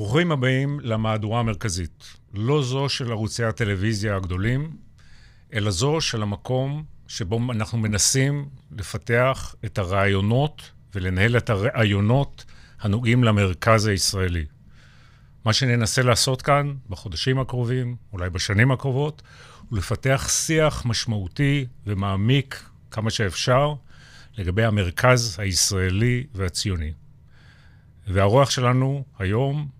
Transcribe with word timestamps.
ברוכים 0.00 0.32
הבאים 0.32 0.80
למהדורה 0.82 1.40
המרכזית. 1.40 2.04
לא 2.34 2.62
זו 2.62 2.88
של 2.88 3.10
ערוצי 3.10 3.44
הטלוויזיה 3.44 4.16
הגדולים, 4.16 4.76
אלא 5.52 5.70
זו 5.70 6.00
של 6.00 6.22
המקום 6.22 6.84
שבו 7.08 7.40
אנחנו 7.50 7.78
מנסים 7.78 8.48
לפתח 8.78 9.54
את 9.64 9.78
הרעיונות 9.78 10.70
ולנהל 10.94 11.36
את 11.36 11.50
הרעיונות 11.50 12.44
הנוגעים 12.80 13.24
למרכז 13.24 13.86
הישראלי. 13.86 14.44
מה 15.44 15.52
שננסה 15.52 16.02
לעשות 16.02 16.42
כאן 16.42 16.74
בחודשים 16.88 17.38
הקרובים, 17.38 17.96
אולי 18.12 18.30
בשנים 18.30 18.70
הקרובות, 18.70 19.22
הוא 19.68 19.78
לפתח 19.78 20.28
שיח 20.30 20.86
משמעותי 20.86 21.66
ומעמיק 21.86 22.64
כמה 22.90 23.10
שאפשר 23.10 23.74
לגבי 24.38 24.64
המרכז 24.64 25.36
הישראלי 25.38 26.24
והציוני. 26.34 26.92
והרוח 28.06 28.50
שלנו 28.50 29.04
היום 29.18 29.79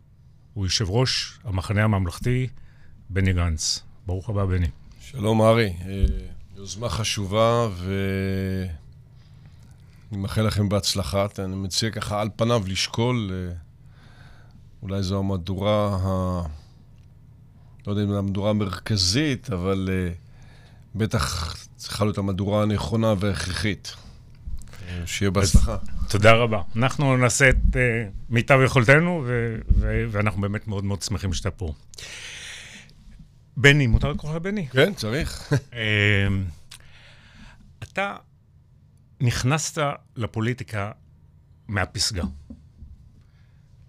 הוא 0.54 0.66
יושב 0.66 0.90
ראש 0.90 1.38
המחנה 1.44 1.84
הממלכתי, 1.84 2.48
בני 3.10 3.32
גנץ. 3.32 3.82
ברוך 4.06 4.28
הבא, 4.28 4.44
בני. 4.44 4.68
שלום, 5.00 5.42
ארי. 5.42 5.72
אה, 5.86 6.04
יוזמה 6.56 6.88
חשובה, 6.88 7.68
ואני 7.76 8.68
מאחל 10.22 10.42
לכם 10.42 10.68
בהצלחה. 10.68 11.26
אני 11.38 11.56
מציע 11.56 11.90
ככה 11.90 12.20
על 12.20 12.28
פניו 12.36 12.62
לשקול, 12.66 13.30
אה, 13.32 13.52
אולי 14.82 15.02
זו 15.02 15.18
המהדורה 15.18 15.98
ה... 16.02 16.42
לא 17.86 17.92
יודע 17.92 18.02
אם 18.02 18.08
זו 18.08 18.18
המהדורה 18.18 18.50
המרכזית, 18.50 19.50
אבל 19.50 19.88
uh, 19.88 20.14
בטח 20.98 21.56
צריכה 21.76 22.04
להיות 22.04 22.18
המהדורה 22.18 22.62
הנכונה 22.62 23.14
וההכרחית. 23.18 23.96
שיהיה 25.06 25.30
בהצלחה. 25.30 25.76
תודה 26.10 26.32
רבה. 26.32 26.62
אנחנו 26.76 27.16
נעשה 27.16 27.50
את 27.50 27.56
uh, 27.72 27.76
מיטב 28.28 28.58
יכולתנו, 28.64 29.22
ו- 29.26 29.56
ו- 29.68 30.04
ואנחנו 30.10 30.40
באמת 30.40 30.68
מאוד 30.68 30.84
מאוד 30.84 31.02
שמחים 31.02 31.32
שאתה 31.32 31.50
פה. 31.50 31.72
בני, 33.56 33.86
מותר 33.86 34.12
לקרוא 34.12 34.32
לך 34.32 34.42
בני? 34.42 34.68
כן, 34.68 34.94
צריך. 34.94 35.52
אמ, 35.72 36.44
אתה 37.82 38.16
נכנסת 39.20 39.82
לפוליטיקה 40.16 40.90
מהפסגה. 41.68 42.24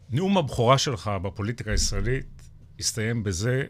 נאום 0.10 0.38
הבכורה 0.38 0.78
שלך 0.78 1.12
בפוליטיקה 1.22 1.72
הישראלית 1.72 2.42
הסתיים 2.80 3.24
בזה 3.24 3.64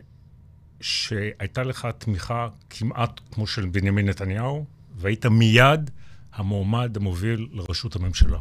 שהייתה 0.82 1.64
לך 1.64 1.88
תמיכה 1.98 2.48
כמעט 2.70 3.20
כמו 3.32 3.48
של 3.48 3.66
בנימין 3.66 4.10
נתניהו, 4.10 4.66
והיית 4.96 5.26
מיד 5.26 5.90
המועמד 6.34 6.98
המוביל 6.98 7.48
לראשות 7.52 7.96
הממשלה. 7.96 8.40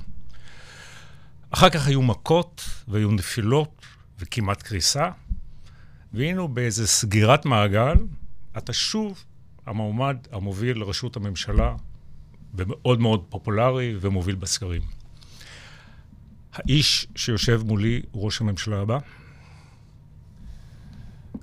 אחר 1.50 1.70
כך 1.70 1.86
היו 1.86 2.02
מכות 2.02 2.62
והיו 2.88 3.10
נפילות 3.12 3.86
וכמעט 4.18 4.62
קריסה, 4.62 5.10
והיינו 6.12 6.48
באיזה 6.48 6.86
סגירת 6.86 7.46
מעגל, 7.46 7.94
אתה 8.58 8.72
שוב 8.72 9.24
המועמד 9.66 10.16
המוביל 10.32 10.78
לראשות 10.78 11.16
הממשלה, 11.16 11.74
ומאוד 12.54 13.00
מאוד 13.00 13.24
פופולרי 13.28 13.96
ומוביל 14.00 14.34
בסקרים. 14.34 14.82
האיש 16.52 17.06
שיושב 17.16 17.62
מולי 17.66 18.02
הוא 18.10 18.24
ראש 18.24 18.40
הממשלה 18.40 18.80
הבא? 18.80 18.98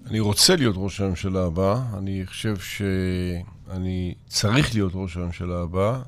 אני 0.05 0.19
רוצה 0.19 0.55
להיות 0.55 0.75
ראש 0.77 1.01
הממשלה 1.01 1.45
הבא, 1.45 1.83
אני 1.97 2.25
חושב 2.25 2.57
שאני 2.59 4.15
צריך 4.27 4.73
להיות 4.75 4.91
ראש 4.95 5.17
הממשלה 5.17 5.61
הבא, 5.61 6.01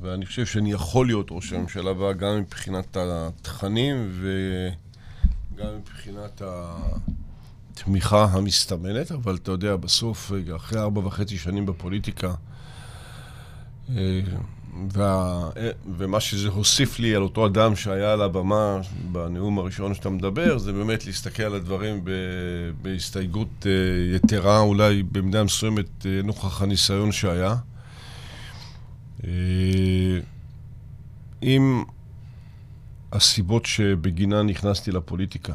ואני 0.00 0.26
חושב 0.26 0.46
שאני 0.46 0.72
יכול 0.72 1.06
להיות 1.06 1.26
ראש 1.30 1.52
הממשלה 1.52 1.90
הבא 1.90 2.12
גם 2.12 2.40
מבחינת 2.40 2.96
התכנים 3.00 4.10
וגם 4.20 5.66
מבחינת 5.78 6.42
התמיכה 6.44 8.24
המסתמנת, 8.24 9.12
אבל 9.12 9.36
אתה 9.36 9.50
יודע, 9.50 9.76
בסוף, 9.76 10.32
אחרי 10.56 10.80
ארבע 10.80 11.06
וחצי 11.06 11.38
שנים 11.38 11.66
בפוליטיקה, 11.66 12.34
אה, 13.96 14.20
וה, 14.92 15.50
ומה 15.96 16.20
שזה 16.20 16.48
הוסיף 16.48 16.98
לי 16.98 17.14
על 17.14 17.22
אותו 17.22 17.46
אדם 17.46 17.76
שהיה 17.76 18.12
על 18.12 18.22
הבמה 18.22 18.80
בנאום 19.12 19.58
הראשון 19.58 19.94
שאתה 19.94 20.10
מדבר, 20.10 20.58
זה 20.58 20.72
באמת 20.72 21.06
להסתכל 21.06 21.42
על 21.42 21.54
הדברים 21.54 22.00
ב, 22.04 22.10
בהסתייגות 22.82 23.66
אה, 23.66 24.16
יתרה, 24.16 24.60
אולי 24.60 25.02
במידה 25.02 25.44
מסוימת 25.44 26.06
אה, 26.06 26.20
נוכח 26.24 26.62
הניסיון 26.62 27.12
שהיה. 27.12 27.56
עם 31.40 31.84
הסיבות 33.12 33.66
שבגינן 33.66 34.46
נכנסתי 34.46 34.92
לפוליטיקה, 34.92 35.54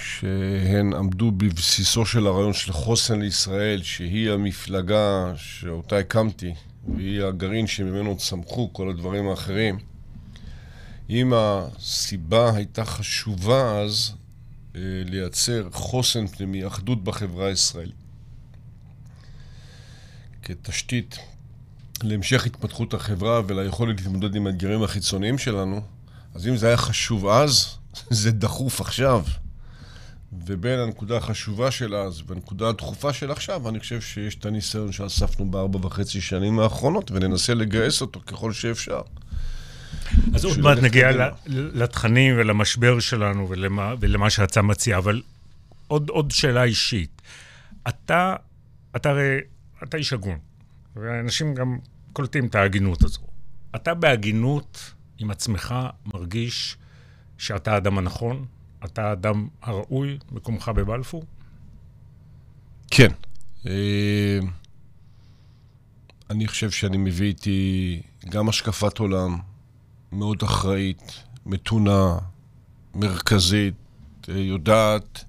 שהן 0.00 0.92
עמדו 0.94 1.30
בבסיסו 1.30 2.06
של 2.06 2.26
הרעיון 2.26 2.52
של 2.52 2.72
חוסן 2.72 3.20
לישראל, 3.20 3.82
שהיא 3.82 4.30
המפלגה 4.30 5.32
שאותה 5.36 5.98
הקמתי, 5.98 6.54
והיא 6.94 7.22
הגרעין 7.22 7.66
שממנו 7.66 8.16
צמחו 8.16 8.70
כל 8.72 8.90
הדברים 8.90 9.28
האחרים. 9.28 9.78
אם 11.10 11.32
הסיבה 11.36 12.56
הייתה 12.56 12.84
חשובה 12.84 13.80
אז, 13.80 14.12
אה, 14.76 14.80
לייצר 15.04 15.68
חוסן 15.72 16.26
פנימי, 16.26 16.66
אחדות 16.66 17.04
בחברה 17.04 17.46
הישראלית. 17.46 17.94
כתשתית 20.42 21.18
להמשך 22.04 22.46
התפתחות 22.46 22.94
החברה 22.94 23.40
וליכולת 23.46 24.00
להתמודד 24.00 24.34
עם 24.34 24.46
האתגרים 24.46 24.82
החיצוניים 24.82 25.38
שלנו, 25.38 25.80
אז 26.34 26.48
אם 26.48 26.56
זה 26.56 26.66
היה 26.66 26.76
חשוב 26.76 27.26
אז, 27.26 27.76
זה 28.10 28.30
דחוף 28.30 28.80
עכשיו. 28.80 29.22
ובין 30.46 30.78
הנקודה 30.78 31.16
החשובה 31.16 31.70
של 31.70 31.94
אז 31.94 32.22
והנקודה 32.26 32.68
הדחופה 32.68 33.12
של 33.12 33.30
עכשיו, 33.30 33.68
אני 33.68 33.80
חושב 33.80 34.00
שיש 34.00 34.34
את 34.34 34.46
הניסיון 34.46 34.92
שאספנו 34.92 35.50
בארבע 35.50 35.86
וחצי 35.86 36.20
שנים 36.20 36.58
האחרונות, 36.58 37.10
וננסה 37.10 37.54
לגייס 37.54 38.00
אותו 38.00 38.20
ככל 38.26 38.52
שאפשר. 38.52 39.00
אז 40.34 40.44
עוד 40.44 40.58
מעט 40.58 40.78
נגיע 40.78 41.10
לתכנים 41.46 42.34
ולמשבר 42.38 43.00
שלנו 43.00 43.48
ולמה, 43.48 43.94
ולמה 44.00 44.30
שאתה 44.30 44.62
מציע, 44.62 44.98
אבל 44.98 45.22
עוד, 45.86 46.08
עוד 46.08 46.30
שאלה 46.30 46.64
אישית. 46.64 47.22
אתה, 47.88 48.36
אתה 48.96 49.10
הרי, 49.10 49.38
אתה 49.82 49.96
איש 49.96 50.12
הגון, 50.12 50.38
ואנשים 50.96 51.54
גם 51.54 51.78
קולטים 52.14 52.46
את 52.46 52.54
ההגינות 52.54 53.02
הזו. 53.02 53.20
אתה 53.76 53.94
בהגינות 53.94 54.92
עם 55.18 55.30
עצמך 55.30 55.74
מרגיש 56.14 56.76
שאתה 57.38 57.74
האדם 57.74 57.98
הנכון, 57.98 58.46
אתה 58.84 59.08
האדם 59.08 59.48
הראוי, 59.62 60.18
מקומך 60.32 60.68
בבלפור? 60.68 61.24
כן. 62.90 63.08
אה, 63.66 64.38
אני 66.30 66.48
חושב 66.48 66.70
שאני 66.70 66.96
מביא 66.96 67.26
איתי 67.26 68.02
גם 68.28 68.48
השקפת 68.48 68.98
עולם 68.98 69.38
מאוד 70.12 70.42
אחראית, 70.42 71.22
מתונה, 71.46 72.18
מרכזית, 72.94 73.74
אה, 74.28 74.38
יודעת 74.38 75.24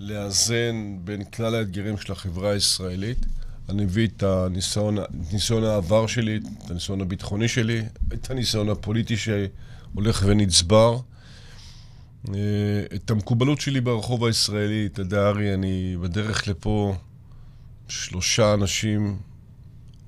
לאזן 0.00 0.96
בין 1.04 1.24
כלל 1.24 1.54
האתגרים 1.54 1.96
של 1.98 2.12
החברה 2.12 2.50
הישראלית. 2.50 3.26
אני 3.70 3.84
מביא 3.84 4.06
את 4.06 4.22
הניסיון, 4.22 4.96
ניסיון 5.32 5.64
העבר 5.64 6.06
שלי, 6.06 6.36
את 6.36 6.70
הניסיון 6.70 7.00
הביטחוני 7.00 7.48
שלי, 7.48 7.82
את 8.12 8.30
הניסיון 8.30 8.68
הפוליטי 8.68 9.16
שהולך 9.16 10.22
ונצבר. 10.26 10.98
אה, 12.28 12.34
את 12.94 13.10
המקובלות 13.10 13.60
שלי 13.60 13.80
ברחוב 13.80 14.24
הישראלי, 14.24 14.86
אתה 14.86 15.00
יודע, 15.00 15.28
ארי, 15.28 15.54
אני 15.54 15.96
בדרך 16.02 16.48
לפה 16.48 16.96
שלושה 17.88 18.54
אנשים 18.54 19.18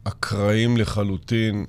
אקראיים 0.04 0.76
לחלוטין 0.76 1.64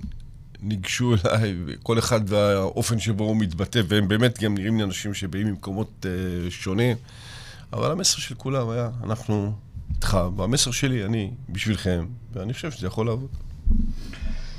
ניגשו 0.61 1.15
אליי, 1.25 1.55
כל 1.83 1.99
אחד 1.99 2.21
והאופן 2.25 2.99
שבו 2.99 3.23
הוא 3.23 3.37
מתבטא, 3.37 3.81
והם 3.87 4.07
באמת 4.07 4.43
גם 4.43 4.55
נראים 4.55 4.77
לי 4.77 4.83
אנשים 4.83 5.13
שבאים 5.13 5.47
ממקומות 5.47 6.05
uh, 6.05 6.51
שונים, 6.51 6.97
אבל 7.73 7.91
המסר 7.91 8.17
של 8.17 8.35
כולם 8.35 8.69
היה, 8.69 8.89
אנחנו 9.03 9.53
איתך, 10.03 10.17
והמסר 10.37 10.71
שלי, 10.71 11.05
אני 11.05 11.31
בשבילכם, 11.49 12.05
ואני 12.33 12.53
חושב 12.53 12.71
שזה 12.71 12.87
יכול 12.87 13.05
לעבוד. 13.05 13.29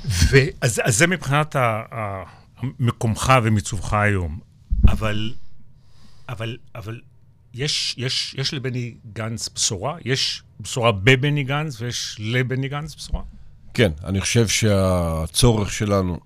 ואז, 0.05 0.81
אז 0.83 0.97
זה 0.97 1.07
מבחינת 1.07 1.55
ה, 1.55 1.83
ה, 1.91 2.23
מקומך 2.79 3.33
ומיצובך 3.43 3.93
היום, 3.93 4.39
אבל 4.87 5.33
אבל, 6.29 6.57
אבל 6.75 7.01
יש, 7.53 7.95
יש, 7.97 8.35
יש 8.37 8.53
לבני 8.53 8.95
גנץ 9.13 9.49
בשורה? 9.55 9.97
יש 10.05 10.43
בשורה 10.59 10.91
בבני 10.91 11.43
גנץ 11.43 11.81
ויש 11.81 12.17
לבני 12.19 12.69
גנץ 12.69 12.95
בשורה? 12.95 13.23
כן, 13.73 13.91
אני 14.03 14.21
חושב 14.21 14.47
שהצורך 14.47 15.71
שלנו 15.71 16.19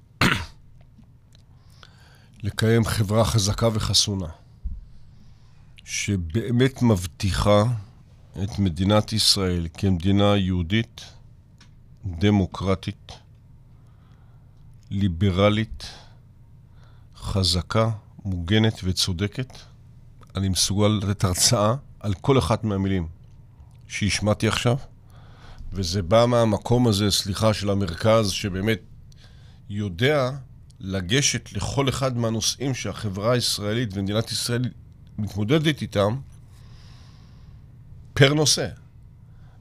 לקיים 2.44 2.86
חברה 2.86 3.25
חזקה 3.25 3.68
וחסונה, 3.74 4.27
שבאמת 5.86 6.81
מבטיחה 6.81 7.63
את 8.43 8.59
מדינת 8.59 9.13
ישראל 9.13 9.67
כמדינה 9.73 10.37
יהודית, 10.37 11.01
דמוקרטית, 12.05 13.11
ליברלית, 14.91 15.87
חזקה, 17.15 17.89
מוגנת 18.25 18.79
וצודקת, 18.83 19.57
אני 20.35 20.49
מסוגל 20.49 20.87
לתת 20.87 21.23
הרצאה 21.23 21.75
על 21.99 22.13
כל 22.13 22.39
אחת 22.39 22.63
מהמילים 22.63 23.07
שהשמעתי 23.87 24.47
עכשיו, 24.47 24.77
וזה 25.73 26.01
בא 26.01 26.25
מהמקום 26.25 26.87
הזה, 26.87 27.11
סליחה, 27.11 27.53
של 27.53 27.69
המרכז, 27.69 28.29
שבאמת 28.29 28.79
יודע 29.69 30.31
לגשת 30.79 31.53
לכל 31.53 31.89
אחד 31.89 32.17
מהנושאים 32.17 32.73
שהחברה 32.73 33.33
הישראלית 33.33 33.89
ומדינת 33.93 34.31
ישראל 34.31 34.69
מתמודדת 35.17 35.81
איתם 35.81 36.19
פר 38.19 38.33
נושא. 38.33 38.68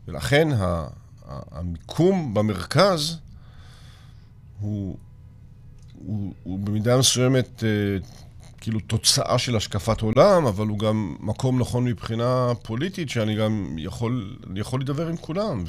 ולכן 0.09 0.49
המיקום 1.29 2.35
במרכז 2.35 3.17
הוא, 4.61 4.97
הוא, 5.95 6.35
הוא 6.43 6.59
במידה 6.59 6.99
מסוימת 6.99 7.65
אה, 7.65 7.69
כאילו 8.61 8.81
תוצאה 8.81 9.39
של 9.39 9.57
השקפת 9.57 10.01
עולם, 10.01 10.47
אבל 10.47 10.67
הוא 10.67 10.79
גם 10.79 11.17
מקום 11.21 11.61
נכון 11.61 11.85
מבחינה 11.85 12.53
פוליטית, 12.63 13.11
שאני 13.11 13.37
גם 13.37 13.79
יכול, 13.79 14.37
יכול 14.57 14.81
לדבר 14.81 15.09
עם 15.09 15.17
כולם. 15.17 15.65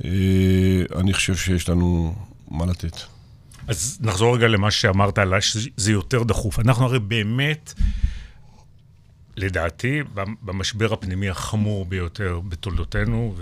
ואני 0.00 1.10
אה, 1.10 1.14
חושב 1.14 1.36
שיש 1.36 1.68
לנו 1.68 2.14
מה 2.48 2.66
לתת. 2.66 2.96
אז 3.68 3.98
נחזור 4.00 4.36
רגע 4.36 4.48
למה 4.48 4.70
שאמרת 4.70 5.18
שזה 5.40 5.92
יותר 5.92 6.22
דחוף. 6.22 6.58
אנחנו 6.58 6.84
הרי 6.84 6.98
באמת, 6.98 7.74
לדעתי, 9.36 10.02
במשבר 10.42 10.92
הפנימי 10.92 11.28
החמור 11.28 11.84
ביותר 11.84 12.40
בתולדותינו, 12.48 13.34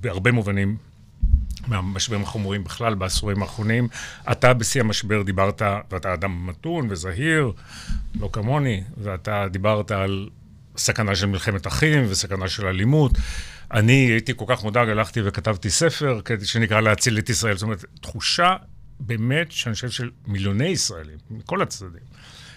ובהרבה 0.00 0.32
מובנים 0.32 0.76
מהמשברים 1.66 2.22
החמורים 2.22 2.64
בכלל 2.64 2.94
בעשורים 2.94 3.42
האחרונים. 3.42 3.88
אתה 4.32 4.54
בשיא 4.54 4.80
המשבר 4.80 5.22
דיברת, 5.22 5.62
ואתה 5.90 6.14
אדם 6.14 6.46
מתון 6.46 6.86
וזהיר, 6.90 7.52
לא 8.20 8.28
כמוני, 8.32 8.82
ואתה 9.02 9.46
דיברת 9.50 9.90
על 9.90 10.28
סכנה 10.76 11.16
של 11.16 11.26
מלחמת 11.26 11.66
אחים 11.66 12.04
וסכנה 12.08 12.48
של 12.48 12.66
אלימות. 12.66 13.12
אני 13.72 13.92
הייתי 13.92 14.32
כל 14.36 14.44
כך 14.48 14.64
מודאג, 14.64 14.88
הלכתי 14.88 15.20
וכתבתי 15.24 15.70
ספר 15.70 16.20
שנקרא 16.42 16.80
להציל 16.80 17.18
את 17.18 17.30
ישראל. 17.30 17.54
זאת 17.56 17.62
אומרת, 17.62 17.84
תחושה 18.00 18.56
באמת, 19.00 19.52
שאני 19.52 19.74
חושב 19.74 19.90
של 19.90 20.10
מיליוני 20.26 20.68
ישראלים, 20.68 21.18
מכל 21.30 21.62
הצדדים, 21.62 22.02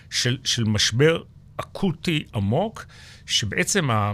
של, 0.09 0.38
של 0.44 0.63
משבר 0.63 1.24
אקוטי 1.57 2.24
עמוק, 2.36 2.86
שבעצם, 3.25 3.92
ה, 3.92 4.13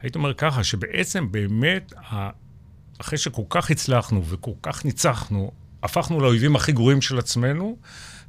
הייתי 0.00 0.18
אומר 0.18 0.34
ככה, 0.34 0.64
שבעצם 0.64 1.32
באמת, 1.32 1.92
ה, 1.96 2.30
אחרי 3.00 3.18
שכל 3.18 3.42
כך 3.48 3.70
הצלחנו 3.70 4.24
וכל 4.26 4.50
כך 4.62 4.84
ניצחנו, 4.84 5.52
הפכנו 5.82 6.20
לאויבים 6.20 6.56
הכי 6.56 6.72
גרועים 6.72 7.02
של 7.02 7.18
עצמנו, 7.18 7.76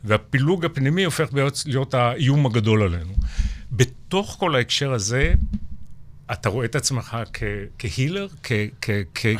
והפילוג 0.04 0.66
הפנימי 0.66 1.04
הופך 1.04 1.30
להיות, 1.66 1.94
האיום 1.94 2.46
הגדול 2.46 2.82
עלינו. 2.84 3.14
בתוך 3.72 4.36
כל 4.40 4.56
ההקשר 4.56 4.94
הזה, 4.94 5.34
אתה 6.32 6.50
רואה 6.50 6.66
את 6.66 6.76
עצמך 6.76 7.18
כהילר, 7.80 8.28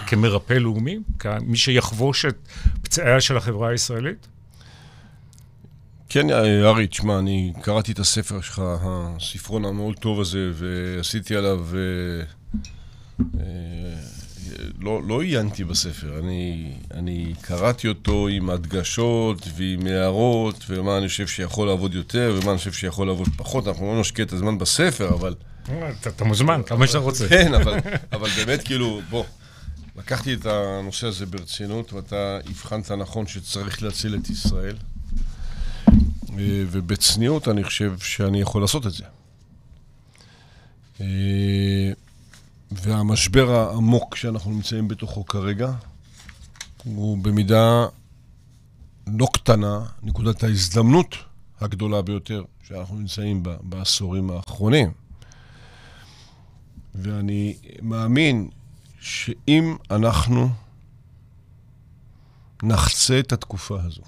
כמרפא 0.08 0.54
לאומי, 0.54 1.00
כמי 1.20 1.58
שיחבוש 1.58 2.26
את 2.26 2.38
פצעיה 2.82 3.22
של 3.22 3.38
החברה 3.38 3.70
הישראלית? 3.70 4.28
כן, 6.10 6.30
ארי, 6.64 6.88
תשמע, 6.88 7.20
אני 7.20 7.54
קראתי 7.62 7.92
את 7.92 8.00
הספר 8.00 8.42
שלך, 8.42 8.62
הספרון 8.84 9.66
המאוד 9.66 9.96
טוב 9.96 10.20
הזה, 10.20 10.52
ועשיתי 10.54 11.36
עליו... 11.36 11.66
אה, 11.76 12.24
אה, 13.40 13.44
לא, 14.80 15.02
לא 15.08 15.22
עיינתי 15.22 15.64
בספר, 15.64 16.20
אני, 16.20 16.74
אני 16.94 17.34
קראתי 17.42 17.88
אותו 17.88 18.28
עם 18.28 18.50
הדגשות 18.50 19.48
ועם 19.56 19.88
הערות, 19.88 20.64
ומה 20.70 20.98
אני 20.98 21.08
חושב 21.08 21.28
שיכול 21.28 21.68
לעבוד 21.68 21.94
יותר, 21.94 22.40
ומה 22.42 22.52
אני 22.52 22.58
חושב 22.58 22.72
שיכול 22.72 23.08
לעבוד 23.08 23.28
פחות. 23.38 23.68
אנחנו 23.68 23.94
לא 23.94 24.02
נשקיע 24.02 24.26
את 24.26 24.34
הזמן 24.34 24.58
בספר, 24.58 25.10
אבל... 25.10 25.36
אתה, 25.64 26.10
אתה 26.10 26.24
מוזמן, 26.24 26.62
כמה 26.66 26.88
שאתה 26.88 26.98
רוצה. 26.98 27.28
כן, 27.30 27.54
אבל, 27.54 27.80
אבל 28.12 28.30
באמת, 28.30 28.64
כאילו, 28.64 29.02
בוא, 29.10 29.24
לקחתי 29.98 30.34
את 30.34 30.46
הנושא 30.46 31.08
הזה 31.08 31.26
ברצינות, 31.26 31.94
ואתה 31.94 32.40
הבחנת 32.50 32.92
נכון 32.92 33.28
שצריך 33.28 33.84
להציל 33.84 34.16
את 34.16 34.30
ישראל, 34.30 34.76
ובצניעות 36.40 37.48
אני 37.48 37.64
חושב 37.64 37.98
שאני 38.00 38.42
יכול 38.42 38.62
לעשות 38.62 38.88
את 38.88 38.92
זה. 38.92 39.04
והמשבר 42.72 43.52
העמוק 43.52 44.16
שאנחנו 44.16 44.52
נמצאים 44.52 44.88
בתוכו 44.88 45.26
כרגע, 45.26 45.72
הוא 46.84 47.18
במידה 47.18 47.86
לא 49.08 49.28
קטנה, 49.34 49.86
נקודת 50.04 50.44
ההזדמנות 50.44 51.16
הגדולה 51.62 52.02
ביותר 52.02 52.44
שאנחנו 52.68 52.96
נמצאים 52.96 53.44
בה 53.44 53.56
בעשורים 53.62 54.30
האחרונים. 54.30 54.92
ואני 56.96 57.58
מאמין 57.82 58.50
שאם 59.00 59.76
אנחנו 59.92 60.50
נחצה 62.64 63.20
את 63.20 63.32
התקופה 63.34 63.82
הזו, 63.84 64.02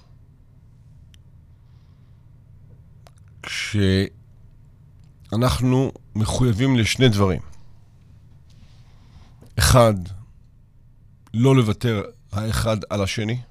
כשאנחנו 5.30 5.92
מחויבים 6.16 6.76
לשני 6.76 7.10
דברים. 7.10 7.42
אחד, 9.60 9.94
לא 11.34 11.56
לוותר 11.56 12.02
האחד 12.32 12.78
על 12.90 13.04
השני, 13.04 13.42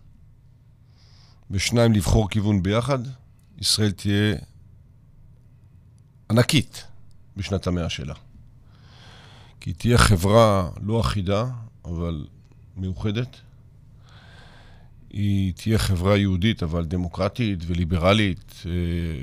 ושניים, 1.50 1.93
לבחור 1.93 2.31
כיוון 2.31 2.62
ביחד, 2.62 2.99
ישראל 3.59 3.93
תהיה 3.93 4.37
ענקית 6.31 6.85
בשנת 7.37 7.67
המאה 7.67 7.89
שלה. 7.89 8.15
כי 9.61 9.73
תהיה 9.73 9.99
חברה 9.99 10.71
לא 10.81 11.00
אחידה, 11.00 11.45
אבל 11.85 12.27
מאוחדת. 12.77 13.41
היא 15.10 15.52
תהיה 15.56 15.78
חברה 15.78 16.16
יהודית, 16.16 16.62
אבל 16.62 16.84
דמוקרטית 16.84 17.58
וליברלית, 17.66 18.62
אה, 18.66 18.70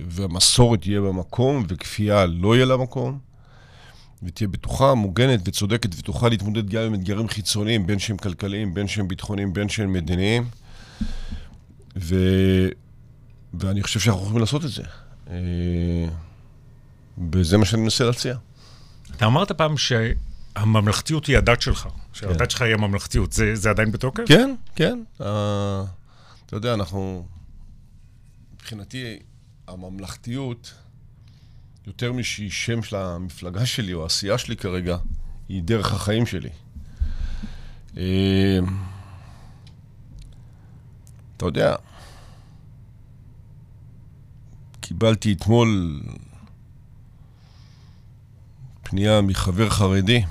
והמסורת 0.08 0.82
תהיה 0.82 1.02
במקום, 1.02 1.66
וכפייה 1.68 2.26
לא 2.26 2.56
יהיה 2.56 2.66
לה 2.66 2.78
מקום. 2.78 3.20
ותהיה 4.24 4.48
בטוחה, 4.48 4.94
מוגנת 4.94 5.40
וצודקת, 5.46 5.90
ותוכל 5.98 6.30
להתמודד 6.30 6.70
גם 6.70 6.82
עם 6.82 6.94
אתגרים 6.94 7.28
חיצוניים, 7.28 7.88
בין 7.88 8.00
שהם 8.00 8.18
כלכליים, 8.18 8.74
בין 8.74 8.88
שהם 8.88 9.08
ביטחוניים, 9.08 9.54
בין 9.54 9.70
שהם 9.70 9.94
מדיניים. 9.94 10.46
ו... 11.98 12.16
ואני 13.54 13.84
חושב 13.84 14.00
שאנחנו 14.00 14.22
יכולים 14.22 14.40
לעשות 14.40 14.66
את 14.66 14.70
זה. 14.70 14.84
אה, 15.30 15.36
וזה 17.32 17.58
מה 17.58 17.66
שאני 17.66 17.82
מנסה 17.82 18.04
להציע. 18.04 18.36
אתה 19.16 19.26
אמרת 19.26 19.52
פעם 19.52 19.78
שהממלכתיות 20.58 21.26
היא 21.26 21.38
הדת 21.38 21.62
שלך, 21.62 21.88
שהדת 22.14 22.40
כן. 22.40 22.50
שלך 22.50 22.62
היא 22.62 22.74
הממלכתיות. 22.74 23.34
זה, 23.34 23.56
זה 23.56 23.70
עדיין 23.70 23.92
בתוקף? 23.92 24.24
כן, 24.28 24.56
כן. 24.76 25.04
Uh, 25.20 25.24
אתה 26.46 26.56
יודע, 26.56 26.74
אנחנו... 26.74 27.26
מבחינתי, 28.54 29.20
הממלכתיות... 29.68 30.74
יותר 31.88 32.14
משהיא 32.14 32.52
שם 32.52 32.84
של 32.84 32.96
המפלגה 32.96 33.66
שלי 33.66 33.94
או 33.94 34.04
העשייה 34.04 34.38
שלי 34.38 34.58
כרגע, 34.58 34.98
היא 35.50 35.64
דרך 35.64 35.94
החיים 35.94 36.26
שלי. 36.26 36.50
אה, 37.98 38.60
אתה 41.38 41.46
יודע, 41.46 41.76
קיבלתי 44.80 45.34
אתמול 45.34 46.02
פנייה 48.84 49.22
מחבר 49.22 49.70
חרדי 49.70 50.24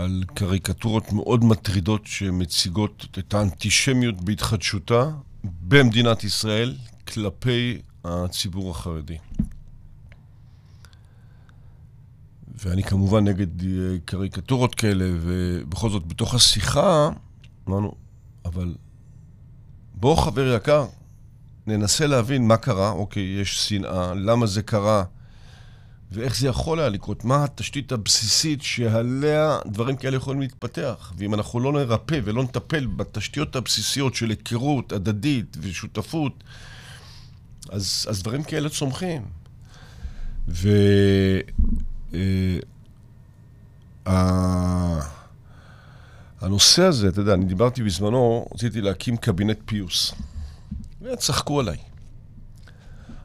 על 0.00 0.24
קריקטורות 0.34 1.12
מאוד 1.12 1.44
מטרידות 1.44 2.06
שמציגות 2.06 3.06
את 3.18 3.34
האנטישמיות 3.34 4.20
בהתחדשותה 4.20 5.10
במדינת 5.44 6.24
ישראל 6.24 6.76
כלפי 7.06 7.78
הציבור 8.04 8.70
החרדי. 8.70 9.18
ואני 12.64 12.82
כמובן 12.82 13.24
נגד 13.24 13.62
אה, 13.64 13.96
קריקטורות 14.04 14.74
כאלה, 14.74 15.04
ובכל 15.20 15.90
זאת, 15.90 16.06
בתוך 16.06 16.34
השיחה, 16.34 17.08
אמרנו, 17.68 17.92
אבל 18.44 18.74
בוא, 19.94 20.16
חבר 20.16 20.54
יקר, 20.56 20.86
ננסה 21.66 22.06
להבין 22.06 22.48
מה 22.48 22.56
קרה. 22.56 22.90
אוקיי, 22.90 23.22
יש 23.22 23.68
שנאה, 23.68 24.14
למה 24.14 24.46
זה 24.46 24.62
קרה, 24.62 25.04
ואיך 26.12 26.36
זה 26.36 26.48
יכול 26.48 26.80
היה 26.80 26.88
לקרות, 26.88 27.24
מה 27.24 27.44
התשתית 27.44 27.92
הבסיסית 27.92 28.62
שעליה 28.62 29.58
דברים 29.66 29.96
כאלה 29.96 30.16
יכולים 30.16 30.40
להתפתח. 30.40 31.12
ואם 31.16 31.34
אנחנו 31.34 31.60
לא 31.60 31.72
נרפא 31.72 32.20
ולא 32.24 32.42
נטפל 32.42 32.86
בתשתיות 32.86 33.56
הבסיסיות 33.56 34.14
של 34.14 34.30
היכרות 34.30 34.92
הדדית 34.92 35.56
ושותפות, 35.60 36.44
אז, 37.68 38.06
אז 38.08 38.22
דברים 38.22 38.42
כאלה 38.42 38.68
צומחים. 38.68 39.22
והנושא 40.48 40.82
אה, 46.82 46.88
הזה, 46.88 47.08
אתה 47.08 47.20
יודע, 47.20 47.34
אני 47.34 47.44
דיברתי 47.44 47.82
בזמנו, 47.82 48.46
רציתי 48.54 48.80
להקים 48.80 49.16
קבינט 49.16 49.58
פיוס. 49.64 50.14
וצחקו 51.02 51.60
עליי. 51.60 51.78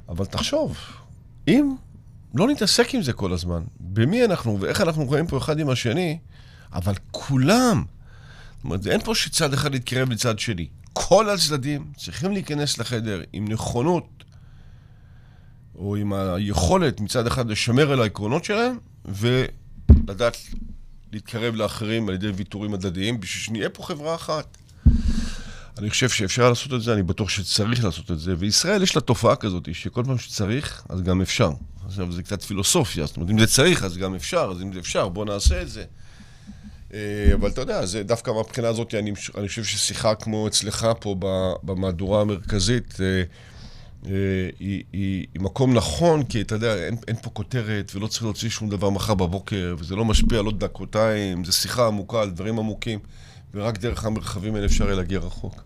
אבל 0.10 0.26
תחשוב, 0.26 0.78
אם 1.48 1.76
לא 2.36 2.48
נתעסק 2.48 2.96
עם 2.96 3.02
זה 3.02 3.14
כל 3.14 3.34
הזמן, 3.34 3.64
במי 3.80 4.26
אנחנו 4.26 4.62
ואיך 4.62 4.82
אנחנו 4.82 5.10
חיים 5.10 5.28
פה 5.28 5.38
אחד 5.38 5.60
עם 5.60 5.70
השני, 5.70 6.18
אבל 6.74 6.94
כולם, 7.12 7.84
זאת 8.56 8.64
אומרת, 8.64 8.88
אין 8.88 9.02
פה 9.02 9.16
שצד 9.16 9.54
אחד 9.54 9.76
יתקרב 9.76 10.10
לצד 10.10 10.40
שני. 10.40 10.68
כל 10.94 11.30
הצדדים 11.30 11.92
צריכים 11.98 12.32
להיכנס 12.32 12.78
לחדר 12.78 13.22
עם 13.34 13.48
נכונות, 13.48 14.24
או 15.76 15.96
עם 15.96 16.14
היכולת 16.14 17.02
מצד 17.02 17.28
אחד 17.28 17.50
לשמר 17.50 17.92
על 17.92 18.02
העקרונות 18.02 18.46
שלהם, 18.46 18.78
ולדעת 19.06 20.38
להתקרב 21.14 21.56
לאחרים 21.56 22.10
על 22.10 22.16
ידי 22.16 22.28
ויתורים 22.28 22.74
הדדיים, 22.74 23.20
בשביל 23.20 23.44
שנהיה 23.44 23.70
פה 23.70 23.84
חברה 23.84 24.16
אחת. 24.16 24.58
אני 25.78 25.90
חושב 25.90 26.10
שאפשר 26.10 26.50
לעשות 26.50 26.74
את 26.74 26.82
זה, 26.82 26.94
אני 26.94 27.04
בטוח 27.04 27.30
שצריך 27.30 27.84
לעשות 27.84 28.12
את 28.12 28.20
זה, 28.20 28.36
וישראל 28.38 28.84
יש 28.84 28.96
לה 28.96 29.02
תופעה 29.02 29.36
כזאת, 29.36 29.70
שכל 29.74 30.04
פעם 30.04 30.18
שצריך, 30.18 30.84
אז 30.90 31.02
גם 31.02 31.22
אפשר. 31.22 31.52
עכשיו, 31.86 32.12
זה 32.12 32.24
קצת 32.24 32.42
פילוסופיה, 32.42 33.06
זאת 33.06 33.18
אומרת, 33.18 33.30
אם 33.30 33.40
זה 33.40 33.48
צריך, 33.48 33.84
אז 33.84 33.98
גם 33.98 34.16
אפשר, 34.16 34.52
אז 34.56 34.62
אם 34.62 34.74
זה 34.74 34.80
אפשר, 34.80 35.10
בוא 35.10 35.26
נעשה 35.26 35.62
את 35.62 35.70
זה. 35.70 35.84
אה, 36.94 37.34
אבל 37.34 37.50
אתה 37.50 37.62
יודע, 37.62 37.86
זה 37.86 38.04
דווקא 38.04 38.32
מהבחינה 38.32 38.68
הזאת, 38.68 38.94
אני, 38.94 39.14
אני 39.38 39.48
חושב 39.48 39.64
ששיחה 39.64 40.16
כמו 40.16 40.48
אצלך 40.48 40.88
פה 41.00 41.16
במהדורה 41.64 42.22
המרכזית, 42.22 42.98
אה, 43.02 43.06
אה, 43.06 44.50
היא, 44.60 44.84
היא, 44.94 45.26
היא 45.34 45.42
מקום 45.42 45.74
נכון, 45.74 46.24
כי 46.24 46.42
אתה 46.42 46.56
יודע, 46.56 46.76
אין, 46.76 46.96
אין 47.08 47.16
פה 47.22 47.30
כותרת 47.30 47.92
ולא 47.96 48.08
צריך 48.08 48.24
להוציא 48.24 48.50
שום 48.50 48.70
דבר 48.70 48.90
מחר 48.90 49.14
בבוקר, 49.14 49.76
וזה 49.80 49.96
לא 49.96 50.06
משפיע 50.06 50.40
על 50.40 50.46
עוד 50.46 50.60
דקותיים, 50.60 51.46
זו 51.46 51.54
שיחה 51.54 51.88
עמוקה 51.88 52.22
על 52.22 52.30
דברים 52.30 52.60
עמוקים, 52.60 53.00
ורק 53.54 53.78
דרך 53.78 54.06
המרחבים 54.06 54.56
האלה 54.56 54.66
אפשר 54.66 54.96
להגיע 54.96 55.20
רחוק. 55.20 55.64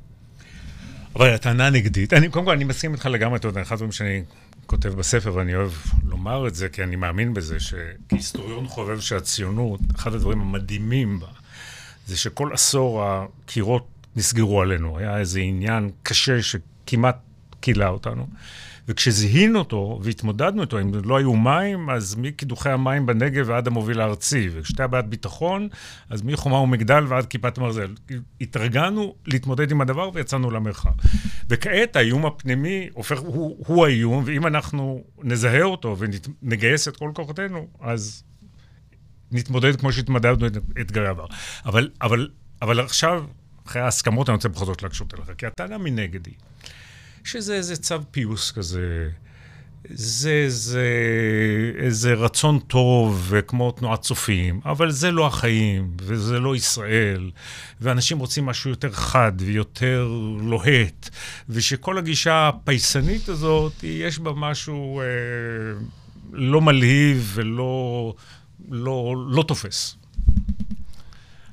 אבל 1.16 1.34
הטענה 1.34 1.70
נגדית, 1.70 2.14
אני, 2.14 2.30
קודם 2.30 2.46
כל 2.46 2.52
אני 2.52 2.64
מסכים 2.64 2.94
איתך 2.94 3.06
לגמרי, 3.06 3.38
אתה 3.38 3.48
יודע, 3.48 3.62
אחד 3.62 3.74
הדברים 3.74 3.92
שאני 3.92 4.24
כותב 4.70 4.90
בספר, 4.90 5.36
ואני 5.36 5.56
אוהב 5.56 5.72
לומר 6.04 6.48
את 6.48 6.56
זה, 6.56 6.70
כי 6.70 6.84
אני 6.84 6.96
מאמין 6.96 7.34
בזה, 7.34 7.58
שכהיסטוריון 7.60 8.68
חובב 8.68 9.00
של 9.00 9.18
הציונות, 9.18 9.80
אחד 9.96 10.14
הדברים 10.14 10.42
המדהימים 10.42 11.20
בה, 11.20 11.28
זה 12.08 12.18
שכל 12.18 12.50
עשור 12.54 13.04
הקירות 13.06 13.88
נסגרו 14.16 14.62
עלינו. 14.62 14.98
היה 14.98 15.18
איזה 15.18 15.40
עניין 15.40 15.92
קשה 16.04 16.42
שכמעט 16.42 17.18
כילה 17.62 17.88
אותנו. 17.88 18.28
וכשזיהינו 18.90 19.60
אותו 19.60 20.00
והתמודדנו 20.04 20.62
איתו, 20.62 20.80
אם 20.80 20.92
לא 21.06 21.18
היו 21.18 21.36
מים, 21.36 21.90
אז 21.90 22.16
מקידוחי 22.16 22.70
המים 22.70 23.06
בנגב 23.06 23.46
ועד 23.50 23.68
המוביל 23.68 24.02
הארצי, 24.02 24.50
וכשהייתה 24.54 24.88
בעיית 24.88 25.06
ביטחון, 25.06 25.68
אז 26.10 26.22
מחומה 26.22 26.58
ומגדל 26.58 27.04
ועד 27.08 27.26
כיפת 27.26 27.58
ברזל. 27.60 27.94
התארגנו 28.42 29.16
להתמודד 29.26 29.72
עם 29.72 29.82
הדבר 29.82 30.10
ויצאנו 30.14 30.52
למרחב. 30.52 30.90
וכעת 31.50 31.96
האיום 31.96 32.26
הפנימי 32.26 32.90
הופך, 32.94 33.20
הוא, 33.20 33.66
הוא 33.68 33.86
האיום, 33.86 34.24
ואם 34.26 34.48
אנחנו 34.48 35.04
נזהה 35.24 35.64
אותו 35.64 35.98
ונגייס 36.00 36.88
את 36.88 36.98
כל 36.98 37.12
כוחותינו, 37.14 37.68
אז 37.80 38.24
נתמודד 39.32 39.80
כמו 39.80 39.92
שהתמודדנו 39.92 40.48
את 40.48 40.58
אתגרי 40.82 41.08
העבר. 41.08 41.26
אבל, 41.66 41.90
אבל, 42.02 42.30
אבל 42.62 42.80
עכשיו, 42.80 43.26
אחרי 43.68 43.82
ההסכמות, 43.82 44.30
אני 44.30 44.36
רוצה 44.36 44.50
בכל 44.50 44.66
זאת 44.66 44.84
להקשות 44.84 45.14
אליך, 45.14 45.32
כי 45.38 45.46
הטענה 45.46 45.78
מנגד 45.78 46.26
היא. 46.26 46.36
שזה 47.32 47.54
איזה 47.54 47.76
צו 47.76 47.96
פיוס 48.12 48.52
כזה. 48.52 49.10
זה, 49.90 50.46
זה 50.48 50.88
איזה 51.78 52.14
רצון 52.14 52.60
טוב 52.60 53.26
וכמו 53.30 53.72
תנועת 53.72 54.02
צופים, 54.02 54.60
אבל 54.66 54.92
זה 54.92 55.12
לא 55.12 55.28
החיים, 55.28 55.92
וזה 56.02 56.40
לא 56.40 56.56
ישראל, 56.56 57.32
ואנשים 57.82 58.20
רוצים 58.20 58.46
משהו 58.46 58.70
יותר 58.70 58.92
חד 58.92 59.32
ויותר 59.38 60.08
לוהט, 60.42 61.10
ושכל 61.50 61.98
הגישה 61.98 62.48
הפייסנית 62.48 63.30
הזאת, 63.30 63.74
יש 63.84 64.20
בה 64.20 64.32
משהו 64.36 65.02
אה, 65.02 65.06
לא 66.32 66.62
מלהיב 66.62 67.32
ולא 67.36 68.14
לא, 68.70 69.16
לא 69.30 69.44
תופס. 69.44 69.99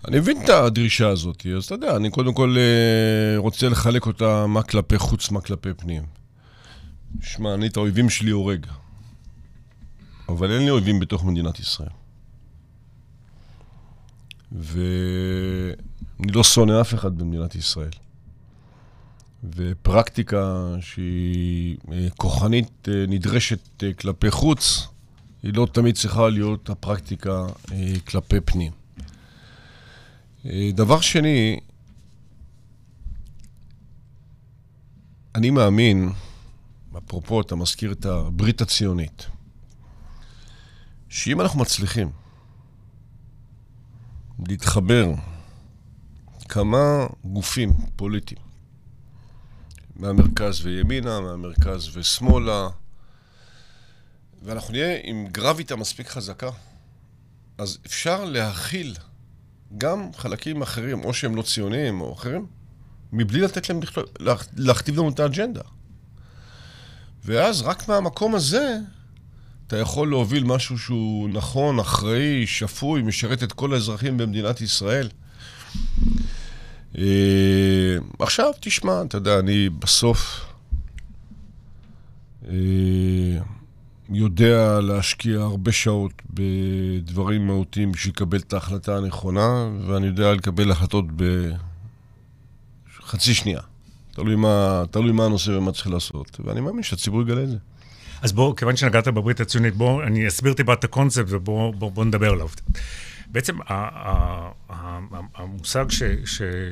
אני 0.08 0.18
מבין 0.18 0.42
את 0.44 0.48
הדרישה 0.48 1.08
הזאת, 1.08 1.46
אז 1.56 1.64
אתה 1.64 1.74
יודע, 1.74 1.96
אני 1.96 2.10
קודם 2.10 2.34
כל 2.34 2.56
אה, 2.58 3.38
רוצה 3.38 3.68
לחלק 3.68 4.06
אותה 4.06 4.46
מה 4.46 4.62
כלפי 4.62 4.98
חוץ, 4.98 5.30
מה 5.30 5.40
כלפי 5.40 5.74
פנים. 5.74 6.02
שמע, 7.22 7.54
אני 7.54 7.66
את 7.66 7.76
האויבים 7.76 8.10
שלי 8.10 8.30
הורג. 8.30 8.66
אבל 10.28 10.50
אין 10.50 10.62
לי 10.62 10.70
אויבים 10.70 11.00
בתוך 11.00 11.24
מדינת 11.24 11.60
ישראל. 11.60 11.88
ואני 14.52 16.32
לא 16.32 16.44
שונא 16.44 16.80
אף 16.80 16.94
אחד 16.94 17.18
במדינת 17.18 17.54
ישראל. 17.54 17.90
ופרקטיקה 19.56 20.74
שהיא 20.80 21.76
אה, 21.92 22.06
כוחנית 22.16 22.88
אה, 22.88 23.04
נדרשת 23.08 23.84
כלפי 23.98 24.30
חוץ, 24.30 24.88
היא 25.42 25.54
לא 25.54 25.66
תמיד 25.72 25.94
צריכה 25.94 26.28
להיות 26.28 26.70
הפרקטיקה 26.70 27.46
כלפי 28.04 28.40
פנים. 28.40 28.85
דבר 30.72 31.00
שני, 31.00 31.60
אני 35.34 35.50
מאמין, 35.50 36.12
אפרופו, 36.98 37.40
אתה 37.40 37.56
מזכיר 37.56 37.92
את 37.92 38.04
הברית 38.06 38.60
הציונית, 38.60 39.26
שאם 41.08 41.40
אנחנו 41.40 41.60
מצליחים 41.60 42.10
להתחבר 44.48 45.12
כמה 46.48 47.06
גופים 47.24 47.72
פוליטיים, 47.96 48.40
מהמרכז 49.96 50.66
וימינה, 50.66 51.20
מהמרכז 51.20 51.96
ושמאלה, 51.96 52.68
ואנחנו 54.42 54.72
נהיה 54.72 54.98
עם 55.02 55.26
גרביטה 55.26 55.76
מספיק 55.76 56.08
חזקה, 56.08 56.50
אז 57.58 57.78
אפשר 57.86 58.24
להכיל 58.24 58.96
גם 59.78 60.10
חלקים 60.16 60.62
אחרים, 60.62 61.04
או 61.04 61.14
שהם 61.14 61.36
לא 61.36 61.42
ציוניים 61.42 62.00
או 62.00 62.12
אחרים, 62.12 62.46
מבלי 63.12 63.40
לתת 63.40 63.68
להם 63.68 63.82
לכתוב, 63.82 64.04
להכתיב 64.56 64.98
לנו 64.98 65.08
את 65.08 65.20
האג'נדה. 65.20 65.62
ואז 67.24 67.62
רק 67.62 67.88
מהמקום 67.88 68.34
הזה 68.34 68.78
אתה 69.66 69.76
יכול 69.76 70.10
להוביל 70.10 70.44
משהו 70.44 70.78
שהוא 70.78 71.28
נכון, 71.28 71.78
אחראי, 71.78 72.46
שפוי, 72.46 73.02
משרת 73.02 73.42
את 73.42 73.52
כל 73.52 73.74
האזרחים 73.74 74.16
במדינת 74.16 74.60
ישראל. 74.60 75.08
אה, 76.98 77.96
עכשיו, 78.18 78.50
תשמע, 78.60 79.02
אתה 79.02 79.16
יודע, 79.16 79.38
אני 79.38 79.68
בסוף... 79.68 80.46
יודע 84.10 84.80
להשקיע 84.80 85.40
הרבה 85.40 85.72
שעות 85.72 86.12
בדברים 86.30 87.46
מהותיים 87.46 87.92
בשביל 87.92 88.12
לקבל 88.12 88.38
את 88.38 88.52
ההחלטה 88.52 88.96
הנכונה, 88.96 89.68
ואני 89.86 90.06
יודע 90.06 90.32
לקבל 90.32 90.70
החלטות 90.70 91.04
בחצי 93.02 93.34
שנייה. 93.34 93.60
תלוי 94.12 94.36
מה, 94.36 94.82
תלוי 94.90 95.12
מה 95.12 95.24
הנושא 95.24 95.50
ומה 95.50 95.72
צריך 95.72 95.86
לעשות, 95.86 96.40
ואני 96.44 96.60
מאמין 96.60 96.82
שהציבור 96.82 97.22
יגלה 97.22 97.42
את 97.42 97.48
זה. 97.48 97.56
אז 98.22 98.32
בוא, 98.32 98.56
כיוון 98.56 98.76
שנגעת 98.76 99.08
בברית 99.08 99.40
הציונית, 99.40 99.74
בוא, 99.74 100.02
אני 100.02 100.28
אסביר 100.28 100.54
טיפה 100.54 100.72
את 100.72 100.84
הקונספט 100.84 101.26
ובוא 101.28 101.74
בוא, 101.74 101.90
בוא 101.90 102.04
נדבר 102.04 102.30
עליו. 102.30 102.48
בעצם 103.28 103.56
המושג 105.34 105.84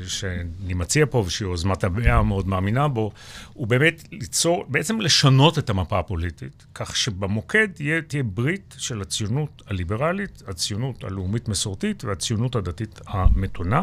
שאני 0.06 0.74
מציע 0.74 1.06
פה, 1.10 1.18
ושיוזמת 1.26 1.84
הבעה 1.84 2.22
מאוד 2.22 2.48
מאמינה 2.48 2.88
בו, 2.88 3.12
הוא 3.52 3.66
באמת 3.66 4.04
ליצור, 4.12 4.64
בעצם 4.68 5.00
לשנות 5.00 5.58
את 5.58 5.70
המפה 5.70 5.98
הפוליטית, 5.98 6.66
כך 6.74 6.96
שבמוקד 6.96 7.68
יהיה, 7.80 8.02
תהיה 8.02 8.22
ברית 8.22 8.74
של 8.78 9.00
הציונות 9.00 9.62
הליברלית, 9.66 10.42
הציונות 10.46 11.04
הלאומית 11.04 11.48
מסורתית 11.48 12.04
והציונות 12.04 12.56
הדתית 12.56 13.00
המתונה. 13.06 13.82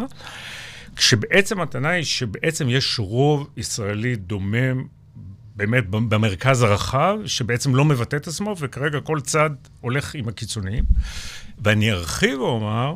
כשבעצם 0.96 1.62
הטענה 1.62 1.90
היא 1.90 2.04
שבעצם 2.04 2.70
יש 2.70 3.00
רוב 3.00 3.50
ישראלי 3.58 4.16
דומם 4.16 4.84
באמת 5.56 5.90
במרכז 5.90 6.62
הרחב, 6.62 7.18
שבעצם 7.26 7.76
לא 7.76 7.86
מבטא 7.86 8.16
את 8.16 8.28
עצמו, 8.28 8.56
וכרגע 8.60 9.00
כל 9.00 9.22
צד 9.22 9.50
הולך 9.82 10.16
עם 10.16 10.28
הקיצוניים. 10.28 10.84
ואני 11.62 11.92
ארחיב 11.92 12.42
ואומר 12.42 12.94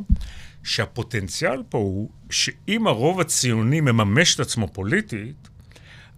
שהפוטנציאל 0.63 1.63
פה 1.69 1.77
הוא 1.77 2.10
שאם 2.29 2.88
הרוב 2.88 3.19
הציוני 3.19 3.81
מממש 3.81 4.36
את 4.36 4.39
עצמו 4.39 4.67
פוליטית, 4.67 5.50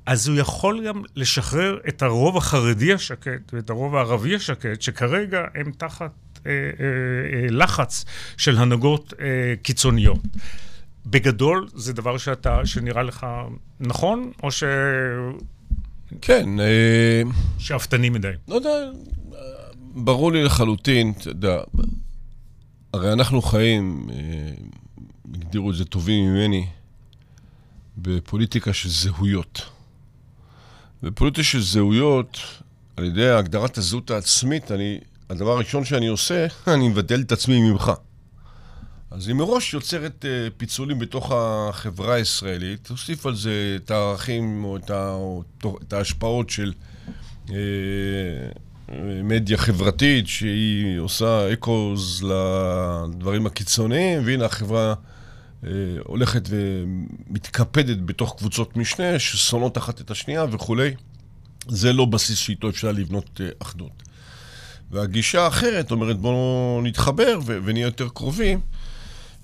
אז 0.06 0.28
הוא 0.28 0.38
יכול 0.38 0.88
גם 0.88 1.02
לשחרר 1.16 1.78
את 1.88 2.02
הרוב 2.02 2.38
החרדי 2.38 2.94
השקט 2.94 3.54
ואת 3.54 3.70
הרוב 3.70 3.96
הערבי 3.96 4.36
השקט, 4.36 4.82
שכרגע 4.82 5.42
הם 5.56 5.72
תחת 5.78 6.12
אה, 6.46 6.52
אה, 6.52 6.58
אה, 7.34 7.48
לחץ 7.50 8.06
של 8.38 8.58
הנהגות 8.58 9.14
אה, 9.20 9.54
קיצוניות. 9.62 10.20
בגדול, 11.06 11.68
זה 11.74 11.94
דבר 11.94 12.18
שאתה, 12.18 12.66
שנראה 12.66 13.04
לך 13.04 13.26
נכון, 13.80 14.32
או 14.44 14.52
ש... 14.52 14.64
כן. 16.22 16.60
אה... 16.60 17.22
שאפתני 17.58 18.10
מדי. 18.10 18.32
לא 18.48 18.56
יודע, 18.56 18.70
ברור 19.80 20.32
לי 20.32 20.44
לחלוטין, 20.44 21.14
אתה 21.18 21.30
יודע, 21.30 21.60
הרי 22.94 23.14
אנחנו 23.14 23.42
חיים, 23.42 24.08
אה, 24.10 24.16
הגדירו 25.34 25.72
את 25.72 25.76
זה 25.76 25.86
טובים 25.86 26.26
ממני, 26.26 26.68
בפוליטיקה 27.98 28.74
של 28.74 28.90
זהויות. 28.90 29.62
בפוליטיקה 31.04 31.44
של 31.44 31.62
זהויות, 31.62 32.38
על 32.98 33.06
ידי 33.06 33.30
הגדרת 33.30 33.78
הזהות 33.78 34.12
העצמית, 34.12 34.72
אני, 34.72 35.00
הדבר 35.30 35.52
הראשון 35.52 35.86
שאני 35.86 36.08
עושה, 36.08 36.48
אני 36.74 36.88
מבטל 36.90 37.22
את 37.22 37.32
עצמי 37.32 37.72
ממך. 37.72 37.92
אז 39.12 39.28
היא 39.28 39.36
מראש 39.36 39.74
יוצרת 39.74 40.26
uh, 40.26 40.54
פיצולים 40.58 41.00
בתוך 41.00 41.32
החברה 41.32 42.14
הישראלית, 42.14 42.88
תוסיף 42.88 43.26
על 43.26 43.36
זה 43.36 43.78
את 43.84 43.92
הערכים 43.92 44.64
או 44.64 44.78
את, 44.78 44.90
ה, 44.90 45.14
או 45.14 45.44
את 45.88 45.94
ההשפעות 45.94 46.50
של 46.50 46.74
uh, 47.48 47.52
מדיה 49.24 49.58
חברתית, 49.58 50.28
שהיא 50.28 51.00
עושה 51.00 51.54
אקוז 51.54 52.24
לדברים 52.24 53.46
הקיצוניים, 53.46 54.22
והנה 54.26 54.46
החברה 54.46 54.94
uh, 55.64 55.68
הולכת 56.04 56.50
ומתקפדת 56.50 57.98
בתוך 58.06 58.36
קבוצות 58.38 58.78
משנה, 58.78 59.20
ששונאות 59.20 59.78
אחת 59.78 60.02
את 60.02 60.12
השנייה 60.12 60.46
וכולי. 60.52 60.92
זה 61.68 61.94
לא 61.94 62.06
בסיס 62.06 62.38
שאיתו 62.38 62.70
אפשר 62.70 62.92
לבנות 62.92 63.42
uh, 63.42 63.56
אחדות. 63.62 64.04
והגישה 64.92 65.42
האחרת 65.42 65.92
אומרת, 65.92 66.18
בואו 66.18 66.82
נתחבר 66.84 67.40
ונהיה 67.46 67.86
יותר 67.86 68.08
קרובים. 68.10 68.60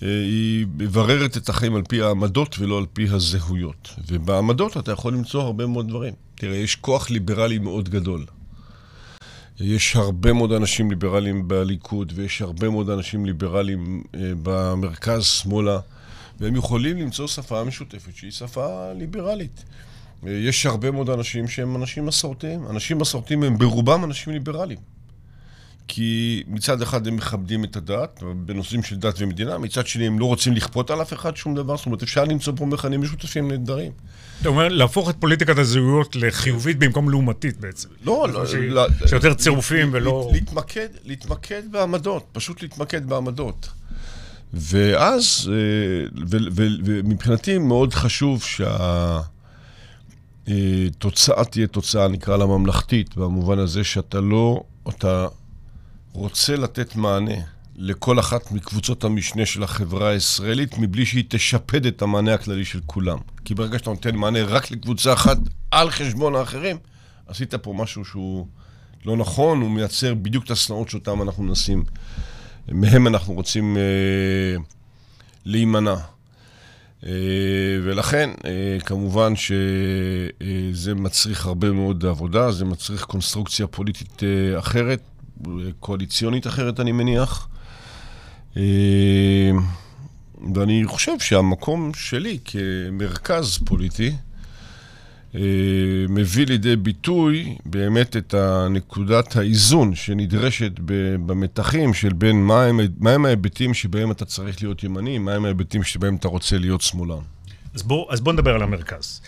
אה, 0.04 0.08
היא 0.08 0.66
מבררת 0.78 1.38
את 1.38 1.50
החיים 1.50 1.76
על 1.76 1.82
פי 1.90 2.02
העמדות 2.02 2.56
ולא 2.60 2.78
על 2.78 2.86
פי 2.94 3.08
הזהויות. 3.10 3.96
ובעמדות 4.08 4.78
אתה 4.78 4.92
יכול 4.92 5.14
למצוא 5.14 5.42
הרבה 5.42 5.66
מאוד 5.66 5.88
דברים. 5.88 6.14
תראה, 6.36 6.56
יש 6.56 6.76
כוח 6.76 7.10
ליברלי 7.10 7.60
מאוד 7.60 7.90
גדול. 7.90 8.26
יש 9.60 9.96
הרבה 9.96 10.34
מאוד 10.34 10.52
אנשים 10.52 10.90
ליברליים 10.90 11.48
בליכוד, 11.48 12.14
ויש 12.16 12.42
הרבה 12.42 12.70
מאוד 12.70 12.90
אנשים 12.90 13.26
ליברליים 13.26 14.04
אה, 14.16 14.20
במרכז-שמאלה, 14.44 15.80
והם 16.40 16.56
יכולים 16.56 16.98
למצוא 16.98 17.28
שפה 17.28 17.64
משותפת 17.64 18.16
שהיא 18.16 18.32
שפה 18.32 18.92
ליברלית. 18.94 19.64
אה, 20.28 20.32
יש 20.32 20.66
הרבה 20.66 20.92
מאוד 20.92 21.10
אנשים 21.10 21.48
שהם 21.48 21.76
אנשים 21.76 22.06
מסורתיים. 22.06 22.68
אנשים 22.70 22.98
מסורתיים 22.98 23.44
הם 23.44 23.58
ברובם 23.58 24.04
אנשים 24.04 24.34
ליברליים. 24.34 24.80
כי 25.88 26.44
מצד 26.48 26.82
אחד 26.82 27.08
הם 27.08 27.16
מכבדים 27.16 27.64
את 27.64 27.76
הדת, 27.76 28.24
בנושאים 28.46 28.84
של 28.84 28.96
דת 28.96 29.16
ומדינה, 29.18 29.58
מצד 29.58 29.88
שני 29.88 30.08
הם 30.08 30.20
לא 30.20 30.26
רוצים 30.26 30.54
לכפות 30.54 30.92
על 30.92 31.02
אף 31.02 31.14
אחד 31.14 31.36
שום 31.36 31.56
דבר, 31.56 31.78
זאת 31.78 31.86
אומרת, 31.86 32.04
אפשר 32.04 32.24
למצוא 32.24 32.54
פה 32.56 32.66
מכנים 32.66 33.02
משותפים 33.02 33.48
נהדרים. 33.52 33.92
אתה 34.42 34.50
אומר, 34.50 34.68
להפוך 34.68 35.10
את 35.10 35.16
פוליטיקת 35.20 35.58
הזהויות 35.58 36.16
לחיובית 36.16 36.80
במקום 36.80 37.10
לעומתית 37.10 37.60
בעצם. 37.60 37.90
לא, 38.06 38.28
לא. 38.34 38.44
שיותר 39.06 39.34
צירופים 39.34 39.90
ולא... 39.92 40.30
להתמקד, 40.34 40.88
להתמקד 41.06 41.62
בעמדות, 41.72 42.26
פשוט 42.32 42.62
להתמקד 42.62 43.10
בעמדות. 43.10 43.70
ואז, 44.54 45.52
אה, 45.54 45.56
ומבחינתי 46.86 47.58
מאוד 47.58 47.94
חשוב 47.94 48.44
שהתוצאה 50.48 51.46
תהיה 51.46 51.68
תוצאה, 51.68 52.08
נקרא 52.08 52.38
לה 52.38 52.46
ממלכתית, 52.46 53.18
במובן 53.18 53.60
הזה 53.60 53.84
שאתה 53.84 54.22
לא, 54.22 54.64
אתה 54.90 55.28
רוצה 56.14 56.56
לתת 56.56 56.96
מענה 56.96 57.36
לכל 57.76 58.20
אחת 58.20 58.52
מקבוצות 58.52 59.04
המשנה 59.04 59.46
של 59.46 59.64
החברה 59.64 60.10
הישראלית, 60.10 60.78
מבלי 60.78 61.06
שהיא 61.06 61.24
תשפד 61.28 61.86
את 61.86 62.02
המענה 62.02 62.34
הכללי 62.34 62.66
של 62.66 62.80
כולם. 62.86 63.18
כי 63.46 63.56
ברגע 63.56 63.80
שאתה 63.80 63.90
נותן 63.90 64.16
מענה 64.16 64.44
רק 64.44 64.72
לקבוצה 64.72 65.14
אחת 65.14 65.38
על 65.72 65.90
חשבון 65.90 66.36
האחרים, 66.36 66.78
עשית 67.28 67.56
פה 67.56 67.74
משהו 67.74 68.06
שהוא 68.06 68.48
לא 69.06 69.18
נכון, 69.18 69.62
הוא 69.62 69.72
מייצר 69.72 70.14
בדיוק 70.14 70.46
את 70.46 70.52
השנאות 70.52 70.90
שאותם 70.90 71.22
אנחנו 71.22 71.44
מנסים, 71.44 71.84
מהם 72.68 73.08
אנחנו 73.08 73.34
רוצים 73.34 73.78
אה, 73.78 74.64
להימנע. 75.46 75.96
אה, 77.06 77.12
ולכן, 77.84 78.30
אה, 78.46 78.78
כמובן 78.86 79.36
שזה 79.36 80.92
אה, 80.92 80.96
מצריך 80.96 81.46
הרבה 81.46 81.72
מאוד 81.72 82.06
עבודה, 82.06 82.52
זה 82.52 82.66
מצריך 82.66 83.04
קונסטרוקציה 83.04 83.68
פוליטית 83.68 84.24
אה, 84.24 84.60
אחרת. 84.60 85.02
קואליציונית 85.80 86.48
אחרת, 86.48 86.80
אני 86.80 86.92
מניח. 86.92 87.48
אה, 88.58 89.52
ואני 90.56 90.84
חושב 90.86 91.20
שהמקום 91.20 91.92
שלי 91.96 92.40
כמרכז 92.46 93.58
פוליטי 93.66 94.12
אה, 95.36 95.42
מביא 96.10 96.46
לידי 96.46 96.76
ביטוי 96.76 97.58
באמת 97.66 98.18
את 98.18 98.36
נקודת 98.70 99.36
האיזון 99.36 99.96
שנדרשת 99.96 100.72
במתחים 101.26 101.94
של 101.94 102.14
בין 102.14 102.44
מהם, 102.44 102.80
מהם 102.98 103.26
ההיבטים 103.26 103.74
שבהם 103.74 104.12
אתה 104.12 104.26
צריך 104.26 104.62
להיות 104.64 104.84
ימני, 104.84 105.18
מהם 105.18 105.46
ההיבטים 105.46 105.84
שבהם 105.84 106.16
אתה 106.16 106.28
רוצה 106.28 106.58
להיות 106.58 106.82
שמאלן. 106.82 107.24
אז 107.74 107.84
בוא, 107.84 108.14
אז 108.14 108.22
בוא 108.22 108.34
נדבר 108.34 108.56
על 108.56 108.64
המרכז. 108.64 109.22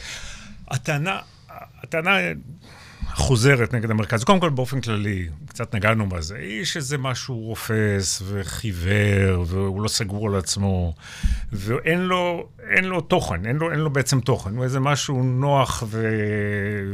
הטענה, 0.67 1.19
הטענה 1.83 2.17
חוזרת 3.15 3.73
נגד 3.73 3.91
המרכז. 3.91 4.23
קודם 4.23 4.39
כל, 4.39 4.49
באופן 4.49 4.81
כללי, 4.81 5.29
קצת 5.47 5.75
נגענו 5.75 6.09
בזה. 6.09 6.35
איש 6.35 6.77
איזה 6.77 6.97
משהו 6.97 7.39
רופס 7.39 8.21
וחיוור, 8.25 9.45
והוא 9.47 9.81
לא 9.81 9.87
סגור 9.87 10.27
על 10.27 10.35
עצמו, 10.35 10.93
ואין 11.51 11.99
לו, 11.99 12.49
אין 12.69 12.85
לו 12.85 13.01
תוכן, 13.01 13.45
אין 13.45 13.55
לו, 13.55 13.71
אין 13.71 13.79
לו 13.79 13.89
בעצם 13.89 14.19
תוכן. 14.19 14.55
הוא 14.55 14.63
איזה 14.63 14.79
משהו 14.79 15.23
נוח 15.23 15.83
ו... 15.87 16.07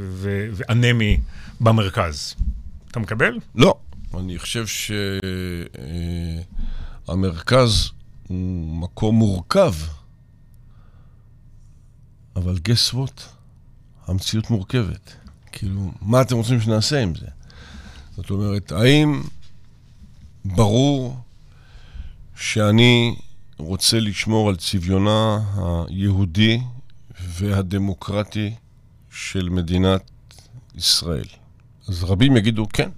ו... 0.02 0.48
ואנמי 0.52 1.20
במרכז. 1.62 2.36
אתה 2.92 3.00
מקבל? 3.00 3.40
לא. 3.56 3.76
אני 4.18 4.40
חושב 4.40 4.66
שהמרכז 7.08 7.92
אה, 7.92 7.92
הוא 8.28 8.78
מקום 8.78 9.16
מורכב, 9.16 9.74
אבל 12.36 12.56
guess 12.56 12.94
what? 12.94 13.22
המציאות 14.08 14.50
מורכבת. 14.50 15.21
כאילו, 15.52 15.92
מה 16.02 16.22
אתם 16.22 16.36
רוצים 16.36 16.62
שנעשה 16.62 17.04
עם 17.04 17.16
זה? 17.16 17.28
זאת 18.16 18.30
אומרת, 18.30 18.72
האם 18.72 19.22
ברור 20.46 21.18
שאני 22.36 23.16
רוצה 23.58 24.00
לשמור 24.00 24.50
על 24.50 24.56
צביונה 24.56 25.40
היהודי 25.90 26.62
והדמוקרטי 27.22 28.54
של 29.12 29.50
מדינת 29.50 30.12
ישראל? 30.76 31.26
אז 31.88 32.04
רבים 32.04 32.38
יגידו, 32.38 32.68
כן. 32.74 32.90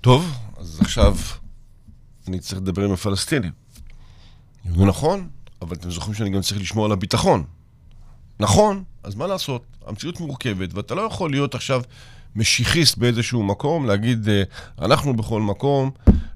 טוב, 0.00 0.32
אז 0.56 0.80
עכשיו 0.80 1.16
אני 2.28 2.40
צריך 2.40 2.60
לדבר 2.60 2.84
עם 2.84 2.92
הפלסטינים. 2.92 3.52
נכון, 4.64 5.28
אבל 5.62 5.76
אתם 5.76 5.90
זוכרים 5.90 6.14
שאני 6.14 6.30
גם 6.30 6.40
צריך 6.40 6.60
לשמור 6.60 6.84
על 6.84 6.92
הביטחון. 6.92 7.44
נכון, 8.40 8.84
אז 9.08 9.14
מה 9.14 9.26
לעשות? 9.26 9.62
המציאות 9.86 10.20
מורכבת, 10.20 10.74
ואתה 10.74 10.94
לא 10.94 11.02
יכול 11.02 11.30
להיות 11.30 11.54
עכשיו 11.54 11.82
משיחיסט 12.36 12.98
באיזשהו 12.98 13.42
מקום, 13.42 13.86
להגיד, 13.86 14.28
אה, 14.28 14.42
אנחנו 14.78 15.16
בכל 15.16 15.40
מקום, 15.40 15.90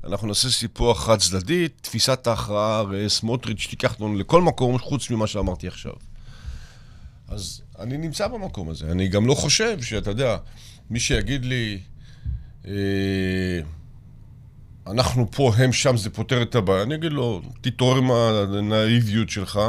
אנחנו 0.05 0.29
נעשה 0.29 0.51
סיפוח 0.51 1.05
חד 1.07 1.19
צדדי, 1.19 1.69
תפיסת 1.69 2.27
ההכרעה, 2.27 2.79
הרי 2.79 3.11
סמוטריץ' 3.11 3.67
תיקח 3.71 3.93
אותנו 3.93 4.15
לכל 4.15 4.43
מקום 4.43 4.79
חוץ 4.79 5.11
ממה 5.11 5.27
שאמרתי 5.27 5.69
עכשיו. 5.69 5.93
אז 7.29 7.63
אני 7.79 7.97
נמצא 7.97 8.29
במקום 8.29 8.69
הזה. 8.69 8.93
אני 8.93 9.09
גם 9.09 9.27
לא 9.27 9.35
חושב 9.35 9.83
שאתה 9.83 10.11
יודע, 10.11 10.37
מי 10.91 11.01
שיגיד 11.01 11.45
לי, 11.45 11.79
אה, 12.67 12.73
אנחנו 14.87 15.31
פה, 15.31 15.53
הם 15.57 15.73
שם, 15.73 15.97
זה 15.97 16.11
פותר 16.11 16.43
את 16.43 16.55
הבעיה. 16.55 16.83
אני 16.83 16.95
אגיד 16.95 17.13
לו, 17.13 17.43
תתעורר 17.61 17.97
עם 17.97 18.11
הנאיביות 18.11 19.31
שלך. 19.31 19.61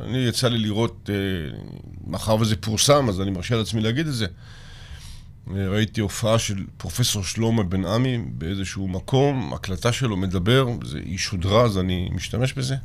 אני, 0.00 0.18
יצא 0.18 0.48
לי 0.48 0.58
לראות, 0.58 1.10
אה, 1.12 1.58
מאחר 2.06 2.36
וזה 2.40 2.56
פורסם, 2.56 3.08
אז 3.08 3.20
אני 3.20 3.30
מרשה 3.30 3.56
לעצמי 3.56 3.80
להגיד 3.80 4.06
את 4.06 4.14
זה. 4.14 4.26
אה, 5.50 5.68
ראיתי 5.68 6.00
הופעה 6.00 6.38
של 6.38 6.64
פרופסור 6.76 7.24
שלמה 7.24 7.62
בן 7.62 7.84
עמי 7.84 8.18
באיזשהו 8.18 8.88
מקום, 8.88 9.54
הקלטה 9.54 9.92
שלו 9.92 10.16
מדבר, 10.16 10.66
זה, 10.84 10.98
היא 10.98 11.18
שודרה, 11.18 11.62
אז 11.62 11.78
אני 11.78 12.08
משתמש 12.12 12.52
בזה. 12.52 12.76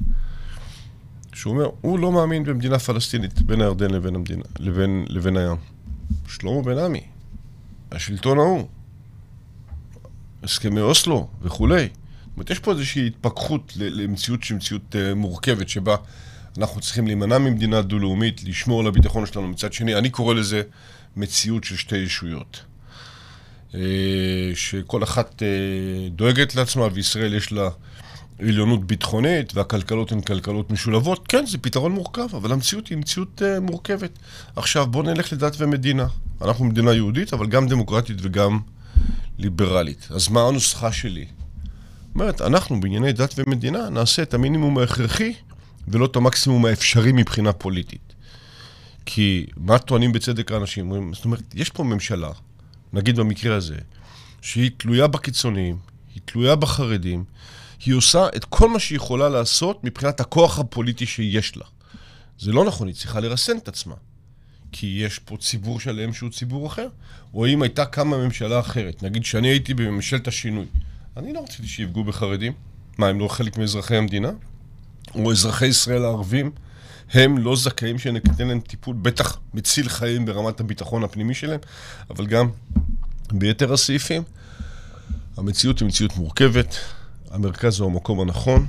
שהוא 1.33 1.53
אומר, 1.53 1.69
הוא 1.81 1.99
לא 1.99 2.11
מאמין 2.11 2.43
במדינה 2.43 2.79
פלסטינית 2.79 3.41
בין 3.41 3.61
הירדן 3.61 3.91
לבין 3.91 4.15
המדינה, 4.15 4.43
לבין, 4.59 5.05
לבין 5.09 5.37
הים. 5.37 5.57
שלמה 6.27 6.61
בן 6.61 6.77
עמי, 6.77 7.01
השלטון 7.91 8.39
ההוא. 8.39 8.67
הסכמי 10.43 10.81
אוסלו 10.81 11.27
וכולי. 11.41 11.87
זאת 11.87 12.35
אומרת, 12.35 12.49
יש 12.49 12.59
פה 12.59 12.71
איזושהי 12.71 13.07
התפכחות 13.07 13.73
למציאות 13.75 14.43
שהיא 14.43 14.57
מציאות 14.57 14.95
uh, 14.95 15.15
מורכבת, 15.15 15.69
שבה 15.69 15.95
אנחנו 16.57 16.81
צריכים 16.81 17.07
להימנע 17.07 17.37
ממדינה 17.37 17.81
דו-לאומית, 17.81 18.43
לשמור 18.43 18.81
על 18.81 18.87
הביטחון 18.87 19.25
שלנו 19.25 19.47
מצד 19.47 19.73
שני. 19.73 19.95
אני 19.95 20.09
קורא 20.09 20.33
לזה 20.33 20.61
מציאות 21.15 21.63
של 21.63 21.75
שתי 21.75 21.97
ישויות. 21.97 22.61
Uh, 23.71 23.75
שכל 24.55 25.03
אחת 25.03 25.41
uh, 25.41 26.11
דואגת 26.11 26.55
לעצמה, 26.55 26.87
וישראל 26.93 27.33
יש 27.33 27.51
לה 27.51 27.69
עליונות 28.39 28.85
ביטחונית, 28.87 29.55
והכלכלות 29.55 30.11
הן 30.11 30.21
כלכלות 30.21 30.71
משולבות. 30.71 31.27
כן, 31.27 31.45
זה 31.45 31.57
פתרון 31.57 31.91
מורכב, 31.91 32.35
אבל 32.35 32.51
המציאות 32.51 32.87
היא 32.87 32.97
מציאות 32.97 33.41
מורכבת. 33.61 34.19
עכשיו, 34.55 34.87
בואו 34.87 35.03
נלך 35.03 35.33
לדת 35.33 35.55
ומדינה. 35.57 36.07
אנחנו 36.41 36.65
מדינה 36.65 36.93
יהודית, 36.93 37.33
אבל 37.33 37.47
גם 37.47 37.67
דמוקרטית 37.67 38.17
וגם... 38.21 38.59
ליברלית. 39.39 40.07
אז 40.09 40.27
מה 40.27 40.47
הנוסחה 40.47 40.91
שלי? 40.91 41.25
אומרת, 42.15 42.41
אנחנו 42.41 42.79
בענייני 42.79 43.13
דת 43.13 43.33
ומדינה 43.37 43.89
נעשה 43.89 44.21
את 44.21 44.33
המינימום 44.33 44.77
ההכרחי 44.77 45.33
ולא 45.87 46.05
את 46.05 46.15
המקסימום 46.15 46.65
האפשרי 46.65 47.11
מבחינה 47.11 47.53
פוליטית. 47.53 48.13
כי 49.05 49.45
מה 49.57 49.77
טוענים 49.77 50.11
בצדק 50.11 50.51
האנשים? 50.51 51.13
זאת 51.13 51.25
אומרת, 51.25 51.43
יש 51.55 51.69
פה 51.69 51.83
ממשלה 51.83 52.31
נגיד 52.93 53.15
במקרה 53.15 53.55
הזה, 53.55 53.77
שהיא 54.41 54.71
תלויה 54.77 55.07
בקיצוניים, 55.07 55.77
היא 56.13 56.21
תלויה 56.25 56.55
בחרדים, 56.55 57.23
היא 57.85 57.93
עושה 57.93 58.27
את 58.35 58.45
כל 58.45 58.69
מה 58.69 58.79
שהיא 58.79 58.95
יכולה 58.95 59.29
לעשות 59.29 59.83
מבחינת 59.83 60.19
הכוח 60.19 60.59
הפוליטי 60.59 61.05
שיש 61.05 61.57
לה. 61.57 61.65
זה 62.39 62.51
לא 62.51 62.65
נכון, 62.65 62.87
היא 62.87 62.95
צריכה 62.95 63.19
לרסן 63.19 63.57
את 63.57 63.67
עצמה. 63.67 63.95
כי 64.71 65.01
יש 65.05 65.19
פה 65.19 65.37
ציבור 65.37 65.79
שלם 65.79 66.13
שהוא 66.13 66.29
ציבור 66.29 66.67
אחר. 66.67 66.87
או 67.33 67.47
אם 67.47 67.61
הייתה 67.61 67.85
קמה 67.85 68.17
ממשלה 68.17 68.59
אחרת, 68.59 69.03
נגיד 69.03 69.25
שאני 69.25 69.47
הייתי 69.47 69.73
בממשלת 69.73 70.27
השינוי, 70.27 70.65
אני 71.17 71.33
לא 71.33 71.43
רציתי 71.43 71.67
שיפגעו 71.67 72.03
בחרדים. 72.03 72.53
מה, 72.97 73.07
הם 73.07 73.19
לא 73.19 73.27
חלק 73.27 73.57
מאזרחי 73.57 73.95
המדינה? 73.95 74.31
או 75.15 75.31
אזרחי 75.31 75.65
ישראל 75.65 76.05
הערבים, 76.05 76.51
הם 77.13 77.37
לא 77.37 77.55
זכאים 77.55 77.99
שניתן 77.99 78.47
להם 78.47 78.59
טיפול, 78.59 78.95
בטח 79.01 79.39
מציל 79.53 79.89
חיים 79.89 80.25
ברמת 80.25 80.59
הביטחון 80.59 81.03
הפנימי 81.03 81.33
שלהם, 81.33 81.59
אבל 82.09 82.25
גם 82.25 82.49
ביתר 83.31 83.73
הסעיפים. 83.73 84.23
המציאות 85.37 85.79
היא 85.79 85.87
מציאות 85.87 86.17
מורכבת, 86.17 86.75
המרכז 87.31 87.79
הוא 87.79 87.91
המקום 87.91 88.19
הנכון, 88.19 88.65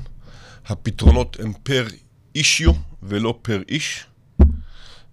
הפתרונות 0.66 1.36
הם 1.40 1.52
פר 1.62 1.86
אישיו 2.34 2.72
ולא 3.02 3.38
פר 3.42 3.62
איש. 3.68 4.06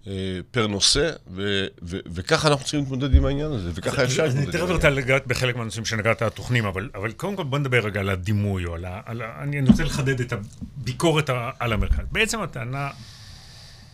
אה, 0.08 0.40
פר 0.52 0.68
נושא, 0.68 1.12
ו- 1.32 1.66
ו- 1.84 2.00
וככה 2.14 2.48
אנחנו 2.48 2.64
צריכים 2.64 2.80
להתמודד 2.80 3.14
עם 3.14 3.26
העניין 3.26 3.52
הזה, 3.52 3.72
וככה 3.74 4.04
אפשר 4.04 4.24
להתמודד 4.24 4.26
עם 4.26 4.38
העניין. 4.38 4.62
אני 4.62 4.68
תכף 4.68 4.76
רוצה 4.76 4.90
לגעת 4.90 5.28
בחלק 5.28 5.56
מהנושאים 5.56 5.86
שנגעת 5.86 6.22
התוכנים, 6.22 6.66
אבל, 6.66 6.90
אבל 6.96 7.12
קודם 7.12 7.36
כל 7.36 7.44
בוא 7.44 7.58
נדבר 7.58 7.86
רגע 7.86 8.00
על 8.00 8.10
הדימוי, 8.10 8.66
או 8.66 8.76
על 8.76 8.86
ה... 8.86 9.02
על 9.06 9.22
ה 9.22 9.44
אני 9.44 9.62
רוצה 9.62 9.84
לחדד 9.84 10.20
את 10.20 10.34
הביקורת 10.34 11.30
על 11.60 11.74
המרכז. 11.74 12.06
בעצם 12.12 12.42
הטענה 12.42 12.90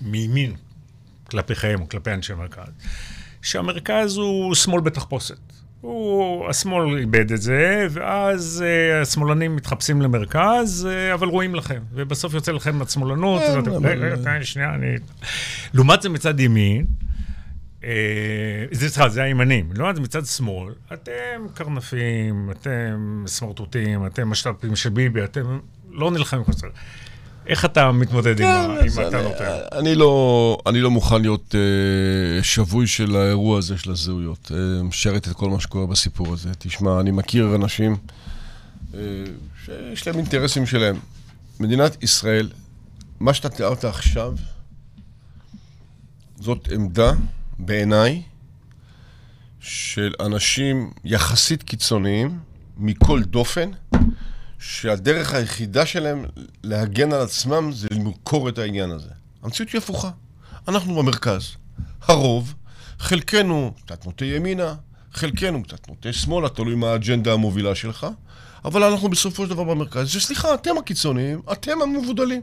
מימין 0.01 0.55
כלפיכם, 1.25 1.75
או 1.81 1.89
כלפי 1.89 2.11
אנשי 2.11 2.33
המרכז, 2.33 2.71
שהמרכז 3.41 4.17
הוא 4.17 4.55
שמאל 4.55 4.81
בתחפושת. 4.81 5.37
הוא, 5.83 6.49
השמאל 6.49 6.97
איבד 6.97 7.31
את 7.31 7.41
זה, 7.41 7.87
ואז 7.91 8.63
uh, 8.65 9.01
השמאלנים 9.01 9.55
מתחפשים 9.55 10.01
למרכז, 10.01 10.87
uh, 10.89 11.13
אבל 11.13 11.27
רואים 11.27 11.55
לכם. 11.55 11.79
ובסוף 11.93 12.33
יוצא 12.33 12.51
לכם 12.51 12.81
השמאלנות. 12.81 13.41
רגע, 13.83 14.43
שנייה, 14.43 14.75
אני... 14.75 14.95
לעומת 15.73 16.01
זה 16.01 16.09
מצד 16.09 16.39
ימין, 16.39 16.85
uh, 17.81 17.85
זה 18.71 18.89
סליחה, 18.89 19.09
זה 19.09 19.23
הימנים. 19.23 19.69
לעומת 19.75 19.95
זה 19.95 20.01
מצד 20.01 20.25
שמאל, 20.25 20.73
אתם 20.93 21.47
קרנפים, 21.53 22.49
אתם 22.51 23.23
סמרטוטים, 23.27 24.05
אתם 24.05 24.29
משת"פים 24.29 24.75
של 24.75 24.89
ביבי, 24.89 25.23
אתם 25.23 25.59
לא 25.91 26.11
נלחמים. 26.11 26.43
איך 27.47 27.65
אתה 27.65 27.91
מתמודד 27.91 28.39
עם 28.39 28.47
כן, 28.95 29.01
הטענות 29.07 29.35
האלה? 29.39 29.65
אני 29.71 29.95
לא, 29.95 30.57
אני 30.65 30.81
לא 30.81 30.91
מוכן 30.91 31.21
להיות 31.21 31.55
uh, 31.55 32.43
שבוי 32.43 32.87
של 32.87 33.15
האירוע 33.15 33.57
הזה 33.57 33.77
של 33.77 33.91
הזהויות. 33.91 34.51
Uh, 34.51 34.83
משרת 34.83 35.27
את 35.27 35.33
כל 35.33 35.49
מה 35.49 35.59
שקורה 35.59 35.87
בסיפור 35.87 36.33
הזה. 36.33 36.49
תשמע, 36.59 36.99
אני 36.99 37.11
מכיר 37.11 37.55
אנשים 37.55 37.95
uh, 38.91 38.95
שיש 39.65 40.07
להם 40.07 40.17
אינטרסים 40.17 40.65
שלהם. 40.65 40.95
מדינת 41.59 42.03
ישראל, 42.03 42.49
מה 43.19 43.33
שאתה 43.33 43.49
תיארת 43.49 43.85
עכשיו, 43.85 44.35
זאת 46.39 46.69
עמדה, 46.71 47.11
בעיניי, 47.59 48.21
של 49.59 50.13
אנשים 50.19 50.91
יחסית 51.03 51.63
קיצוניים, 51.63 52.39
מכל 52.77 53.23
דופן, 53.23 53.69
שהדרך 54.65 55.33
היחידה 55.33 55.85
שלהם 55.85 56.25
להגן 56.63 57.13
על 57.13 57.21
עצמם 57.21 57.71
זה 57.71 57.87
למכור 57.91 58.49
את 58.49 58.57
העניין 58.57 58.91
הזה. 58.91 59.09
המציאות 59.43 59.71
היא 59.71 59.79
הפוכה. 59.79 60.09
אנחנו 60.67 60.95
במרכז. 60.95 61.43
הרוב, 62.01 62.53
חלקנו 62.99 63.73
קצת 63.85 64.05
נוטה 64.05 64.25
ימינה, 64.25 64.75
חלקנו 65.13 65.63
קצת 65.63 65.89
נוטה 65.89 66.13
שמאלה, 66.13 66.49
תלוי 66.49 66.75
מה 66.75 66.91
האג'נדה 66.91 67.33
המובילה 67.33 67.75
שלך, 67.75 68.07
אבל 68.65 68.83
אנחנו 68.83 69.09
בסופו 69.09 69.43
של 69.43 69.49
דבר 69.49 69.63
במרכז. 69.63 70.09
שסליחה, 70.09 70.53
אתם 70.53 70.77
הקיצוניים, 70.77 71.41
אתם 71.51 71.81
המבודלים. 71.81 72.41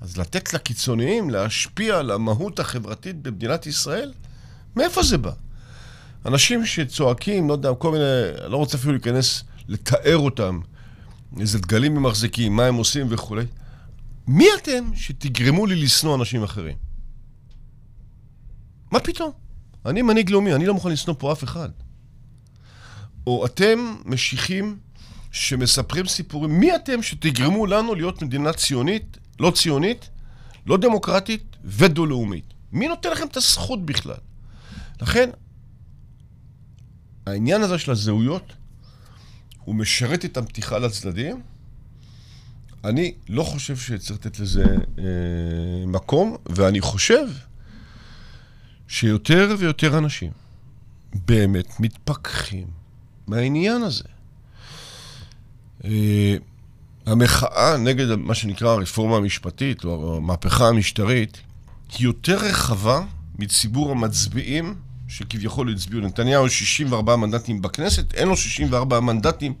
אז 0.00 0.16
לתת 0.16 0.54
לקיצוניים 0.54 1.30
להשפיע 1.30 1.98
על 1.98 2.10
המהות 2.10 2.60
החברתית 2.60 3.22
במדינת 3.22 3.66
ישראל, 3.66 4.12
מאיפה 4.76 5.02
זה 5.02 5.18
בא? 5.18 5.32
אנשים 6.26 6.66
שצועקים, 6.66 7.48
לא 7.48 7.52
יודע, 7.52 7.74
כל 7.78 7.92
מיני, 7.92 8.04
לא 8.48 8.56
רוצה 8.56 8.76
אפילו 8.76 8.92
להיכנס, 8.92 9.44
לתאר 9.68 10.16
אותם, 10.16 10.60
איזה 11.40 11.58
דגלים 11.58 11.96
הם 11.96 12.02
מחזיקים, 12.02 12.56
מה 12.56 12.64
הם 12.66 12.74
עושים 12.74 13.06
וכולי. 13.10 13.44
מי 14.28 14.46
אתם 14.62 14.90
שתגרמו 14.94 15.66
לי 15.66 15.76
לשנוא 15.76 16.14
אנשים 16.14 16.42
אחרים? 16.42 16.76
מה 18.90 19.00
פתאום? 19.00 19.30
אני 19.86 20.02
מנהיג 20.02 20.30
לאומי, 20.30 20.54
אני 20.54 20.66
לא 20.66 20.74
מוכן 20.74 20.90
לשנוא 20.90 21.16
פה 21.18 21.32
אף 21.32 21.44
אחד. 21.44 21.68
או 23.26 23.46
אתם 23.46 23.96
משיחים 24.04 24.78
שמספרים 25.32 26.06
סיפורים, 26.06 26.60
מי 26.60 26.76
אתם 26.76 27.02
שתגרמו 27.02 27.66
לנו 27.66 27.94
להיות 27.94 28.22
מדינה 28.22 28.52
ציונית, 28.52 29.18
לא 29.40 29.50
ציונית, 29.50 30.10
לא 30.66 30.76
דמוקרטית 30.76 31.56
ודו-לאומית? 31.64 32.54
מי 32.72 32.88
נותן 32.88 33.10
לכם 33.10 33.26
את 33.26 33.36
הזכות 33.36 33.86
בכלל? 33.86 34.16
לכן, 35.02 35.30
העניין 37.26 37.62
הזה 37.62 37.78
של 37.78 37.90
הזהויות 37.90 38.52
הוא 39.66 39.74
משרת 39.74 40.24
את 40.24 40.36
המתיחה 40.36 40.78
לצדדים. 40.78 41.42
אני 42.84 43.14
לא 43.28 43.42
חושב 43.42 43.76
שצריך 43.76 44.20
לתת 44.20 44.40
לזה 44.40 44.64
אה, 44.98 45.04
מקום, 45.86 46.36
ואני 46.46 46.80
חושב 46.80 47.28
שיותר 48.88 49.56
ויותר 49.58 49.98
אנשים 49.98 50.30
באמת 51.26 51.80
מתפכחים 51.80 52.66
מהעניין 53.26 53.82
הזה. 53.82 54.04
אה, 55.84 56.36
המחאה 57.06 57.76
נגד 57.76 58.14
מה 58.14 58.34
שנקרא 58.34 58.70
הרפורמה 58.70 59.16
המשפטית, 59.16 59.84
או 59.84 60.16
המהפכה 60.16 60.68
המשטרית, 60.68 61.40
היא 61.98 62.04
יותר 62.04 62.36
רחבה 62.36 63.00
מציבור 63.38 63.90
המצביעים 63.90 64.74
שכביכול 65.08 65.72
הצביעו 65.72 66.00
לנתניהו 66.00 66.48
64 66.48 67.16
מנדטים 67.16 67.62
בכנסת, 67.62 68.14
אין 68.14 68.28
לו 68.28 68.36
64 68.36 69.00
מנדטים 69.00 69.54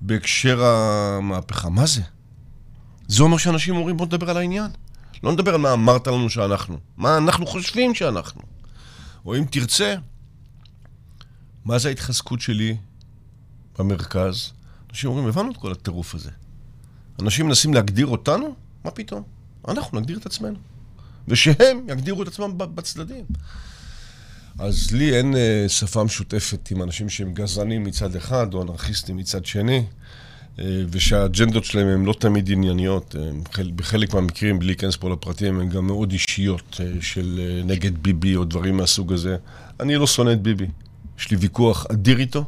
בהקשר 0.00 0.64
המהפכה. 0.64 1.68
מה 1.68 1.86
זה? 1.86 2.02
זה 3.08 3.22
אומר 3.22 3.36
שאנשים 3.36 3.76
אומרים 3.76 3.96
בוא 3.96 4.06
נדבר 4.06 4.30
על 4.30 4.36
העניין. 4.36 4.70
לא 5.22 5.32
נדבר 5.32 5.54
על 5.54 5.60
מה 5.60 5.72
אמרת 5.72 6.06
לנו 6.06 6.30
שאנחנו, 6.30 6.78
מה 6.96 7.16
אנחנו 7.16 7.46
חושבים 7.46 7.94
שאנחנו. 7.94 8.40
או 9.24 9.36
אם 9.36 9.44
תרצה, 9.50 9.94
מה 11.64 11.78
זה 11.78 11.88
ההתחזקות 11.88 12.40
שלי 12.40 12.76
במרכז? 13.78 14.52
אנשים 14.90 15.10
אומרים, 15.10 15.28
הבנו 15.28 15.50
את 15.50 15.56
כל 15.56 15.72
הטירוף 15.72 16.14
הזה. 16.14 16.30
אנשים 17.22 17.46
מנסים 17.46 17.74
להגדיר 17.74 18.06
אותנו? 18.06 18.54
מה 18.84 18.90
פתאום? 18.90 19.22
אנחנו 19.68 20.00
נגדיר 20.00 20.18
את 20.18 20.26
עצמנו. 20.26 20.58
ושהם 21.28 21.86
יגדירו 21.88 22.22
את 22.22 22.28
עצמם 22.28 22.58
בצדדים. 22.58 23.24
אז 24.58 24.90
לי 24.92 25.16
אין 25.18 25.34
uh, 25.34 25.68
שפה 25.68 26.04
משותפת 26.04 26.70
עם 26.70 26.82
אנשים 26.82 27.08
שהם 27.08 27.34
גזענים 27.34 27.84
מצד 27.84 28.16
אחד, 28.16 28.54
או 28.54 28.62
אנרכיסטים 28.62 29.16
מצד 29.16 29.46
שני, 29.46 29.84
uh, 30.56 30.60
ושהאג'נדות 30.90 31.64
שלהם 31.64 31.86
הן 31.86 32.04
לא 32.04 32.12
תמיד 32.12 32.50
ענייניות. 32.50 33.14
Uh, 33.14 33.62
בחלק 33.76 34.14
מהמקרים, 34.14 34.58
בלי 34.58 34.66
להיכנס 34.66 34.96
פה 34.96 35.10
לפרטים, 35.10 35.60
הן 35.60 35.68
גם 35.68 35.86
מאוד 35.86 36.12
אישיות, 36.12 36.80
uh, 36.80 37.02
של 37.04 37.40
uh, 37.40 37.66
נגד 37.66 37.98
ביבי 37.98 38.36
או 38.36 38.44
דברים 38.44 38.76
מהסוג 38.76 39.12
הזה. 39.12 39.36
אני 39.80 39.96
לא 39.96 40.06
שונא 40.06 40.32
את 40.32 40.42
ביבי. 40.42 40.66
יש 41.18 41.30
לי 41.30 41.36
ויכוח 41.36 41.86
אדיר 41.92 42.18
איתו. 42.18 42.44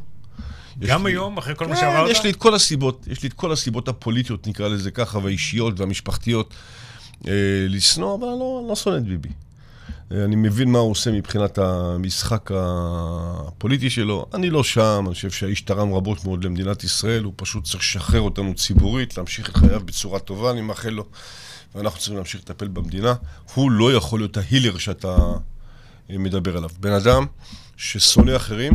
גם 0.79 1.05
לי... 1.05 1.11
היום, 1.11 1.37
אחרי 1.37 1.55
כל 1.55 1.67
מה 1.67 1.75
שאמרת? 1.75 2.11
יש 2.11 2.23
לי 2.23 2.29
את 2.29 2.35
כל 2.35 2.55
הסיבות, 2.55 3.07
יש 3.11 3.23
לי 3.23 3.29
את 3.29 3.33
כל 3.33 3.51
הסיבות 3.51 3.87
הפוליטיות, 3.87 4.47
נקרא 4.47 4.67
לזה 4.67 4.91
ככה, 4.91 5.17
והאישיות 5.17 5.79
והמשפחתיות, 5.79 6.53
uh, 7.21 7.27
לשנוא, 7.69 8.15
אבל 8.15 8.27
לא, 8.27 8.65
לא 8.69 8.75
שונא 8.75 8.97
את 8.97 9.03
ביבי. 9.03 9.29
אני 10.11 10.35
מבין 10.35 10.71
מה 10.71 10.79
הוא 10.79 10.91
עושה 10.91 11.11
מבחינת 11.11 11.57
המשחק 11.57 12.51
הפוליטי 12.53 13.89
שלו. 13.89 14.25
אני 14.33 14.49
לא 14.49 14.63
שם, 14.63 15.03
אני 15.05 15.13
חושב 15.13 15.31
שהאיש 15.31 15.61
תרם 15.61 15.93
רבות 15.93 16.25
מאוד 16.25 16.43
למדינת 16.43 16.83
ישראל, 16.83 17.23
הוא 17.23 17.33
פשוט 17.35 17.63
צריך 17.63 17.83
לשחרר 17.83 18.21
אותנו 18.21 18.55
ציבורית, 18.55 19.17
להמשיך 19.17 19.49
את 19.49 19.57
חייו 19.57 19.81
בצורה 19.85 20.19
טובה, 20.19 20.51
אני 20.51 20.61
מאחל 20.61 20.89
לו, 20.89 21.05
ואנחנו 21.75 21.99
צריכים 21.99 22.15
להמשיך 22.15 22.41
לטפל 22.41 22.67
במדינה. 22.67 23.13
הוא 23.53 23.71
לא 23.71 23.93
יכול 23.93 24.19
להיות 24.19 24.37
ההילר 24.37 24.77
שאתה 24.77 25.17
מדבר 26.09 26.57
עליו. 26.57 26.69
בן 26.79 26.91
אדם 26.91 27.25
ששונא 27.77 28.35
אחרים, 28.35 28.73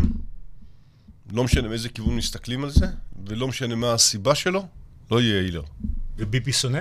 לא 1.32 1.44
משנה 1.44 1.68
מאיזה 1.68 1.88
כיוון 1.88 2.16
מסתכלים 2.16 2.64
על 2.64 2.70
זה, 2.70 2.86
ולא 3.26 3.48
משנה 3.48 3.74
מה 3.74 3.92
הסיבה 3.92 4.34
שלו, 4.34 4.66
לא 5.10 5.20
יהיה 5.20 5.40
הילר. 5.40 5.62
וביבי 6.18 6.52
שונא? 6.52 6.80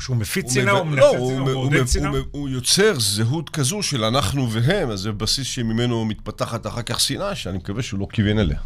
שהוא 0.00 0.16
מפיץ 0.16 0.54
שנאה, 0.54 0.72
הוא 0.72 0.86
מנפץ 0.86 1.02
שנאה, 1.02 1.18
הוא 1.18 1.40
מעודד 1.40 1.88
שנאה? 1.88 2.10
הוא 2.30 2.48
יוצר 2.48 2.98
זהות 2.98 3.50
כזו 3.50 3.82
של 3.82 4.04
אנחנו 4.04 4.52
והם, 4.52 4.90
אז 4.90 5.00
זה 5.00 5.12
בסיס 5.12 5.46
שממנו 5.46 6.04
מתפתחת 6.04 6.66
אחר 6.66 6.82
כך 6.82 7.00
שנאה, 7.00 7.34
שאני 7.34 7.58
מקווה 7.58 7.82
שהוא 7.82 8.00
לא 8.00 8.06
כיוון 8.12 8.38
אליה. 8.38 8.58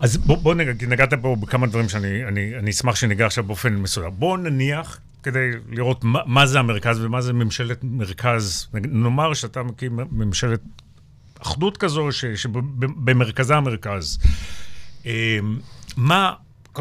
אז 0.00 0.16
בוא, 0.16 0.36
בוא 0.36 0.54
נגע, 0.54 0.72
נגעת 0.88 1.14
פה 1.14 1.36
בכמה 1.40 1.66
דברים 1.66 1.88
שאני 1.88 2.24
אני, 2.24 2.58
אני 2.58 2.70
אשמח 2.70 2.94
שניגע 2.94 3.26
עכשיו 3.26 3.44
באופן 3.44 3.74
מסוים. 3.74 4.12
בוא 4.18 4.38
נניח, 4.38 5.00
כדי 5.22 5.50
לראות 5.70 6.04
מה, 6.04 6.20
מה 6.26 6.46
זה 6.46 6.58
המרכז 6.58 7.04
ומה 7.04 7.20
זה 7.20 7.32
ממשלת 7.32 7.78
מרכז, 7.84 8.66
נאמר 8.74 9.34
שאתה 9.34 9.62
מקים 9.62 9.98
ממשלת 10.10 10.60
אחדות 11.42 11.76
כזו 11.76 12.08
שבמרכזה 12.12 13.56
המרכז. 13.56 14.18
אה, 15.06 15.38
מה, 15.96 16.32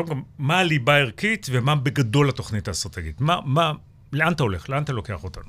קודם 0.04 0.10
כל, 0.10 0.22
מה 0.40 0.60
הליבה 0.60 0.96
הערכית 0.96 1.48
ומה 1.52 1.76
בגדול 1.76 2.30
התוכנית 2.30 2.68
האסטרטגית? 2.68 3.22
מה, 3.22 3.40
מה, 3.46 3.72
לאן 4.14 4.34
אתה 4.34 4.44
הולך? 4.44 4.70
לאן 4.70 4.84
אתה 4.84 4.94
לוקח 4.94 5.24
אותנו? 5.24 5.44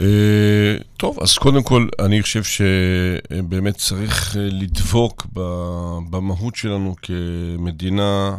אה, 0.00 0.76
טוב, 0.96 1.20
אז 1.20 1.38
קודם 1.38 1.62
כל, 1.62 1.88
אני 1.98 2.22
חושב 2.22 2.42
שבאמת 2.44 3.76
צריך 3.76 4.36
לדבוק 4.40 5.26
במהות 6.10 6.56
שלנו 6.56 6.94
כמדינה 7.02 8.36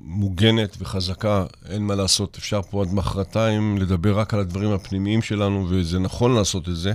מוגנת 0.00 0.76
וחזקה, 0.80 1.44
אין 1.68 1.82
מה 1.86 1.94
לעשות, 1.94 2.36
אפשר 2.38 2.62
פה 2.62 2.82
עד 2.82 2.94
מחרתיים 2.94 3.78
לדבר 3.78 4.18
רק 4.18 4.34
על 4.34 4.40
הדברים 4.40 4.72
הפנימיים 4.72 5.22
שלנו, 5.22 5.66
וזה 5.68 5.98
נכון 5.98 6.34
לעשות 6.34 6.68
את 6.68 6.76
זה, 6.76 6.92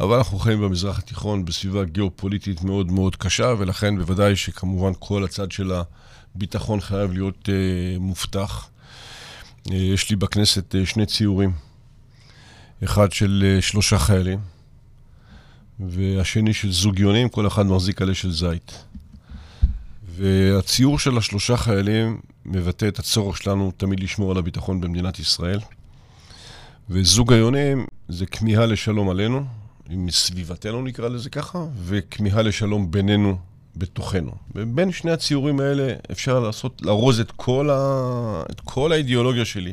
אבל 0.00 0.16
אנחנו 0.16 0.38
חיים 0.38 0.60
במזרח 0.60 0.98
התיכון 0.98 1.44
בסביבה 1.44 1.84
גיאופוליטית 1.84 2.62
מאוד 2.62 2.92
מאוד 2.92 3.16
קשה, 3.16 3.54
ולכן 3.58 3.98
בוודאי 3.98 4.36
שכמובן 4.36 4.92
כל 4.98 5.24
הצד 5.24 5.52
של 5.52 5.72
הביטחון 6.34 6.80
חייב 6.80 7.12
להיות 7.12 7.48
uh, 7.48 8.00
מובטח. 8.00 8.68
Uh, 9.68 9.74
יש 9.74 10.10
לי 10.10 10.16
בכנסת 10.16 10.74
uh, 10.74 10.86
שני 10.86 11.06
ציורים, 11.06 11.52
אחד 12.84 13.12
של 13.12 13.58
uh, 13.58 13.62
שלושה 13.62 13.98
חיילים, 13.98 14.38
והשני 15.80 16.54
של 16.54 16.72
זוג 16.72 16.98
יונים, 16.98 17.28
כל 17.28 17.46
אחד 17.46 17.66
מחזיק 17.66 18.02
עלה 18.02 18.14
של 18.14 18.32
זית. 18.32 18.84
והציור 20.08 20.98
של 20.98 21.18
השלושה 21.18 21.56
חיילים 21.56 22.20
מבטא 22.44 22.88
את 22.88 22.98
הצורך 22.98 23.36
שלנו 23.36 23.72
תמיד 23.76 24.00
לשמור 24.00 24.30
על 24.30 24.38
הביטחון 24.38 24.80
במדינת 24.80 25.18
ישראל. 25.18 25.60
וזוג 26.90 27.32
היונים 27.32 27.86
זה 28.08 28.26
כמיהה 28.26 28.66
לשלום 28.66 29.10
עלינו, 29.10 29.44
מסביבתנו 29.90 30.82
נקרא 30.82 31.08
לזה 31.08 31.30
ככה, 31.30 31.64
וכמיהה 31.84 32.42
לשלום 32.42 32.90
בינינו, 32.90 33.38
בתוכנו. 33.76 34.32
ובין 34.54 34.92
שני 34.92 35.10
הציורים 35.10 35.60
האלה 35.60 35.94
אפשר 36.12 36.40
לעשות, 36.40 36.82
לארוז 36.82 37.20
את 37.20 37.32
כל, 37.36 37.70
ה... 37.72 38.42
את 38.50 38.60
כל 38.60 38.92
האידיאולוגיה 38.92 39.44
שלי 39.44 39.72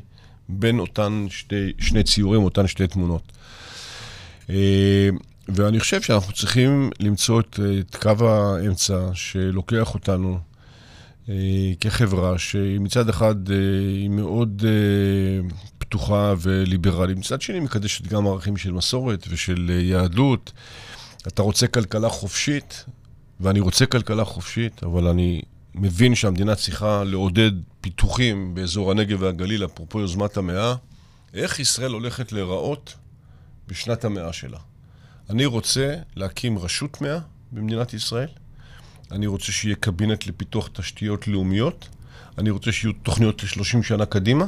בין 0.49 0.79
אותן 0.79 1.25
שתי, 1.29 1.71
שני 1.79 2.03
ציורים, 2.03 2.43
אותן 2.43 2.67
שתי 2.67 2.87
תמונות. 2.87 3.31
אה, 4.49 5.09
ואני 5.47 5.79
חושב 5.79 6.01
שאנחנו 6.01 6.33
צריכים 6.33 6.89
למצוא 6.99 7.39
את, 7.39 7.59
את 7.79 7.95
קו 7.95 8.29
האמצע 8.29 9.09
שלוקח 9.13 9.93
אותנו 9.93 10.39
אה, 11.29 11.35
כחברה, 11.79 12.37
שמצד 12.37 13.09
אחד 13.09 13.51
אה, 13.51 13.57
היא 13.87 14.09
מאוד 14.09 14.63
פתוחה 15.93 16.33
וליברלית, 16.41 17.17
מצד 17.17 17.41
שני 17.41 17.59
מקדשת 17.59 18.07
גם 18.07 18.27
ערכים 18.27 18.57
של 18.57 18.71
מסורת 18.71 19.25
ושל 19.29 19.71
אה, 19.73 19.81
יהדות. 19.81 20.51
אתה 21.27 21.41
רוצה 21.41 21.67
כלכלה 21.67 22.09
חופשית, 22.09 22.85
ואני 23.39 23.59
רוצה 23.59 23.85
כלכלה 23.85 24.25
חופשית, 24.25 24.83
אבל 24.83 25.07
אני 25.07 25.41
מבין 25.75 26.15
שהמדינה 26.15 26.55
צריכה 26.55 27.03
לעודד 27.03 27.51
פיתוחים 27.81 28.55
באזור 28.55 28.91
הנגב 28.91 29.21
והגליל, 29.21 29.65
אפרופו 29.65 29.99
יוזמת 29.99 30.37
המאה. 30.37 30.75
איך 31.33 31.59
ישראל 31.59 31.91
הולכת 31.91 32.31
להיראות 32.31 32.93
בשנת 33.67 34.05
המאה 34.05 34.33
שלה? 34.33 34.59
אני 35.29 35.45
רוצה 35.45 35.95
להקים 36.15 36.57
רשות 36.57 37.01
מאה 37.01 37.19
במדינת 37.51 37.93
ישראל. 37.93 38.29
אני 39.11 39.27
רוצה 39.27 39.51
שיהיה 39.51 39.75
קבינט 39.75 40.25
לפיתוח 40.25 40.69
תשתיות 40.73 41.27
לאומיות. 41.27 41.89
אני 42.37 42.49
רוצה 42.49 42.71
שיהיו 42.71 42.93
תוכניות 42.93 43.43
ל-30 43.43 43.83
שנה 43.83 44.05
קדימה, 44.05 44.45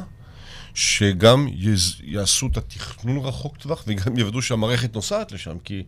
שגם 0.76 1.46
יז... 1.50 1.94
יעשו 2.04 2.46
את 2.46 2.56
התכנון 2.56 3.18
רחוק 3.18 3.56
טווח 3.56 3.84
וגם 3.86 4.16
יוודאו 4.18 4.42
שהמערכת 4.42 4.94
נוסעת 4.94 5.32
לשם, 5.32 5.56
כי 5.64 5.82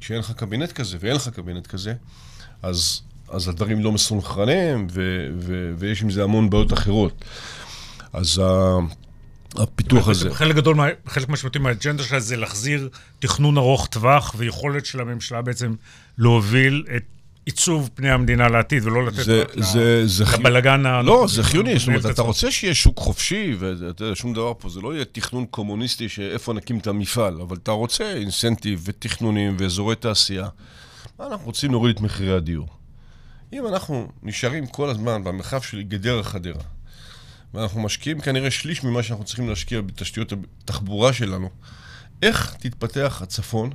כשאין 0.00 0.18
לך 0.18 0.32
קבינט 0.32 0.72
כזה 0.72 0.96
ואין 1.00 1.16
לך 1.16 1.28
קבינט 1.28 1.66
כזה, 1.66 1.94
אז, 2.62 3.00
אז 3.28 3.48
הדברים 3.48 3.80
לא 3.80 3.92
מסונכרנים 3.92 4.86
ו... 4.90 5.26
ו... 5.38 5.72
ויש 5.78 6.02
עם 6.02 6.10
זה 6.10 6.24
המון 6.24 6.50
בעיות 6.50 6.72
אחרות. 6.72 7.24
אז 8.12 8.42
הפיתוח 9.56 10.08
הזה. 10.08 10.34
חלק 10.34 10.56
גדול, 10.56 10.76
חלק 11.06 11.28
משמעותי 11.28 11.58
מהאג'נדה 11.58 12.02
שלה 12.02 12.20
זה 12.20 12.36
להחזיר 12.36 12.88
תכנון 13.18 13.58
ארוך 13.58 13.86
טווח 13.86 14.34
ויכולת 14.36 14.86
של 14.86 15.00
הממשלה 15.00 15.42
בעצם 15.42 15.74
להוביל 16.18 16.84
את 16.96 17.02
עיצוב 17.46 17.90
פני 17.94 18.10
המדינה 18.10 18.48
לעתיד, 18.48 18.84
ולא 18.86 19.06
לתת 19.06 19.24
זה, 19.24 19.42
רק 19.42 19.48
זה, 19.56 20.06
זה 20.06 20.24
לבלגן 20.38 20.86
ה... 20.86 21.02
לא, 21.02 21.26
זה 21.28 21.42
חיוני, 21.42 21.78
זאת 21.78 21.88
אומרת, 21.88 22.06
אתה 22.06 22.22
רוצה 22.22 22.50
שיהיה 22.50 22.74
שוק 22.74 22.98
חופשי, 22.98 23.56
ואתה 23.58 24.04
יודע, 24.04 24.14
שום 24.14 24.32
דבר 24.32 24.52
פה, 24.58 24.68
זה 24.68 24.80
לא 24.80 24.94
יהיה 24.94 25.04
תכנון 25.04 25.46
קומוניסטי 25.46 26.08
שאיפה 26.08 26.52
נקים 26.52 26.78
את 26.78 26.86
המפעל, 26.86 27.40
אבל 27.40 27.56
אתה 27.56 27.70
רוצה 27.70 28.12
אינסנטיב 28.12 28.82
ותכנונים 28.84 29.56
ואזורי 29.58 29.96
תעשייה. 29.96 30.48
מה 31.18 31.26
אנחנו 31.26 31.46
רוצים 31.46 31.70
להוריד 31.70 31.96
את 31.96 32.02
מחירי 32.02 32.32
הדיור? 32.32 32.68
אם 33.52 33.66
אנחנו 33.66 34.08
נשארים 34.22 34.66
כל 34.66 34.90
הזמן 34.90 35.24
במרחב 35.24 35.60
של 35.60 35.82
גדרה 35.82 36.22
חדרה, 36.22 36.62
ואנחנו 37.54 37.80
משקיעים 37.80 38.20
כנראה 38.20 38.50
שליש 38.50 38.84
ממה 38.84 39.02
שאנחנו 39.02 39.24
צריכים 39.24 39.48
להשקיע 39.48 39.80
בתשתיות 39.80 40.32
התחבורה 40.64 41.12
שלנו. 41.12 41.50
איך 42.22 42.54
תתפתח 42.58 43.20
הצפון? 43.22 43.70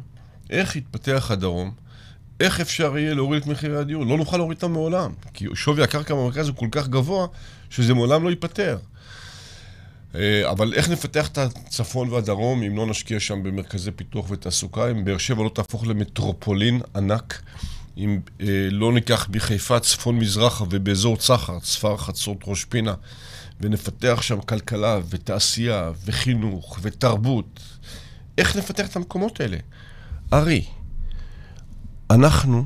איך 0.50 0.76
יתפתח 0.76 1.28
הדרום? 1.32 1.85
איך 2.40 2.60
אפשר 2.60 2.98
יהיה 2.98 3.14
להוריד 3.14 3.42
את 3.42 3.48
מחירי 3.48 3.78
הדיור? 3.78 4.06
לא 4.06 4.18
נוכל 4.18 4.38
להוריד 4.38 4.58
אותם 4.58 4.72
מעולם, 4.72 5.12
כי 5.34 5.46
שווי 5.54 5.84
הקרקע 5.84 6.14
במרכז 6.14 6.48
הוא 6.48 6.56
כל 6.56 6.68
כך 6.72 6.88
גבוה, 6.88 7.28
שזה 7.70 7.94
מעולם 7.94 8.24
לא 8.24 8.30
ייפתר. 8.30 8.78
אה, 10.16 10.52
אבל 10.52 10.74
איך 10.74 10.90
נפתח 10.90 11.28
את 11.28 11.38
הצפון 11.38 12.10
והדרום 12.10 12.64
אם 12.64 12.78
לא 12.78 12.86
נשקיע 12.86 13.20
שם 13.20 13.44
במרכזי 13.44 13.92
פיתוח 13.92 14.32
ותעסוקה, 14.32 14.92
אם 14.92 15.06
באר 15.06 15.18
שבע 15.18 15.44
לא 15.44 15.50
תהפוך 15.50 15.88
למטרופולין 15.88 16.82
ענק, 16.96 17.42
אם 17.98 18.20
אה, 18.42 18.68
לא 18.72 18.94
ניקח 18.94 19.28
מחיפה 19.30 19.80
צפון-מזרחה 19.80 20.64
ובאזור 20.70 21.18
צחר, 21.18 21.60
צפר, 21.60 21.98
חצות, 21.98 22.38
ראש 22.48 22.66
פינה, 22.66 22.94
ונפתח 23.62 24.22
שם 24.22 24.42
כלכלה 24.42 25.00
ותעשייה 25.10 25.92
וחינוך 26.06 26.80
ותרבות, 26.82 27.60
איך 28.38 28.56
נפתח 28.56 28.88
את 28.88 28.96
המקומות 28.96 29.42
האלה? 29.42 29.58
ארי, 30.34 30.66
אנחנו, 32.10 32.66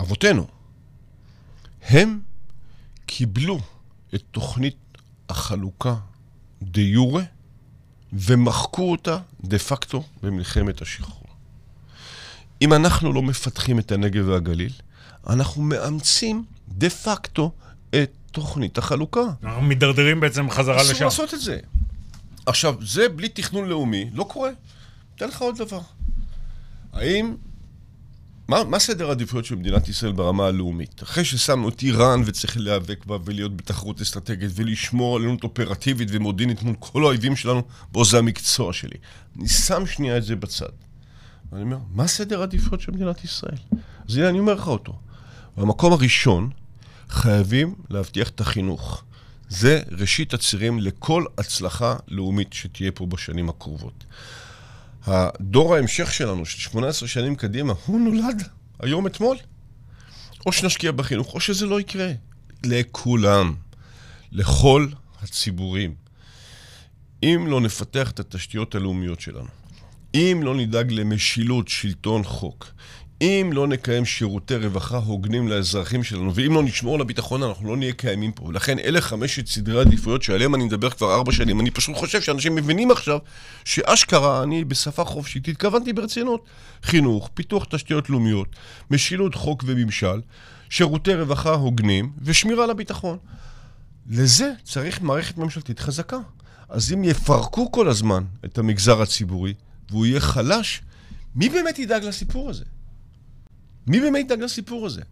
אבותינו, 0.00 0.46
הם 1.82 2.20
קיבלו 3.06 3.60
את 4.14 4.22
תוכנית 4.30 4.76
החלוקה 5.28 5.94
דה 6.62 6.80
יורה 6.80 7.22
ומחקו 8.12 8.90
אותה 8.90 9.18
דה 9.44 9.58
פקטו 9.58 10.04
במלחמת 10.22 10.82
השחרור. 10.82 11.22
אם 12.62 12.72
אנחנו 12.72 13.12
לא 13.12 13.22
מפתחים 13.22 13.78
את 13.78 13.92
הנגב 13.92 14.28
והגליל, 14.28 14.72
אנחנו 15.28 15.62
מאמצים 15.62 16.44
דה 16.68 16.90
פקטו 16.90 17.52
את 17.90 18.10
תוכנית 18.30 18.78
החלוקה. 18.78 19.20
אנחנו 19.42 19.62
מידרדרים 19.62 20.20
בעצם 20.20 20.50
חזרה 20.50 20.82
לשם. 20.82 20.92
אסור 20.92 21.04
לעשות 21.04 21.34
את 21.34 21.40
זה. 21.40 21.58
עכשיו, 22.46 22.74
זה 22.80 23.08
בלי 23.08 23.28
תכנון 23.28 23.68
לאומי 23.68 24.10
לא 24.12 24.24
קורה. 24.24 24.50
אתן 25.16 25.28
לך 25.28 25.42
עוד 25.42 25.58
דבר. 25.58 25.80
האם... 26.92 27.36
מה, 28.52 28.64
מה 28.64 28.78
סדר 28.78 29.08
העדיפויות 29.08 29.44
של 29.44 29.54
מדינת 29.54 29.88
ישראל 29.88 30.12
ברמה 30.12 30.46
הלאומית? 30.46 31.02
אחרי 31.02 31.24
ששמנו 31.24 31.68
את 31.68 31.82
איראן 31.82 32.22
וצריך 32.26 32.56
להיאבק 32.56 33.06
בה 33.06 33.16
ולהיות 33.24 33.56
בתחרות 33.56 34.00
אסטרטגית 34.00 34.50
ולשמור 34.54 35.16
על 35.16 35.22
עליונות 35.22 35.44
אופרטיבית 35.44 36.08
ומודיעינית 36.12 36.62
מול 36.62 36.74
כל 36.78 37.02
האויבים 37.02 37.36
שלנו, 37.36 37.62
בו 37.92 38.04
זה 38.04 38.18
המקצוע 38.18 38.72
שלי. 38.72 38.96
אני 39.38 39.48
שם 39.48 39.86
שנייה 39.86 40.16
את 40.16 40.24
זה 40.24 40.36
בצד. 40.36 40.68
ואני 41.52 41.62
אומר, 41.62 41.78
מה 41.92 42.06
סדר 42.06 42.40
העדיפויות 42.40 42.80
של 42.80 42.92
מדינת 42.92 43.24
ישראל? 43.24 43.56
אז 44.08 44.16
הנה 44.16 44.28
אני 44.28 44.38
אומר 44.38 44.54
לך 44.54 44.68
אותו. 44.68 44.98
במקום 45.56 45.92
הראשון, 45.92 46.50
חייבים 47.08 47.74
להבטיח 47.90 48.28
את 48.28 48.40
החינוך. 48.40 49.04
זה 49.48 49.80
ראשית 49.98 50.34
הצירים 50.34 50.80
לכל 50.80 51.24
הצלחה 51.38 51.96
לאומית 52.08 52.52
שתהיה 52.52 52.92
פה 52.92 53.06
בשנים 53.06 53.48
הקרובות. 53.48 54.04
הדור 55.06 55.74
ההמשך 55.74 56.12
שלנו, 56.12 56.46
של 56.46 56.60
18 56.60 57.08
שנים 57.08 57.36
קדימה, 57.36 57.72
הוא 57.86 58.00
נולד 58.00 58.42
היום 58.80 59.06
אתמול. 59.06 59.36
או 60.46 60.52
שנשקיע 60.52 60.92
בחינוך, 60.92 61.34
או 61.34 61.40
שזה 61.40 61.66
לא 61.66 61.80
יקרה. 61.80 62.12
לכולם. 62.64 63.54
לכל 64.32 64.86
הציבורים. 65.22 65.94
אם 67.22 67.46
לא 67.48 67.60
נפתח 67.60 68.10
את 68.10 68.20
התשתיות 68.20 68.74
הלאומיות 68.74 69.20
שלנו, 69.20 69.48
אם 70.14 70.40
לא 70.42 70.54
נדאג 70.54 70.92
למשילות 70.92 71.68
שלטון 71.68 72.24
חוק, 72.24 72.72
אם 73.22 73.50
לא 73.52 73.66
נקיים 73.66 74.04
שירותי 74.04 74.56
רווחה 74.56 74.96
הוגנים 74.96 75.48
לאזרחים 75.48 76.04
שלנו, 76.04 76.34
ואם 76.34 76.54
לא 76.54 76.62
נשמור 76.62 76.94
על 76.94 77.00
הביטחון, 77.00 77.42
אנחנו 77.42 77.68
לא 77.68 77.76
נהיה 77.76 77.92
קיימים 77.92 78.32
פה. 78.32 78.44
ולכן 78.44 78.78
אלה 78.78 79.00
חמשת 79.00 79.46
סדרי 79.46 79.80
עדיפויות 79.80 80.22
שעליהם 80.22 80.54
אני 80.54 80.64
מדבר 80.64 80.90
כבר 80.90 81.14
ארבע 81.14 81.32
שנים. 81.32 81.60
אני 81.60 81.70
פשוט 81.70 81.96
חושב 81.96 82.20
שאנשים 82.22 82.54
מבינים 82.54 82.90
עכשיו 82.90 83.18
שאשכרה, 83.64 84.42
אני 84.42 84.64
בשפה 84.64 85.04
חופשית 85.04 85.48
התכוונתי 85.48 85.92
ברצינות. 85.92 86.44
חינוך, 86.82 87.30
פיתוח 87.34 87.64
תשתיות 87.70 88.10
לאומיות, 88.10 88.48
משילות 88.90 89.34
חוק 89.34 89.64
וממשל, 89.66 90.20
שירותי 90.70 91.14
רווחה 91.14 91.52
הוגנים 91.54 92.12
ושמירה 92.22 92.64
על 92.64 92.70
הביטחון. 92.70 93.18
לזה 94.10 94.52
צריך 94.64 95.02
מערכת 95.02 95.38
ממשלתית 95.38 95.80
חזקה. 95.80 96.18
אז 96.68 96.92
אם 96.92 97.04
יפרקו 97.04 97.72
כל 97.72 97.88
הזמן 97.88 98.24
את 98.44 98.58
המגזר 98.58 99.02
הציבורי, 99.02 99.54
והוא 99.90 100.06
יהיה 100.06 100.20
חלש, 100.20 100.82
מי 101.34 101.48
באמת 101.48 101.78
ידאג 101.78 102.04
לסיפור 102.04 102.50
הזה? 102.50 102.64
מי 103.86 104.00
באמת 104.00 104.24
ידאג 104.24 104.40
לסיפור 104.40 104.86
הזה? 104.86 105.02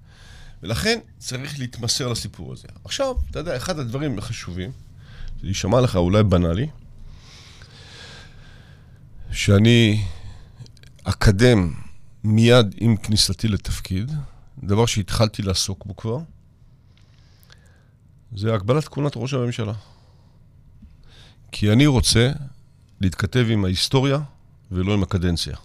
ולכן 0.63 0.99
צריך 1.19 1.59
להתמסר 1.59 2.09
לסיפור 2.09 2.53
הזה. 2.53 2.69
עכשיו, 2.85 3.15
אתה 3.31 3.39
יודע, 3.39 3.57
אחד 3.57 3.79
הדברים 3.79 4.19
החשובים, 4.19 4.71
זה 5.41 5.49
יישמע 5.49 5.81
לך 5.81 5.97
אולי 5.97 6.23
בנאלי, 6.23 6.67
שאני 9.33 10.05
אקדם 11.05 11.73
מיד 12.25 12.75
עם 12.77 12.97
כניסתי 12.97 13.49
לתפקיד, 13.49 14.13
דבר 14.65 14.87
שהתחלתי 14.87 15.43
לעסוק 15.43 15.87
בו 15.87 15.97
כבר, 15.97 16.19
זה 18.37 18.55
הגבלת 18.55 18.89
כהונת 18.89 19.13
ראש 19.17 19.35
הממשלה. 19.35 19.73
כי 21.53 21.73
אני 21.73 21.87
רוצה 21.87 22.33
להתכתב 23.01 23.47
עם 23.51 23.65
ההיסטוריה 23.65 24.19
ולא 24.71 24.95
עם 24.95 25.03
הקדנציה. 25.03 25.57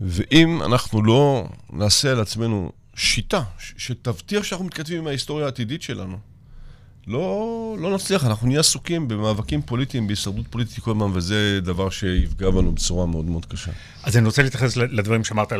ואם 0.00 0.62
אנחנו 0.62 1.02
לא 1.02 1.48
נעשה 1.72 2.12
על 2.12 2.20
עצמנו 2.20 2.72
שיטה 2.94 3.42
שתבטיח 3.58 4.44
שאנחנו 4.44 4.64
מתכתבים 4.66 4.98
עם 4.98 5.06
ההיסטוריה 5.06 5.46
העתידית 5.46 5.82
שלנו, 5.82 6.18
לא, 7.06 7.76
לא 7.80 7.94
נצליח, 7.94 8.24
אנחנו 8.24 8.46
נהיה 8.46 8.60
עסוקים 8.60 9.08
במאבקים 9.08 9.62
פוליטיים, 9.62 10.06
בהישרדות 10.06 10.46
פוליטית 10.50 10.78
כל 10.78 10.90
הזמן, 10.90 11.10
וזה 11.14 11.60
דבר 11.62 11.90
שיפגע 11.90 12.50
בנו 12.50 12.72
בצורה 12.72 13.06
מאוד 13.06 13.24
מאוד 13.24 13.46
קשה. 13.46 13.72
אז 14.02 14.16
אני 14.16 14.26
רוצה 14.26 14.42
להתייחס 14.42 14.76
לדברים 14.76 15.24
שאמרת, 15.24 15.52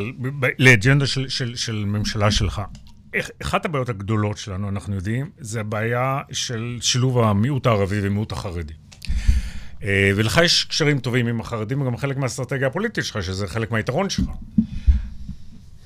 לאג'נדה 0.59 1.07
של, 1.07 1.29
של, 1.29 1.57
של 1.57 1.85
ממשלה 1.87 2.31
שלך. 2.31 2.63
אחת 3.43 3.65
הבעיות 3.65 3.89
הגדולות 3.89 4.39
שלנו, 4.39 4.69
אנחנו 4.69 4.95
יודעים, 4.95 5.31
זה 5.39 5.61
הבעיה 5.61 6.21
של 6.33 6.79
שילוב 6.81 7.19
המיעוט 7.19 7.67
הערבי 7.67 8.01
ומיעוט 8.03 8.33
החרדי. 8.33 8.75
אה, 9.83 10.11
ולך 10.17 10.41
יש 10.45 10.65
קשרים 10.65 10.99
טובים 10.99 11.27
עם 11.27 11.41
החרדים, 11.41 11.83
וגם 11.83 11.97
חלק 11.97 12.17
מהאסטרטגיה 12.17 12.67
הפוליטית 12.67 13.05
שלך, 13.05 13.23
שזה 13.23 13.47
חלק 13.47 13.71
מהיתרון 13.71 14.11
שלך. 14.11 14.29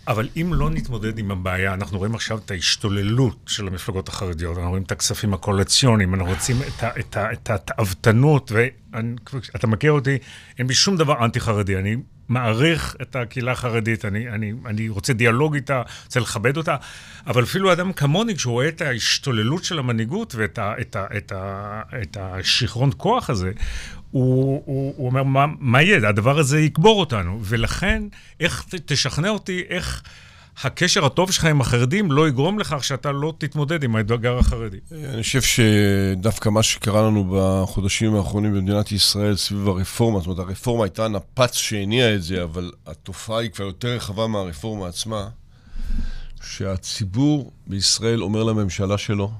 אבל 0.08 0.28
אם 0.36 0.54
לא 0.54 0.70
נתמודד 0.70 1.18
עם 1.18 1.30
הבעיה, 1.30 1.74
אנחנו 1.74 1.98
רואים 1.98 2.14
עכשיו 2.14 2.38
את 2.38 2.50
ההשתוללות 2.50 3.36
של 3.46 3.66
המפלגות 3.66 4.08
החרדיות, 4.08 4.56
אנחנו 4.56 4.70
רואים 4.70 4.82
את 4.82 4.92
הכספים 4.92 5.34
הקואליציוניים, 5.34 6.14
אנחנו 6.14 6.30
רוצים 6.30 6.56
את 6.82 7.50
התאוותנות, 7.50 8.52
ואתה 8.52 9.66
מכיר 9.66 9.92
אותי, 9.92 10.18
אין 10.58 10.66
בי 10.66 10.74
שום 10.74 10.96
דבר 10.96 11.24
אנטי-חרדי, 11.24 11.76
אני 11.76 11.96
מעריך 12.32 12.96
את 13.02 13.16
הקהילה 13.16 13.52
החרדית, 13.52 14.04
אני, 14.04 14.28
אני, 14.28 14.52
אני 14.66 14.88
רוצה 14.88 15.12
דיאלוג 15.12 15.54
איתה, 15.54 15.82
רוצה 16.04 16.20
לכבד 16.20 16.56
אותה, 16.56 16.76
אבל 17.26 17.42
אפילו 17.42 17.72
אדם 17.72 17.92
כמוני, 17.92 18.36
כשהוא 18.36 18.52
רואה 18.52 18.68
את 18.68 18.80
ההשתוללות 18.80 19.64
של 19.64 19.78
המנהיגות 19.78 20.34
ואת 20.34 20.58
ה, 20.58 20.74
את 20.80 20.96
ה, 20.96 21.06
את 21.16 21.32
ה, 21.32 21.82
את 22.02 22.16
השיכרון 22.20 22.90
כוח 22.96 23.30
הזה, 23.30 23.52
הוא, 24.10 24.62
הוא, 24.66 24.94
הוא 24.96 25.06
אומר, 25.06 25.22
מה, 25.22 25.46
מה 25.58 25.82
יהיה? 25.82 26.08
הדבר 26.08 26.38
הזה 26.38 26.60
יקבור 26.60 27.00
אותנו. 27.00 27.40
ולכן, 27.42 28.02
איך 28.40 28.64
תשכנע 28.86 29.28
אותי, 29.28 29.62
איך... 29.68 30.02
הקשר 30.60 31.04
הטוב 31.04 31.30
שלך 31.30 31.44
עם 31.44 31.60
החרדים 31.60 32.12
לא 32.12 32.28
יגרום 32.28 32.58
לכך 32.58 32.84
שאתה 32.84 33.12
לא 33.12 33.34
תתמודד 33.38 33.84
עם 33.84 33.96
האתגר 33.96 34.38
החרדי. 34.38 34.76
אני 34.92 35.22
חושב 35.22 35.42
שדווקא 35.42 36.48
מה 36.48 36.62
שקרה 36.62 37.02
לנו 37.02 37.32
בחודשים 37.32 38.14
האחרונים 38.14 38.52
במדינת 38.54 38.92
ישראל 38.92 39.36
סביב 39.36 39.68
הרפורמה, 39.68 40.18
זאת 40.18 40.26
אומרת, 40.26 40.38
הרפורמה 40.38 40.84
הייתה 40.84 41.08
נפץ 41.08 41.54
שהניע 41.54 42.14
את 42.14 42.22
זה, 42.22 42.42
אבל 42.42 42.72
התופעה 42.86 43.38
היא 43.38 43.50
כבר 43.50 43.64
יותר 43.64 43.88
רחבה 43.88 44.26
מהרפורמה 44.26 44.88
עצמה, 44.88 45.28
שהציבור 46.42 47.52
בישראל 47.66 48.22
אומר 48.22 48.42
לממשלה 48.42 48.98
שלו, 48.98 49.32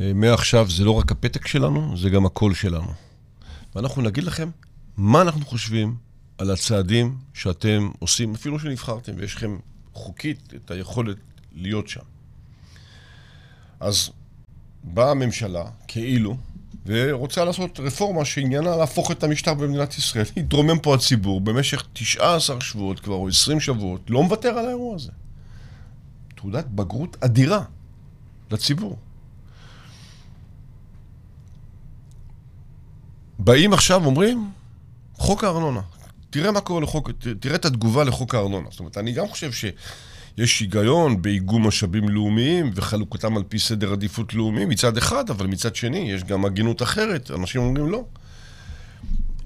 אה, 0.00 0.12
מעכשיו 0.14 0.70
זה 0.70 0.84
לא 0.84 0.90
רק 0.90 1.12
הפתק 1.12 1.46
שלנו, 1.46 1.96
זה 1.96 2.10
גם 2.10 2.26
הקול 2.26 2.54
שלנו. 2.54 2.92
ואנחנו 3.74 4.02
נגיד 4.02 4.24
לכם 4.24 4.50
מה 4.96 5.22
אנחנו 5.22 5.46
חושבים 5.46 5.94
על 6.38 6.50
הצעדים 6.50 7.14
שאתם 7.34 7.88
עושים, 7.98 8.34
אפילו 8.34 8.58
שנבחרתם, 8.58 9.12
ויש 9.16 9.34
לכם 9.34 9.56
חוקית 9.96 10.54
את 10.56 10.70
היכולת 10.70 11.16
להיות 11.52 11.88
שם. 11.88 12.00
אז 13.80 14.10
באה 14.84 15.10
הממשלה, 15.10 15.64
כאילו, 15.88 16.36
ורוצה 16.86 17.44
לעשות 17.44 17.80
רפורמה 17.80 18.24
שעניינה 18.24 18.76
להפוך 18.76 19.10
את 19.10 19.22
המשטר 19.22 19.54
במדינת 19.54 19.98
ישראל. 19.98 20.24
התרומם 20.36 20.78
פה 20.78 20.94
הציבור 20.94 21.40
במשך 21.40 21.84
19 21.92 22.60
שבועות 22.60 23.00
כבר, 23.00 23.14
או 23.14 23.28
20 23.28 23.60
שבועות, 23.60 24.10
לא 24.10 24.22
מוותר 24.22 24.48
על 24.48 24.66
האירוע 24.66 24.94
הזה. 24.94 25.12
תעודת 26.34 26.66
בגרות 26.66 27.16
אדירה 27.20 27.62
לציבור. 28.50 28.98
באים 33.38 33.72
עכשיו, 33.72 34.04
אומרים, 34.04 34.50
חוק 35.14 35.44
הארנונה. 35.44 35.80
תראה 36.36 36.52
מה 36.52 36.60
קורה 36.60 36.80
לחוק, 36.80 37.10
תראה 37.40 37.54
את 37.54 37.64
התגובה 37.64 38.04
לחוק 38.04 38.34
הארנונה. 38.34 38.68
זאת 38.70 38.80
אומרת, 38.80 38.98
אני 38.98 39.12
גם 39.12 39.28
חושב 39.28 39.52
שיש 39.52 40.60
היגיון 40.60 41.22
באיגום 41.22 41.66
משאבים 41.66 42.08
לאומיים 42.08 42.70
וחלוקתם 42.74 43.36
על 43.36 43.42
פי 43.48 43.58
סדר 43.58 43.92
עדיפות 43.92 44.34
לאומי 44.34 44.64
מצד 44.64 44.96
אחד, 44.96 45.30
אבל 45.30 45.46
מצד 45.46 45.76
שני 45.76 46.12
יש 46.12 46.24
גם 46.24 46.44
הגינות 46.44 46.82
אחרת, 46.82 47.30
אנשים 47.30 47.60
אומרים 47.60 47.90
לא. 47.90 48.04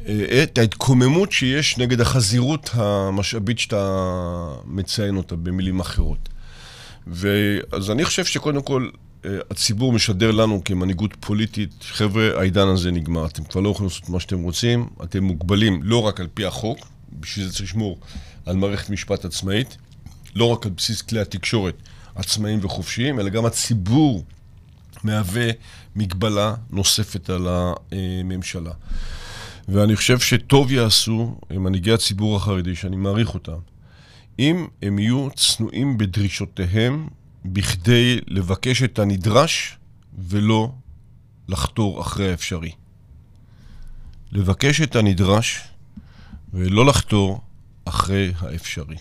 אה, 0.09 0.43
את 0.43 0.59
ההתקוממות 0.59 1.33
שיש 1.33 1.79
נגד 1.79 2.01
החזירות 2.01 2.71
המשאבית 2.73 3.59
שאתה 3.59 4.17
מציין 4.65 5.17
אותה 5.17 5.37
במילים 5.37 5.81
אחרות. 5.81 6.29
ואז 7.07 7.91
אני 7.91 8.05
חושב 8.05 8.25
שקודם 8.25 8.63
כל 8.63 8.89
הציבור 9.25 9.93
משדר 9.93 10.31
לנו 10.31 10.65
כמנהיגות 10.65 11.17
פוליטית, 11.21 11.71
חבר'ה, 11.81 12.39
העידן 12.39 12.69
הזה 12.69 12.91
נגמר, 12.91 13.27
אתם 13.27 13.45
כבר 13.45 13.61
לא 13.61 13.69
יכולים 13.69 13.89
לעשות 13.89 14.09
מה 14.09 14.21
שאתם 14.21 14.43
רוצים, 14.43 14.89
אתם 15.05 15.25
מוגבלים 15.25 15.83
לא 15.83 16.03
רק 16.03 16.21
על 16.21 16.29
פי 16.35 16.45
החוק, 16.45 16.79
בשביל 17.21 17.47
זה 17.47 17.53
צריך 17.53 17.63
לשמור 17.63 17.99
על 18.47 18.57
מערכת 18.57 18.91
משפט 18.91 19.25
עצמאית, 19.25 19.77
לא 20.35 20.45
רק 20.45 20.67
על 20.67 20.73
בסיס 20.77 21.03
כלי 21.03 21.21
התקשורת 21.21 21.75
עצמאיים 22.15 22.59
וחופשיים, 22.63 23.21
אלא 23.21 23.29
גם 23.29 23.45
הציבור 23.45 24.25
מהווה 25.05 25.51
מגבלה 25.97 26.55
נוספת 26.71 27.31
על 27.31 27.49
הממשלה. 27.49 28.73
ואני 29.69 29.97
חושב 29.97 30.19
שטוב 30.19 30.73
יעשו 30.73 31.39
מנהיגי 31.51 31.93
הציבור 31.93 32.37
החרדי, 32.37 32.77
שאני 32.77 32.97
מעריך 32.97 33.35
אותם, 33.35 33.59
אם 34.39 34.67
הם 34.83 34.99
יהיו 34.99 35.29
צנועים 35.37 35.99
בדרישותיהם 35.99 37.09
בכדי 37.45 38.21
לבקש 38.27 38.83
את 38.83 38.99
הנדרש 38.99 39.79
ולא 40.19 40.73
לחתור 41.49 42.01
אחרי 42.01 42.31
האפשרי. 42.31 42.71
לבקש 44.33 44.81
את 44.81 44.97
הנדרש 44.97 45.61
ולא 46.55 46.87
לחתור 46.87 47.41
אחרי 47.85 48.33
האפשרי. 48.39 48.97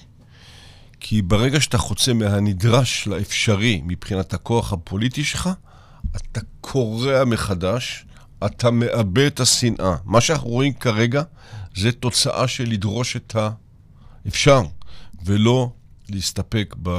כי 1.00 1.22
ברגע 1.22 1.62
שאתה 1.62 1.78
חוצה 1.78 2.14
מהנדרש 2.14 3.08
לאפשרי 3.08 3.82
מבחינת 3.86 4.34
הכוח 4.34 4.74
הפוליטי 4.74 5.24
שלך, 5.24 5.50
אתה 6.16 6.42
קורע 6.62 7.26
מחדש, 7.26 8.06
אתה 8.46 8.72
מאבד 8.72 9.26
את 9.26 9.40
השנאה. 9.40 9.96
מה 10.06 10.22
שאנחנו 10.22 10.50
רואים 10.50 10.74
כרגע 10.74 11.24
זה 11.76 11.92
תוצאה 11.92 12.48
של 12.48 12.70
לדרוש 12.70 13.16
את 13.16 13.36
האפשר, 14.26 14.62
ולא 15.26 15.72
להסתפק, 16.12 16.76
ב, 16.84 16.90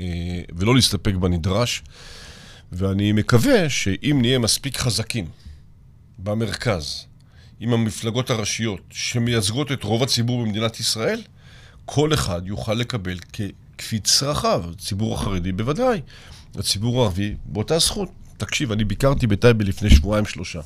אה, 0.00 0.40
ולא 0.56 0.74
להסתפק 0.74 1.14
בנדרש. 1.14 1.82
ואני 2.72 3.12
מקווה 3.12 3.68
שאם 3.68 4.18
נהיה 4.20 4.38
מספיק 4.38 4.76
חזקים 4.76 5.26
במרכז, 6.18 7.06
עם 7.60 7.72
המפלגות 7.72 8.30
הראשיות 8.30 8.80
שמייצגות 8.90 9.72
את 9.72 9.84
רוב 9.84 10.02
הציבור 10.02 10.42
במדינת 10.42 10.80
ישראל, 10.80 11.22
כל 11.84 12.14
אחד 12.14 12.42
יוכל 12.44 12.74
לקבל 12.74 13.18
כפי 13.78 13.98
צרכיו, 13.98 14.64
הציבור 14.72 15.14
החרדי 15.14 15.52
בוודאי, 15.52 16.00
הציבור 16.54 17.02
הערבי 17.02 17.34
באותה 17.44 17.78
זכות. 17.78 18.08
תקשיב, 18.36 18.72
אני 18.72 18.84
ביקרתי 18.84 19.26
בטייבה 19.26 19.64
לפני 19.64 19.90
שבועיים-שלושה. 19.90 20.60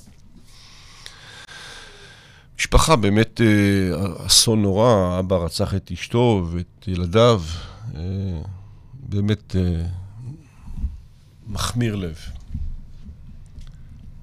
משפחה 2.58 2.96
באמת 2.96 3.40
אה, 3.40 4.26
אסון 4.26 4.62
נורא, 4.62 5.18
אבא 5.18 5.36
רצח 5.36 5.74
את 5.74 5.90
אשתו 5.92 6.46
ואת 6.52 6.84
ילדיו, 6.88 7.42
באמת 9.08 9.56
אה, 9.56 9.86
מחמיר 11.46 11.96
לב. 11.96 12.18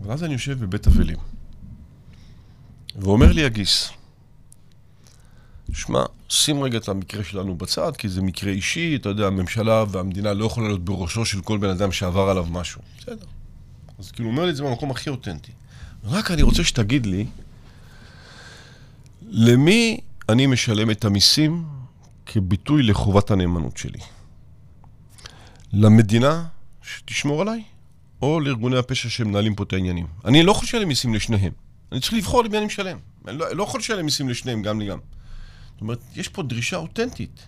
ואז 0.02 0.24
אני 0.24 0.34
יושב 0.34 0.60
בבית 0.60 0.88
אבלים, 0.88 1.18
ואומר 2.96 3.32
לי 3.32 3.46
הגיס, 3.46 3.90
שמע, 5.74 6.04
שים 6.30 6.64
רגע 6.64 6.78
את 6.78 6.90
המקרה 6.90 7.24
שלנו 7.24 7.56
בצד, 7.56 7.98
כי 7.98 8.10
זה 8.10 8.22
מקרה 8.22 8.52
אישי, 8.52 8.96
אתה 8.96 9.10
יודע, 9.10 9.28
הממשלה 9.28 9.84
והמדינה 9.90 10.34
לא 10.34 10.46
יכולה 10.46 10.68
להיות 10.68 10.86
בראשו 10.86 11.26
של 11.26 11.42
כל 11.42 11.58
בן 11.58 11.70
אדם 11.70 11.92
שעבר 11.92 12.30
עליו 12.30 12.46
משהו. 12.46 12.82
בסדר. 13.00 13.26
אז 14.00 14.12
כאילו, 14.12 14.30
אומר 14.30 14.46
לי 14.46 14.52
את 14.52 14.56
זה 14.56 14.64
במקום 14.64 14.92
הכי 14.92 15.10
אותנטי. 15.10 15.52
רק 16.04 16.32
אני 16.32 16.42
רוצה 16.42 16.64
שתגיד 16.64 17.06
לי, 17.06 17.26
למי 19.22 20.00
אני 20.30 20.48
משלם 20.48 20.92
את 20.92 21.06
המיסים 21.06 21.66
כביטוי 22.26 22.84
לחובת 22.84 23.32
הנאמנות 23.32 23.78
שלי? 23.78 24.00
למדינה 25.74 26.46
שתשמור 26.82 27.42
עליי, 27.42 27.64
או 28.22 28.40
לארגוני 28.40 28.78
הפשע 28.78 29.10
שמנהלים 29.10 29.56
פה 29.56 29.64
את 29.64 29.74
העניינים? 29.74 30.08
אני 30.26 30.44
לא 30.44 30.54
חושב 30.54 30.78
על 30.78 30.86
מיסים 30.86 31.14
לשניהם. 31.14 31.52
אני 31.92 32.00
צריך 32.00 32.14
לבחור 32.14 32.44
למי 32.44 32.58
אני 32.58 32.66
משלם. 32.66 32.98
אני 33.28 33.38
לא, 33.38 33.56
לא 33.56 33.64
יכול 33.64 33.80
לשלם 33.80 34.06
מיסים 34.06 34.30
לשניהם, 34.30 34.62
גם 34.62 34.80
לי 34.80 34.88
גם. 34.88 35.00
זאת 35.74 35.82
אומרת, 35.82 36.00
יש 36.16 36.28
פה 36.28 36.44
דרישה 36.44 36.78
אותנטית 36.78 37.46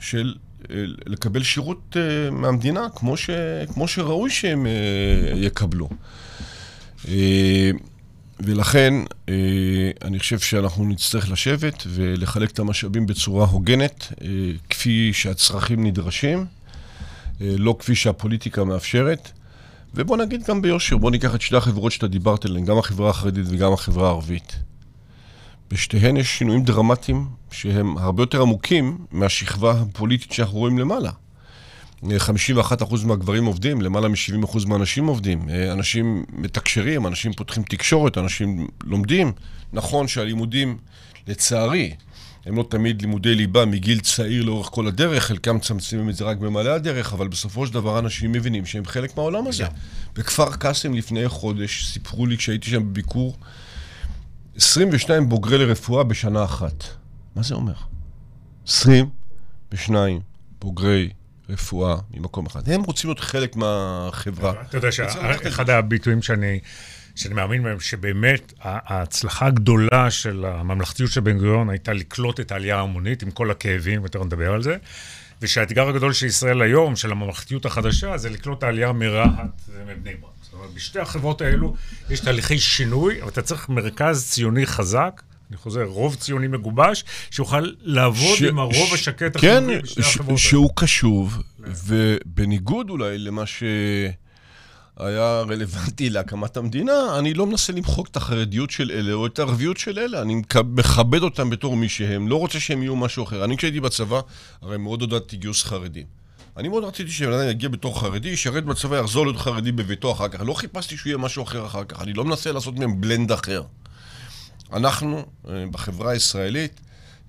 של 0.00 0.34
אה, 0.70 0.76
לקבל 1.06 1.42
שירות 1.42 1.96
אה, 1.96 2.30
מהמדינה 2.30 2.86
כמו, 2.96 3.16
ש, 3.16 3.30
כמו 3.74 3.88
שראוי 3.88 4.30
שהם 4.30 4.66
אה, 4.66 4.72
יקבלו. 5.36 5.88
ולכן 8.40 8.94
אני 10.04 10.18
חושב 10.18 10.38
שאנחנו 10.38 10.84
נצטרך 10.88 11.30
לשבת 11.30 11.82
ולחלק 11.86 12.50
את 12.50 12.58
המשאבים 12.58 13.06
בצורה 13.06 13.46
הוגנת, 13.46 14.12
כפי 14.70 15.12
שהצרכים 15.12 15.86
נדרשים, 15.86 16.46
לא 17.40 17.76
כפי 17.78 17.94
שהפוליטיקה 17.94 18.64
מאפשרת. 18.64 19.30
ובוא 19.94 20.16
נגיד 20.16 20.42
גם 20.48 20.62
ביושר, 20.62 20.96
בוא 20.96 21.10
ניקח 21.10 21.34
את 21.34 21.40
שתי 21.40 21.56
החברות 21.56 21.92
שאתה 21.92 22.06
דיברת 22.08 22.44
עליהן, 22.44 22.64
גם 22.64 22.78
החברה 22.78 23.10
החרדית 23.10 23.44
וגם 23.48 23.72
החברה 23.72 24.08
הערבית. 24.08 24.56
בשתיהן 25.70 26.16
יש 26.16 26.38
שינויים 26.38 26.64
דרמטיים 26.64 27.26
שהם 27.50 27.98
הרבה 27.98 28.22
יותר 28.22 28.42
עמוקים 28.42 28.98
מהשכבה 29.10 29.70
הפוליטית 29.70 30.32
שאנחנו 30.32 30.58
רואים 30.58 30.78
למעלה. 30.78 31.10
51% 32.04 33.06
מהגברים 33.06 33.44
עובדים, 33.44 33.82
למעלה 33.82 34.08
מ-70% 34.08 34.68
מהאנשים 34.68 35.06
עובדים. 35.06 35.48
אנשים 35.72 36.24
מתקשרים, 36.32 37.06
אנשים 37.06 37.32
פותחים 37.32 37.62
תקשורת, 37.62 38.18
אנשים 38.18 38.68
לומדים. 38.84 39.32
נכון 39.72 40.08
שהלימודים, 40.08 40.78
לצערי, 41.26 41.94
הם 42.46 42.56
לא 42.56 42.64
תמיד 42.70 43.02
לימודי 43.02 43.34
ליבה 43.34 43.64
מגיל 43.64 44.00
צעיר 44.00 44.44
לאורך 44.44 44.66
כל 44.66 44.86
הדרך, 44.86 45.24
חלקם 45.24 45.56
מצמצמים 45.56 46.10
את 46.10 46.14
זה 46.14 46.24
רק 46.24 46.36
במעלה 46.36 46.74
הדרך, 46.74 47.12
אבל 47.12 47.28
בסופו 47.28 47.66
של 47.66 47.74
דבר 47.74 47.98
אנשים 47.98 48.32
מבינים 48.32 48.66
שהם 48.66 48.84
חלק 48.84 49.16
מהעולם 49.16 49.46
הזה. 49.46 49.64
בכפר 50.14 50.52
קאסם 50.52 50.94
לפני 50.94 51.28
חודש 51.28 51.92
סיפרו 51.92 52.26
לי, 52.26 52.36
כשהייתי 52.36 52.70
שם 52.70 52.90
בביקור, 52.92 53.36
22 54.56 55.28
בוגרי 55.28 55.58
לרפואה 55.58 56.04
בשנה 56.04 56.44
אחת. 56.44 56.84
מה 57.36 57.42
זה 57.42 57.54
אומר? 57.54 57.74
22 58.66 60.20
בוגרי 60.60 61.10
רפואה 61.48 61.96
ממקום 62.14 62.46
אחד. 62.46 62.68
הם 62.68 62.82
רוצים 62.82 63.10
להיות 63.10 63.20
חלק 63.20 63.56
מהחברה. 63.56 64.54
אתה 64.68 64.76
יודע 64.76 64.92
שאחד 64.92 65.70
הביטויים 65.70 66.22
שאני... 66.22 66.60
שאני 67.16 67.34
מאמין 67.34 67.62
בהם 67.62 67.80
שבאמת 67.80 68.52
ההצלחה 68.60 69.46
הגדולה 69.46 70.10
של 70.10 70.44
הממלכתיות 70.44 71.10
של 71.10 71.20
בן 71.20 71.38
גוריון 71.38 71.70
הייתה 71.70 71.92
לקלוט 71.92 72.40
את 72.40 72.52
העלייה 72.52 72.76
ההמונית 72.76 73.22
עם 73.22 73.30
כל 73.30 73.50
הכאבים, 73.50 74.02
יותר 74.02 74.24
נדבר 74.24 74.52
על 74.52 74.62
זה, 74.62 74.76
ושהאתגר 75.42 75.88
הגדול 75.88 76.12
של 76.12 76.26
ישראל 76.26 76.62
היום, 76.62 76.96
של 76.96 77.12
הממלכתיות 77.12 77.66
החדשה, 77.66 78.18
זה 78.18 78.30
לקלוט 78.30 78.58
את 78.58 78.62
העלייה 78.62 78.92
מרהט 78.92 79.28
ומבני 79.68 80.14
ברק. 80.14 80.30
זאת 80.42 80.52
אומרת, 80.52 80.70
בשתי 80.74 81.00
החברות 81.00 81.40
האלו 81.40 81.74
יש 82.10 82.20
תהליכי 82.20 82.58
שינוי, 82.58 83.22
אבל 83.22 83.28
אתה 83.28 83.42
צריך 83.42 83.68
מרכז 83.68 84.30
ציוני 84.30 84.66
חזק. 84.66 85.22
אני 85.54 85.62
חוזר, 85.62 85.84
רוב 85.84 86.14
ציוני 86.14 86.46
מגובש, 86.46 87.04
שיוכל 87.30 87.70
לעבוד 87.80 88.36
ש... 88.36 88.42
עם 88.42 88.58
הרוב 88.58 88.94
השקט 88.94 89.36
כן, 89.40 89.64
החיובי 89.64 89.82
בשתי 89.82 90.00
החברות 90.00 90.28
האלה. 90.28 90.38
שהוא 90.38 90.70
קשוב, 90.76 91.38
ובניגוד 91.58 92.90
אולי 92.90 93.18
למה 93.18 93.46
ש... 93.46 93.62
היה 94.96 95.42
רלוונטי 95.48 96.10
להקמת 96.10 96.56
המדינה, 96.56 97.18
אני 97.18 97.34
לא 97.34 97.46
מנסה 97.46 97.72
למחוק 97.72 98.08
את 98.08 98.16
החרדיות 98.16 98.70
של 98.70 98.90
אלה 98.90 99.12
או 99.12 99.26
את 99.26 99.38
הערביות 99.38 99.76
של 99.76 99.98
אלה, 99.98 100.22
אני 100.22 100.34
מכבד 100.34 101.22
אותם 101.22 101.50
בתור 101.50 101.76
מי 101.76 101.88
שהם, 101.88 102.28
לא 102.28 102.36
רוצה 102.36 102.60
שהם 102.60 102.82
יהיו 102.82 102.96
משהו 102.96 103.24
אחר. 103.24 103.44
אני 103.44 103.56
כשהייתי 103.56 103.80
בצבא, 103.80 104.20
הרי 104.62 104.78
מאוד 104.78 105.00
עודדתי 105.00 105.36
גיוס 105.36 105.62
חרדים. 105.62 106.06
אני 106.56 106.68
מאוד 106.68 106.84
רציתי 106.84 107.10
שבן 107.10 107.32
אדם 107.32 107.48
יגיע 107.50 107.68
בתור 107.68 108.00
חרדי, 108.00 108.28
ישרת 108.28 108.64
בצבא, 108.64 108.96
יחזור 108.96 109.26
להיות 109.26 109.38
חרדי 109.38 109.72
בביתו 109.72 110.12
אחר 110.12 110.28
כך. 110.28 110.40
לא 110.40 110.54
חיפשתי 110.54 110.96
שהוא 110.96 111.10
יהיה 111.10 111.18
משהו 111.18 111.42
אחר 111.42 111.66
אחר 111.66 111.84
כך, 111.84 112.02
אני 112.02 112.12
לא 112.12 112.24
מנסה 112.24 112.52
לעשות 112.52 112.78
מהם 112.78 113.00
בלנד 113.00 113.32
אחר. 113.32 113.62
אנחנו, 114.72 115.26
אה, 115.48 115.64
בחברה 115.70 116.10
הישראלית, 116.10 116.80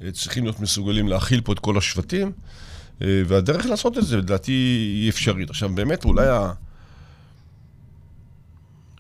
אה, 0.02 0.12
צריכים 0.12 0.44
להיות 0.44 0.60
מסוגלים 0.60 1.08
להכיל 1.08 1.42
פה 1.42 1.54
את 1.54 1.60
כל 1.60 1.78
השבטים, 1.78 2.32
אה, 3.02 3.22
והדרך 3.28 3.66
לעשות 3.66 3.98
את 3.98 4.06
זה, 4.06 4.18
לדעתי, 4.18 4.52
היא 5.02 5.10
אפשרית. 5.10 5.50
עכשיו, 5.50 5.70
באמת, 5.70 6.06
אולי 6.06 6.28
ה... 6.28 6.54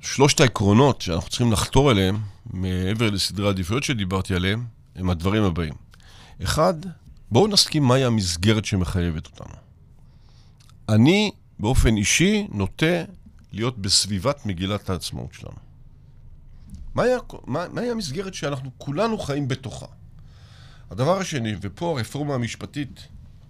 שלושת 0.01 0.39
העקרונות 0.39 1.01
שאנחנו 1.01 1.29
צריכים 1.29 1.51
לחתור 1.51 1.91
אליהם, 1.91 2.17
מעבר 2.53 3.09
לסדרי 3.09 3.47
העדיפויות 3.47 3.83
שדיברתי 3.83 4.35
עליהם, 4.35 4.65
הם 4.95 5.09
הדברים 5.09 5.43
הבאים. 5.43 5.73
אחד, 6.43 6.73
בואו 7.31 7.47
נסכים 7.47 7.83
מהי 7.83 8.03
המסגרת 8.03 8.65
שמחייבת 8.65 9.25
אותנו. 9.25 9.55
אני, 10.89 11.31
באופן 11.59 11.97
אישי, 11.97 12.47
נוטה 12.51 13.03
להיות 13.53 13.77
בסביבת 13.77 14.45
מגילת 14.45 14.89
העצמאות 14.89 15.33
שלנו. 15.33 15.64
מהי, 16.95 17.09
מה, 17.47 17.65
מהי 17.71 17.89
המסגרת 17.89 18.33
שאנחנו 18.33 18.71
כולנו 18.77 19.17
חיים 19.17 19.47
בתוכה? 19.47 19.85
הדבר 20.91 21.17
השני, 21.17 21.55
ופה 21.61 21.95
הרפורמה 21.97 22.33
המשפטית, 22.35 23.07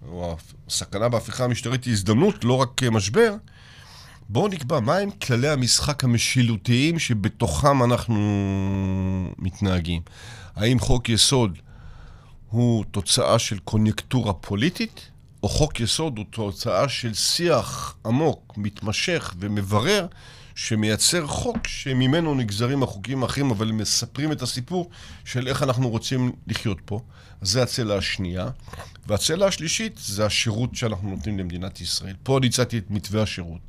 או 0.08 0.36
הסכנה 0.66 1.08
בהפיכה 1.08 1.44
המשטרית 1.44 1.84
היא 1.84 1.92
הזדמנות, 1.92 2.44
לא 2.44 2.52
רק 2.52 2.82
משבר, 2.82 3.34
בואו 4.28 4.48
נקבע 4.48 4.80
מהם 4.80 5.10
כללי 5.10 5.48
המשחק 5.48 6.04
המשילותיים 6.04 6.98
שבתוכם 6.98 7.82
אנחנו 7.82 8.18
מתנהגים. 9.38 10.02
האם 10.56 10.78
חוק 10.78 11.08
יסוד 11.08 11.58
הוא 12.50 12.84
תוצאה 12.90 13.38
של 13.38 13.58
קוניונקטורה 13.58 14.32
פוליטית, 14.32 15.10
או 15.42 15.48
חוק 15.48 15.80
יסוד 15.80 16.18
הוא 16.18 16.26
תוצאה 16.30 16.88
של 16.88 17.14
שיח 17.14 17.96
עמוק, 18.06 18.54
מתמשך 18.56 19.34
ומברר, 19.38 20.06
שמייצר 20.56 21.26
חוק 21.26 21.66
שממנו 21.66 22.34
נגזרים 22.34 22.82
החוקים 22.82 23.22
האחרים, 23.22 23.50
אבל 23.50 23.72
מספרים 23.72 24.32
את 24.32 24.42
הסיפור 24.42 24.90
של 25.24 25.48
איך 25.48 25.62
אנחנו 25.62 25.88
רוצים 25.88 26.32
לחיות 26.46 26.78
פה. 26.84 27.00
זה 27.42 27.62
הצלע 27.62 27.96
השנייה. 27.96 28.48
והצלע 29.06 29.46
השלישית 29.46 30.00
זה 30.02 30.26
השירות 30.26 30.74
שאנחנו 30.74 31.10
נותנים 31.10 31.38
למדינת 31.38 31.80
ישראל. 31.80 32.14
פה 32.22 32.38
אני 32.38 32.46
הצעתי 32.46 32.78
את 32.78 32.90
מתווה 32.90 33.22
השירות, 33.22 33.60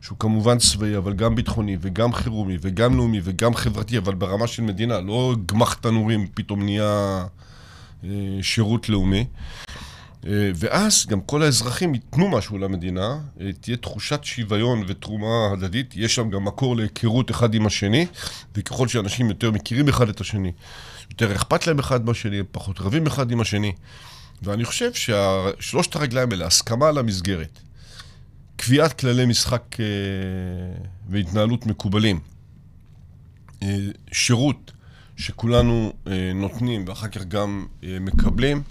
שהוא 0.00 0.18
כמובן 0.18 0.58
צבאי, 0.58 0.96
אבל 0.96 1.12
גם 1.12 1.34
ביטחוני, 1.34 1.76
וגם 1.80 2.12
חירומי, 2.12 2.58
וגם 2.60 2.96
לאומי, 2.96 3.20
וגם 3.24 3.54
חברתי, 3.54 3.98
אבל 3.98 4.14
ברמה 4.14 4.46
של 4.46 4.62
מדינה, 4.62 5.00
לא 5.00 5.36
גמח 5.46 5.74
תנורים 5.74 6.26
פתאום 6.34 6.62
נהיה 6.62 7.24
אה, 8.04 8.08
שירות 8.42 8.88
לאומי. 8.88 9.26
אה, 10.26 10.50
ואז 10.54 11.06
גם 11.06 11.20
כל 11.20 11.42
האזרחים 11.42 11.94
ייתנו 11.94 12.28
משהו 12.28 12.58
למדינה, 12.58 13.18
אה, 13.40 13.50
תהיה 13.60 13.76
תחושת 13.76 14.24
שוויון 14.24 14.84
ותרומה 14.86 15.52
הדדית, 15.52 15.94
יש 15.96 16.14
שם 16.14 16.30
גם 16.30 16.44
מקור 16.44 16.76
להיכרות 16.76 17.30
אחד 17.30 17.54
עם 17.54 17.66
השני, 17.66 18.06
וככל 18.54 18.88
שאנשים 18.88 19.28
יותר 19.28 19.50
מכירים 19.50 19.88
אחד 19.88 20.08
את 20.08 20.20
השני, 20.20 20.52
יותר 21.10 21.34
אכפת 21.34 21.66
להם 21.66 21.78
אחד 21.78 22.04
מהשני, 22.04 22.42
פחות 22.50 22.80
רבים 22.80 23.06
אחד 23.06 23.30
עם 23.30 23.40
השני. 23.40 23.72
ואני 24.42 24.64
חושב 24.64 24.90
ששלושת 24.94 25.96
הרגליים 25.96 26.30
האלה, 26.30 26.46
הסכמה 26.46 26.88
על 26.88 26.98
המסגרת, 26.98 27.60
קביעת 28.56 28.92
כללי 28.92 29.26
משחק 29.26 29.76
אה, 29.80 29.84
והתנהלות 31.08 31.66
מקובלים, 31.66 32.20
שירות 34.12 34.72
שכולנו 35.16 35.92
נותנים 36.34 36.84
ואחר 36.86 37.08
כך 37.08 37.24
גם 37.24 37.66
מקבלים, 37.82 38.62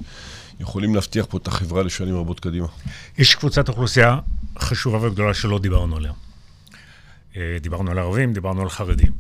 יכולים 0.62 0.95
להבטיח 0.95 1.26
פה 1.30 1.38
את 1.38 1.47
החברה 1.47 1.84
לשנים 1.84 2.16
רבות 2.16 2.39
קדימה. 2.39 2.68
יש 3.18 3.36
קבוצת 3.36 3.70
אוכלוסייה 3.70 4.20
חשובה 4.59 5.07
וגדולה 5.07 5.34
שלא 5.34 5.59
דיברנו 5.59 5.97
עליה. 5.97 6.14
אה, 7.36 7.57
דיברנו 7.62 7.91
על 7.91 7.99
ערבים, 7.99 8.34
דיברנו 8.34 8.62
על 8.62 8.70
חרדים. 8.70 9.12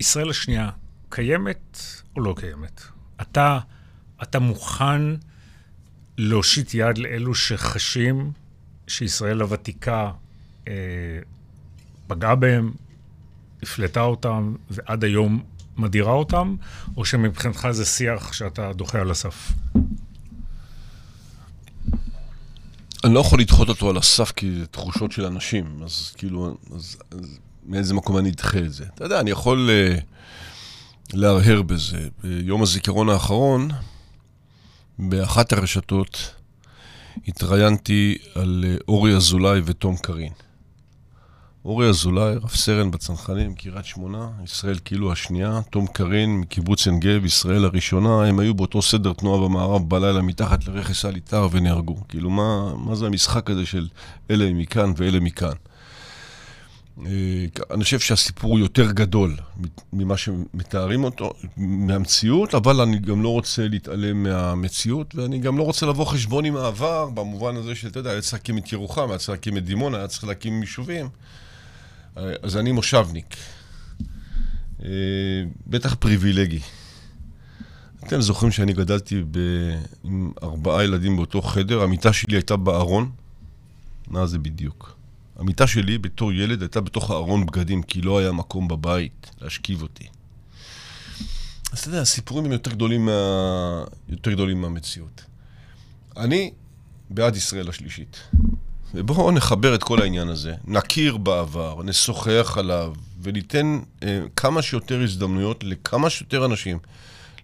ישראל 0.00 0.30
השנייה 0.30 0.70
קיימת 1.08 1.78
או 2.16 2.20
לא 2.20 2.34
קיימת? 2.36 2.82
אתה, 3.20 3.58
אתה 4.22 4.38
מוכן 4.38 5.02
להושיט 6.18 6.74
יד 6.74 6.98
לאלו 6.98 7.34
שחשים 7.34 8.32
שישראל 8.86 9.40
הוותיקה 9.40 10.10
אה, 10.68 10.72
פגעה 12.06 12.34
בהם, 12.34 12.72
הפלטה 13.62 14.00
אותם, 14.00 14.54
ועד 14.70 15.04
היום 15.04 15.42
מדירה 15.76 16.12
אותם, 16.12 16.56
או 16.96 17.04
שמבחינתך 17.04 17.68
זה 17.70 17.84
שיח 17.84 18.32
שאתה 18.32 18.72
דוחה 18.72 19.00
על 19.00 19.10
הסף? 19.10 19.52
אני 23.04 23.14
לא 23.14 23.20
יכול 23.20 23.40
לדחות 23.40 23.68
אותו 23.68 23.90
על 23.90 23.96
הסף 23.96 24.32
כי 24.36 24.52
זה 24.58 24.66
תחושות 24.66 25.12
של 25.12 25.24
אנשים, 25.24 25.80
אז 25.84 26.12
כאילו, 26.18 26.56
אז, 26.76 26.96
אז 27.10 27.38
מאיזה 27.66 27.94
מקום 27.94 28.18
אני 28.18 28.30
אדחה 28.30 28.58
את 28.58 28.72
זה? 28.72 28.84
אתה 28.94 29.04
יודע, 29.04 29.20
אני 29.20 29.30
יכול 29.30 29.70
uh, 29.70 30.00
להרהר 31.12 31.62
בזה. 31.62 32.08
ביום 32.22 32.62
הזיכרון 32.62 33.08
האחרון, 33.08 33.68
באחת 34.98 35.52
הרשתות, 35.52 36.34
התראיינתי 37.28 38.18
על 38.34 38.64
uh, 38.64 38.84
אורי 38.88 39.16
אזולאי 39.16 39.60
ותום 39.64 39.96
קרין. 39.96 40.32
אורי 41.64 41.88
אזולאי, 41.88 42.34
רב 42.34 42.50
סרן 42.50 42.90
בצנחנים, 42.90 43.54
קריית 43.54 43.84
שמונה, 43.84 44.28
ישראל 44.44 44.78
כאילו 44.84 45.12
השנייה, 45.12 45.60
תום 45.70 45.86
קרין 45.86 46.40
מקיבוץ 46.40 46.86
עין 46.86 47.00
גב, 47.00 47.24
ישראל 47.24 47.64
הראשונה, 47.64 48.24
הם 48.24 48.38
היו 48.38 48.54
באותו 48.54 48.82
סדר 48.82 49.12
תנועה 49.12 49.48
במערב 49.48 49.88
בלילה 49.88 50.22
מתחת 50.22 50.68
לרכס 50.68 51.04
איתר 51.04 51.48
ונהרגו. 51.50 51.96
כאילו, 52.08 52.30
מה, 52.30 52.74
מה 52.76 52.94
זה 52.94 53.06
המשחק 53.06 53.50
הזה 53.50 53.66
של 53.66 53.88
אלה 54.30 54.52
מכאן 54.52 54.92
ואלה 54.96 55.20
מכאן? 55.20 55.52
אה, 57.06 57.12
אני 57.70 57.84
חושב 57.84 58.00
שהסיפור 58.00 58.50
הוא 58.50 58.58
יותר 58.58 58.92
גדול 58.92 59.36
ממה 59.92 60.16
שמתארים 60.16 61.04
אותו, 61.04 61.32
מהמציאות, 61.56 62.54
אבל 62.54 62.80
אני 62.80 62.98
גם 62.98 63.22
לא 63.22 63.28
רוצה 63.28 63.68
להתעלם 63.68 64.22
מהמציאות, 64.22 65.14
ואני 65.14 65.38
גם 65.38 65.58
לא 65.58 65.62
רוצה 65.62 65.86
לבוא 65.86 66.04
חשבון 66.04 66.44
עם 66.44 66.56
העבר, 66.56 67.10
במובן 67.14 67.56
הזה 67.56 67.74
שאתה 67.74 67.98
יודע, 67.98 68.10
היה 68.10 68.20
צריך 68.20 68.34
להקים 68.34 68.58
את 68.58 68.72
ירוחם, 68.72 69.08
היה 69.08 69.18
צריך 69.18 69.30
להקים 69.30 69.56
את 69.56 69.64
דימונה, 69.64 69.98
היה 69.98 70.08
צריך 70.08 70.24
להקים 70.24 70.60
יישובים. 70.60 71.08
אז 72.16 72.56
אני 72.56 72.72
מושבניק. 72.72 73.36
אה, 74.84 74.88
בטח 75.66 75.94
פריבילגי. 75.94 76.60
אתם 78.06 78.20
זוכרים 78.20 78.52
שאני 78.52 78.72
גדלתי 78.72 79.22
ב... 79.30 79.38
עם 80.04 80.32
ארבעה 80.42 80.84
ילדים 80.84 81.16
באותו 81.16 81.42
חדר, 81.42 81.82
המיטה 81.82 82.12
שלי 82.12 82.36
הייתה 82.36 82.56
בארון? 82.56 83.10
מה 84.08 84.26
זה 84.26 84.38
בדיוק? 84.38 84.96
המיטה 85.36 85.66
שלי 85.66 85.98
בתור 85.98 86.32
ילד 86.32 86.62
הייתה 86.62 86.80
בתוך 86.80 87.10
הארון 87.10 87.46
בגדים, 87.46 87.82
כי 87.82 88.00
לא 88.00 88.18
היה 88.18 88.32
מקום 88.32 88.68
בבית 88.68 89.30
להשכיב 89.40 89.82
אותי. 89.82 90.06
אז 91.72 91.78
אתה 91.78 91.88
יודע, 91.88 92.00
הסיפורים 92.00 92.44
הם 92.44 92.52
יותר 92.52 92.70
גדולים, 92.70 93.04
מה... 93.04 93.84
יותר 94.08 94.32
גדולים 94.32 94.60
מהמציאות. 94.60 95.24
אני 96.16 96.52
בעד 97.10 97.36
ישראל 97.36 97.68
השלישית. 97.68 98.16
ובואו 98.94 99.30
נחבר 99.30 99.74
את 99.74 99.82
כל 99.82 100.02
העניין 100.02 100.28
הזה, 100.28 100.54
נכיר 100.64 101.16
בעבר, 101.16 101.82
נשוחח 101.84 102.54
עליו, 102.58 102.92
וניתן 103.22 103.78
אה, 104.02 104.20
כמה 104.36 104.62
שיותר 104.62 105.02
הזדמנויות 105.02 105.64
לכמה 105.64 106.10
שיותר 106.10 106.44
אנשים 106.44 106.78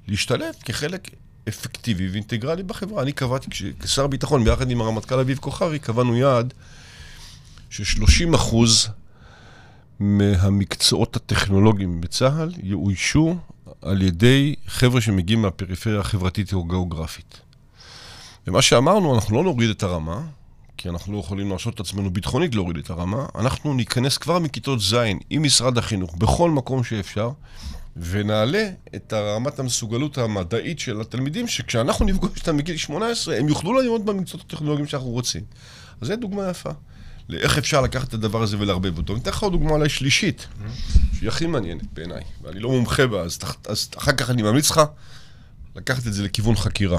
להשתלט 0.09 0.57
כחלק 0.64 1.09
אפקטיבי 1.48 2.09
ואינטגרלי 2.09 2.62
בחברה. 2.62 3.03
אני 3.03 3.12
קבעתי, 3.12 3.51
כשר 3.80 4.07
ביטחון, 4.07 4.44
ביחד 4.44 4.70
עם 4.70 4.80
הרמטכ"ל 4.80 5.20
אביב 5.20 5.38
כוכבי, 5.38 5.78
קבענו 5.78 6.16
יעד 6.16 6.55
ש-30 7.70 8.34
אחוז 8.34 8.88
מהמקצועות 10.01 11.16
הטכנולוגיים 11.16 12.01
בצה"ל 12.01 12.53
יאוישו 12.62 13.36
על 13.82 14.03
ידי 14.03 14.55
חבר'ה 14.66 15.01
שמגיעים 15.01 15.42
מהפריפריה 15.42 16.01
החברתית 16.01 16.53
או 16.53 16.64
גיאוגרפית. 16.64 17.40
ומה 18.46 18.62
שאמרנו, 18.62 19.14
אנחנו 19.14 19.36
לא 19.36 19.44
נוריד 19.44 19.70
את 19.70 19.82
הרמה, 19.82 20.22
כי 20.82 20.88
אנחנו 20.88 21.12
לא 21.12 21.18
יכולים 21.18 21.48
להרשות 21.48 21.74
את 21.74 21.80
עצמנו 21.80 22.10
ביטחונית 22.10 22.54
להוריד 22.54 22.76
את 22.76 22.90
הרמה, 22.90 23.26
אנחנו 23.34 23.74
ניכנס 23.74 24.18
כבר 24.18 24.38
מכיתות 24.38 24.80
ז' 24.80 24.94
עם 25.30 25.42
משרד 25.42 25.78
החינוך, 25.78 26.16
בכל 26.16 26.50
מקום 26.50 26.84
שאפשר, 26.84 27.30
ונעלה 27.96 28.68
את 28.94 29.12
רמת 29.12 29.58
המסוגלות 29.58 30.18
המדעית 30.18 30.78
של 30.78 31.00
התלמידים, 31.00 31.48
שכשאנחנו 31.48 32.06
נפגוש 32.06 32.30
אותם 32.38 32.56
מגיל 32.56 32.76
18, 32.76 33.36
הם 33.36 33.48
יוכלו 33.48 33.80
ללמוד 33.80 34.06
במקצועות 34.06 34.46
הטכנולוגיים 34.46 34.86
שאנחנו 34.86 35.08
רוצים. 35.08 35.42
אז 36.00 36.08
זו 36.08 36.16
דוגמה 36.16 36.48
יפה. 36.50 36.70
לאיך 37.28 37.58
אפשר 37.58 37.80
לקחת 37.80 38.08
את 38.08 38.14
הדבר 38.14 38.42
הזה 38.42 38.58
ולערבב 38.58 38.98
אותו. 38.98 39.12
אני 39.12 39.22
אתן 39.22 39.30
לך 39.30 39.42
עוד 39.42 39.52
דוגמה 39.52 39.70
אולי 39.70 39.88
שלישית, 39.88 40.46
שהיא 41.18 41.28
הכי 41.28 41.46
מעניינת 41.46 41.92
בעיניי, 41.92 42.22
ואני 42.42 42.60
לא 42.60 42.70
מומחה 42.70 43.06
בה, 43.06 43.20
אז, 43.20 43.38
אז 43.68 43.90
אחר 43.98 44.12
כך 44.12 44.30
אני 44.30 44.42
ממליץ 44.42 44.70
לך 44.70 44.80
לקחת 45.76 46.06
את 46.06 46.12
זה 46.12 46.22
לכיוון 46.22 46.56
חקירה. 46.56 46.98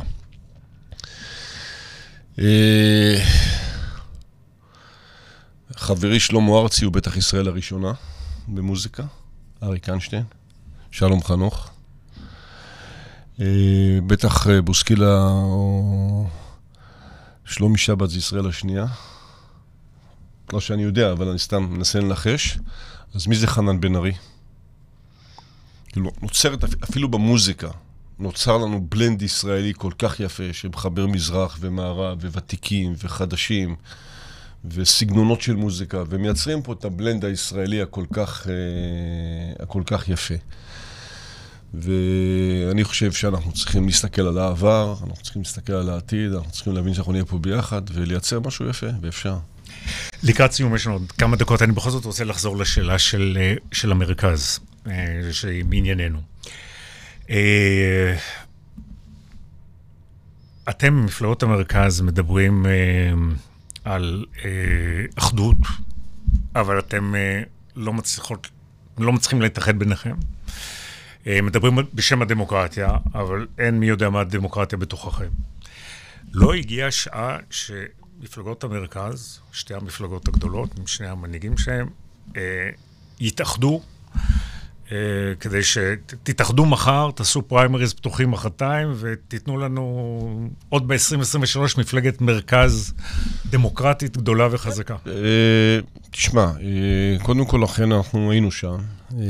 חברי 5.76 6.20
שלמה 6.20 6.60
ארצי 6.60 6.86
הוא 6.86 6.94
בטח 6.94 7.18
ישראל 7.18 7.48
הראשונה 7.48 7.94
במוזיקה, 8.48 9.04
אריק 9.64 9.90
איינשטיין, 9.90 10.24
שלום 10.92 11.24
חנוך. 11.24 11.70
אה, 13.40 13.46
בטח 14.08 14.48
אה, 14.48 14.62
בוסקילה 14.62 15.30
או 15.32 16.28
שלומי 17.46 17.78
שבת 17.78 18.10
זה 18.10 18.18
ישראל 18.18 18.48
השנייה. 18.48 18.86
לא 20.54 20.60
שאני 20.60 20.84
יודע, 20.84 21.12
אבל 21.12 21.28
אני 21.28 21.40
סתם 21.40 21.64
מנסה 21.64 22.00
לנחש. 22.00 22.58
אז 23.16 23.28
מי 23.28 23.36
זה 23.36 23.48
חנן 23.48 23.82
בן 23.82 23.96
ארי? 23.96 24.14
כאילו, 25.88 26.12
נוצרת, 26.22 26.64
אפילו 26.84 27.10
במוזיקה, 27.10 27.70
נוצר 28.20 28.58
לנו 28.58 28.86
בלנד 28.90 29.22
ישראלי 29.22 29.74
כל 29.78 29.92
כך 30.00 30.20
יפה, 30.20 30.54
שמחבר 30.54 31.08
מזרח 31.08 31.58
ומערב, 31.60 32.18
וותיקים 32.26 32.94
וחדשים, 32.98 33.76
וסגנונות 34.66 35.42
של 35.42 35.56
מוזיקה, 35.56 36.04
ומייצרים 36.10 36.62
פה 36.62 36.74
את 36.74 36.86
הבלנד 36.86 37.26
הישראלי 37.26 37.82
הכל 37.82 38.06
כך, 38.14 38.48
אה, 38.48 39.64
הכל 39.64 39.84
כך 39.86 40.10
יפה. 40.10 40.36
ואני 41.74 42.84
חושב 42.84 43.12
שאנחנו 43.12 43.52
צריכים 43.52 43.86
להסתכל 43.86 44.22
על 44.22 44.38
העבר, 44.38 44.96
אנחנו 45.02 45.24
צריכים 45.24 45.42
להסתכל 45.42 45.74
על 45.74 45.90
העתיד, 45.90 46.34
אנחנו 46.34 46.52
צריכים 46.52 46.74
להבין 46.74 46.94
שאנחנו 46.94 47.12
נהיה 47.12 47.26
פה 47.26 47.38
ביחד 47.38 47.82
ולייצר 47.94 48.40
משהו 48.40 48.70
יפה, 48.70 48.88
ואפשר. 49.02 49.38
לקראת 50.24 50.52
סיום 50.52 50.76
יש 50.76 50.88
לנו 50.88 50.96
עוד 50.96 51.12
כמה 51.12 51.36
דקות, 51.36 51.62
אני 51.62 51.72
בכל 51.72 51.90
זאת 51.90 52.06
רוצה 52.06 52.24
לחזור 52.24 52.58
לשאלה 52.58 53.00
של, 53.00 53.38
אה, 53.42 53.54
של 53.72 53.92
המרכז, 53.92 54.60
אה, 54.88 54.94
שמענייננו. 55.32 56.20
אה, 57.30 58.18
אתם, 60.70 61.06
מפלגות 61.06 61.44
המרכז, 61.44 62.02
מדברים 62.02 62.66
על 63.84 64.26
אחדות, 65.16 65.58
אבל 66.56 66.80
אתם 66.80 67.14
לא, 67.76 67.94
מצליחות, 67.94 68.48
לא 68.98 69.14
מצליחים 69.14 69.42
להתאחד 69.42 69.80
ביניכם. 69.80 70.16
מדברים 71.26 71.78
בשם 71.94 72.22
הדמוקרטיה, 72.22 72.90
אבל 73.14 73.48
אין 73.58 73.80
מי 73.80 73.86
יודע 73.86 74.10
מה 74.10 74.22
הדמוקרטיה 74.22 74.78
בתוככם. 74.78 75.30
לא 76.34 76.54
הגיעה 76.54 76.88
השעה 76.88 77.38
ש... 77.50 77.72
מפלגות 78.22 78.64
המרכז, 78.64 79.40
שתי 79.52 79.74
המפלגות 79.74 80.28
הגדולות, 80.28 80.80
עם 80.80 80.88
שני 80.88 81.08
המנהיגים 81.08 81.58
שלהם, 81.58 81.90
אה, 82.38 82.70
יתאחדו 83.20 83.82
אה, 84.16 84.22
כדי 85.40 85.64
שתתאחדו 85.64 86.66
מחר, 86.66 87.10
תעשו 87.16 87.42
פריימריז 87.42 87.94
פתוחים 87.94 88.32
מחרתיים 88.32 88.94
ותיתנו 89.00 89.58
לנו 89.58 90.50
עוד 90.70 90.88
ב-2023 90.88 91.60
מפלגת 91.78 92.22
מרכז 92.22 92.94
דמוקרטית 93.50 94.18
גדולה 94.18 94.48
וחזקה. 94.52 94.96
אה, 95.08 95.80
תשמע, 96.12 96.42
אה, 96.62 97.24
קודם 97.24 97.46
כל 97.46 97.64
אכן 97.64 97.92
אנחנו 97.92 98.32
היינו 98.32 98.52
שם. 98.52 98.78
אה, 99.20 99.26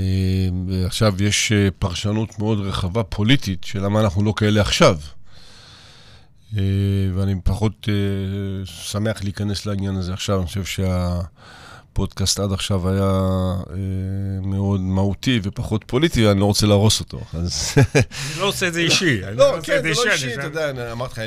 עכשיו 0.85 1.23
יש 1.23 1.51
אה, 1.51 1.67
פרשנות 1.79 2.39
מאוד 2.39 2.59
רחבה 2.59 3.03
פוליטית 3.03 3.63
של 3.63 3.83
למה 3.85 4.01
אנחנו 4.01 4.23
לא 4.23 4.33
כאלה 4.37 4.61
עכשיו. 4.61 4.97
אה, 6.57 6.63
ואני 7.15 7.35
פחות 7.43 7.89
אה, 7.89 8.65
שמח 8.65 9.23
להיכנס 9.23 9.65
לעניין 9.65 9.95
הזה 9.95 10.13
עכשיו. 10.13 10.39
אני 10.39 10.45
חושב 10.45 10.65
שהפודקאסט 11.91 12.39
עד 12.39 12.51
עכשיו 12.51 12.89
היה 12.89 13.01
אה, 13.01 13.75
מאוד 14.41 14.81
מהותי 14.81 15.39
ופחות 15.43 15.83
פוליטי, 15.87 16.27
ואני 16.27 16.39
לא 16.39 16.45
רוצה 16.45 16.67
להרוס 16.67 16.99
אותו. 16.99 17.19
אני 17.33 17.43
לא 18.39 18.45
עושה 18.45 18.67
את 18.67 18.73
זה 18.73 18.79
אישי. 18.79 19.21
לא, 19.21 19.55
כן, 19.63 19.81
זה 19.81 19.89
לא 19.89 20.11
אישי, 20.11 20.33
אתה 20.33 20.43
יודע, 20.43 20.91
אמרתי 20.91 21.13
לך, 21.13 21.19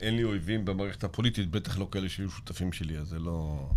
אין 0.00 0.16
לי 0.16 0.24
אויבים 0.24 0.64
במערכת 0.64 1.04
הפוליטית, 1.04 1.50
בטח 1.50 1.78
לא 1.78 1.88
כאלה 1.92 2.08
שיהיו 2.08 2.30
שותפים 2.30 2.72
שלי, 2.72 2.98
אז 2.98 3.08
זה 3.08 3.18
לא... 3.18 3.68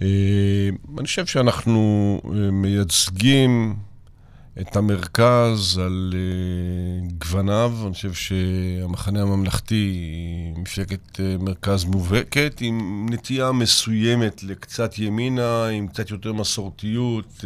אני 0.00 1.06
חושב 1.06 1.26
שאנחנו 1.26 2.20
מייצגים... 2.52 3.76
את 4.60 4.76
המרכז 4.76 5.78
על 5.84 6.14
uh, 6.14 7.12
גווניו. 7.24 7.72
אני 7.86 7.94
חושב 7.94 8.12
שהמחנה 8.12 9.22
הממלכתי 9.22 9.74
היא 9.74 10.54
מפלגת 10.62 11.16
uh, 11.16 11.42
מרכז 11.42 11.84
מובהקת, 11.84 12.58
עם 12.60 13.06
נטייה 13.10 13.52
מסוימת 13.52 14.42
לקצת 14.42 14.98
ימינה, 14.98 15.66
עם 15.66 15.86
קצת 15.88 16.10
יותר 16.10 16.32
מסורתיות, 16.32 17.40
uh, 17.40 17.44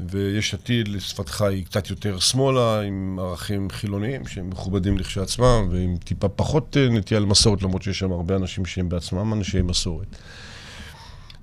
ויש 0.00 0.54
עתיד, 0.54 0.88
לשפתך, 0.88 1.42
היא 1.42 1.64
קצת 1.64 1.90
יותר 1.90 2.18
שמאלה, 2.18 2.80
עם 2.80 3.18
ערכים 3.22 3.70
חילוניים 3.70 4.26
שהם 4.26 4.50
מכובדים 4.50 4.98
לכשעצמם, 4.98 5.68
ועם 5.70 5.96
טיפה 5.96 6.28
פחות 6.28 6.76
uh, 6.76 6.92
נטייה 6.92 7.20
למסורת, 7.20 7.62
למרות 7.62 7.82
שיש 7.82 7.98
שם 7.98 8.12
הרבה 8.12 8.36
אנשים 8.36 8.66
שהם 8.66 8.88
בעצמם 8.88 9.32
אנשי 9.32 9.62
מסורת. 9.62 10.16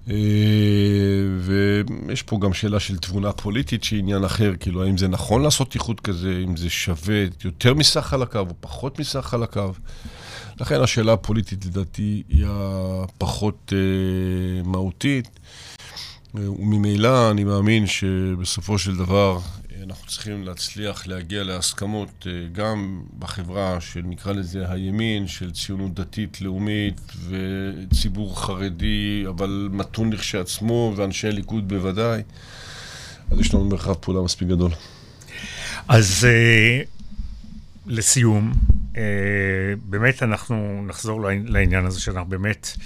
אה, 0.10 0.16
ויש 1.40 2.24
פה 2.24 2.40
גם 2.42 2.54
שאלה 2.54 2.80
של 2.80 2.98
תבונה 2.98 3.32
פוליטית 3.32 3.84
שהיא 3.84 4.00
עניין 4.00 4.24
אחר, 4.24 4.54
כאילו 4.60 4.84
האם 4.84 4.98
זה 4.98 5.08
נכון 5.08 5.42
לעשות 5.42 5.76
איחוד 5.76 6.00
כזה, 6.00 6.42
אם 6.48 6.58
זה 6.58 6.70
שווה 6.70 7.24
יותר 7.44 7.74
מסך 7.74 8.02
חלקיו 8.02 8.48
או 8.50 8.54
פחות 8.60 9.00
מסך 9.00 9.20
חלקיו. 9.20 9.74
לכן 10.62 10.82
השאלה 10.82 11.14
הפוליטית 11.14 11.66
לדעתי 11.66 12.24
היא 12.30 12.46
הפחות 12.50 13.74
אה, 13.76 14.64
מהותית, 14.64 15.40
אה, 16.38 16.52
וממילא 16.52 17.32
אני 17.32 17.44
מאמין 17.44 17.88
שבסופו 17.88 18.80
של 18.80 18.96
דבר 18.96 19.40
אנחנו 19.84 20.08
צריכים 20.08 20.44
להצליח 20.44 21.08
להגיע 21.08 21.44
להסכמות 21.44 22.28
אה, 22.28 22.48
גם 22.52 23.04
בחברה 23.20 23.82
של 23.82 24.02
נקרא 24.06 24.34
לזה 24.34 24.72
הימין, 24.72 25.28
של 25.28 25.52
ציונות 25.52 25.94
דתית 25.94 26.42
לאומית 26.42 27.02
וציבור 27.30 28.42
חרדי, 28.42 29.26
אבל 29.30 29.70
מתון 29.72 30.14
לכשעצמו, 30.14 30.94
ואנשי 30.96 31.32
ליכוד 31.32 31.68
בוודאי. 31.68 32.22
אז 33.32 33.40
יש 33.40 33.54
לנו 33.54 33.66
מרחב 33.66 33.94
פעולה 33.94 34.22
מספיק 34.22 34.48
גדול. 34.48 34.72
אז 35.88 36.28
uh, 36.28 36.88
לסיום, 37.86 38.54
uh, 38.94 38.98
באמת 39.84 40.24
אנחנו 40.24 40.84
נחזור 40.88 41.22
לעניין 41.46 41.86
הזה 41.86 42.02
שאנחנו 42.02 42.30
באמת 42.30 42.78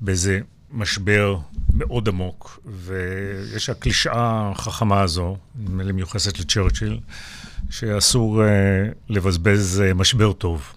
באיזה 0.00 0.40
משבר 0.72 1.38
מאוד 1.74 2.08
עמוק, 2.08 2.60
ויש 2.64 3.70
הקלישאה 3.70 4.50
החכמה 4.50 5.00
הזו, 5.00 5.36
נדמה 5.58 5.82
לי 5.82 5.92
מיוחסת 5.92 6.38
לצ'רצ'יל, 6.38 7.00
שאסור 7.70 8.42
uh, 8.42 8.46
לבזבז 9.08 9.82
uh, 9.90 9.94
משבר 9.94 10.32
טוב. 10.32 10.72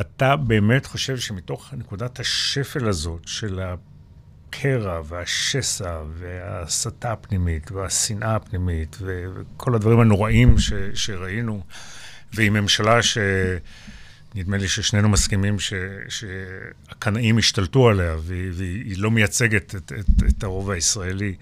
אתה 0.00 0.36
באמת 0.36 0.86
חושב 0.86 1.16
שמתוך 1.16 1.74
נקודת 1.76 2.20
השפל 2.20 2.88
הזאת 2.88 3.22
של 3.26 3.60
הקרע 3.62 5.00
והשסע 5.04 6.02
וההסתה 6.18 7.12
הפנימית 7.12 7.72
והשנאה 7.72 8.36
הפנימית 8.36 8.96
וכל 9.00 9.74
הדברים 9.74 10.00
הנוראים 10.00 10.58
ש, 10.58 10.72
שראינו, 10.94 11.62
ועם 12.34 12.52
ממשלה 12.52 13.02
ש... 13.02 13.18
נדמה 14.34 14.56
לי 14.56 14.68
ששנינו 14.68 15.08
מסכימים 15.08 15.58
ש, 15.58 15.72
שהקנאים 16.08 17.38
השתלטו 17.38 17.88
עליה 17.88 18.16
והיא, 18.20 18.50
והיא 18.54 18.98
לא 18.98 19.10
מייצגת 19.10 19.74
את, 19.74 19.92
את, 19.92 20.22
את 20.28 20.44
הרוב 20.44 20.70
הישראלי. 20.70 21.34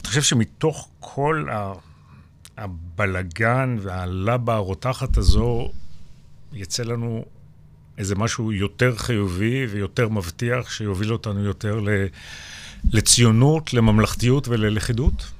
אתה 0.00 0.08
חושב 0.08 0.22
שמתוך 0.22 0.88
כל 1.00 1.46
הבלגן 2.56 3.76
והלבה 3.80 4.54
הרותחת 4.54 5.16
הזו 5.16 5.72
יצא 6.52 6.82
לנו 6.82 7.24
איזה 7.98 8.14
משהו 8.14 8.52
יותר 8.52 8.96
חיובי 8.96 9.66
ויותר 9.66 10.08
מבטיח 10.08 10.70
שיוביל 10.70 11.12
אותנו 11.12 11.44
יותר 11.44 11.80
לציונות, 12.92 13.74
לממלכתיות 13.74 14.48
וללכידות? 14.48 15.30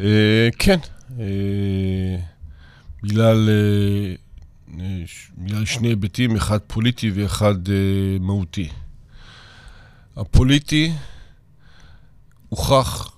אה, 0.00 0.48
כן. 0.58 0.78
אה, 1.20 2.16
בגלל... 3.02 3.48
שני 5.64 5.88
היבטים, 5.88 6.36
אחד 6.36 6.58
פוליטי 6.66 7.10
ואחד 7.10 7.68
אה, 7.68 8.18
מהותי. 8.20 8.68
הפוליטי 10.16 10.92
הוכח 12.48 13.16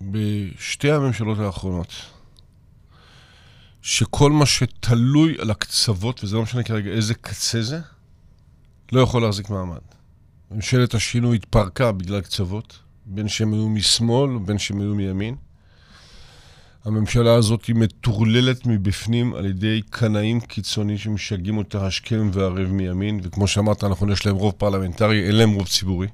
בשתי 0.00 0.90
הממשלות 0.90 1.38
האחרונות, 1.38 1.92
שכל 3.82 4.32
מה 4.32 4.46
שתלוי 4.46 5.36
על 5.38 5.50
הקצוות, 5.50 6.24
וזה 6.24 6.36
לא 6.36 6.42
משנה 6.42 6.62
כרגע 6.62 6.90
איזה 6.90 7.14
קצה 7.14 7.62
זה, 7.62 7.80
לא 8.92 9.00
יכול 9.00 9.22
להחזיק 9.22 9.50
מעמד. 9.50 9.78
ממשלת 10.50 10.94
השינוי 10.94 11.36
התפרקה 11.36 11.92
בגלל 11.92 12.20
קצוות, 12.20 12.78
בין 13.06 13.28
שהם 13.28 13.52
היו 13.52 13.68
משמאל 13.68 14.36
ובין 14.36 14.58
שהם 14.58 14.80
היו 14.80 14.94
מימין. 14.94 15.36
הממשלה 16.86 17.34
הזאת 17.34 17.64
היא 17.64 17.76
מטורללת 17.76 18.66
מבפנים 18.66 19.34
על 19.34 19.46
ידי 19.46 19.82
קנאים 19.90 20.40
קיצוניים 20.40 20.98
שמשגעים 20.98 21.58
אותה 21.58 21.86
השכם 21.86 22.30
והערב 22.32 22.68
מימין, 22.68 23.20
וכמו 23.22 23.48
שאמרת, 23.48 23.84
נכון, 23.84 24.12
יש 24.12 24.26
להם 24.26 24.36
רוב 24.36 24.52
פרלמנטרי, 24.58 25.26
אין 25.26 25.36
להם 25.36 25.52
רוב 25.52 25.68
ציבורי. 25.68 26.06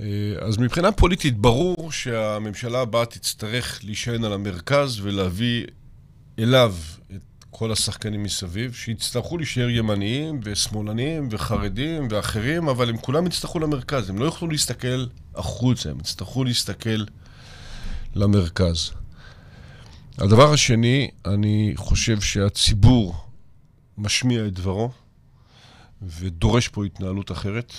אה, 0.00 0.06
אז 0.40 0.58
מבחינה 0.58 0.92
פוליטית 0.92 1.38
ברור 1.38 1.92
שהממשלה 1.92 2.80
הבאה 2.80 3.06
תצטרך 3.06 3.80
להישען 3.84 4.24
על 4.24 4.32
המרכז 4.32 5.00
ולהביא 5.00 5.64
אליו 6.38 6.74
את 7.16 7.44
כל 7.50 7.72
השחקנים 7.72 8.22
מסביב, 8.22 8.74
שיצטרכו 8.74 9.36
להישאר 9.36 9.70
ימניים 9.70 10.40
ושמאלניים 10.42 11.28
וחרדים 11.30 12.08
ואחרים, 12.10 12.68
אבל 12.68 12.88
הם 12.88 12.96
כולם 12.96 13.26
יצטרכו 13.26 13.58
למרכז, 13.58 14.10
הם 14.10 14.18
לא 14.18 14.24
יוכלו 14.24 14.48
להסתכל 14.48 15.06
החוצה, 15.34 15.90
הם 15.90 16.00
יצטרכו 16.00 16.44
להסתכל 16.44 17.04
למרכז. 18.14 18.90
הדבר 20.18 20.52
השני, 20.52 21.10
אני 21.26 21.72
חושב 21.76 22.20
שהציבור 22.20 23.14
משמיע 23.98 24.46
את 24.46 24.54
דברו 24.54 24.90
ודורש 26.02 26.68
פה 26.68 26.84
התנהלות 26.84 27.32
אחרת. 27.32 27.72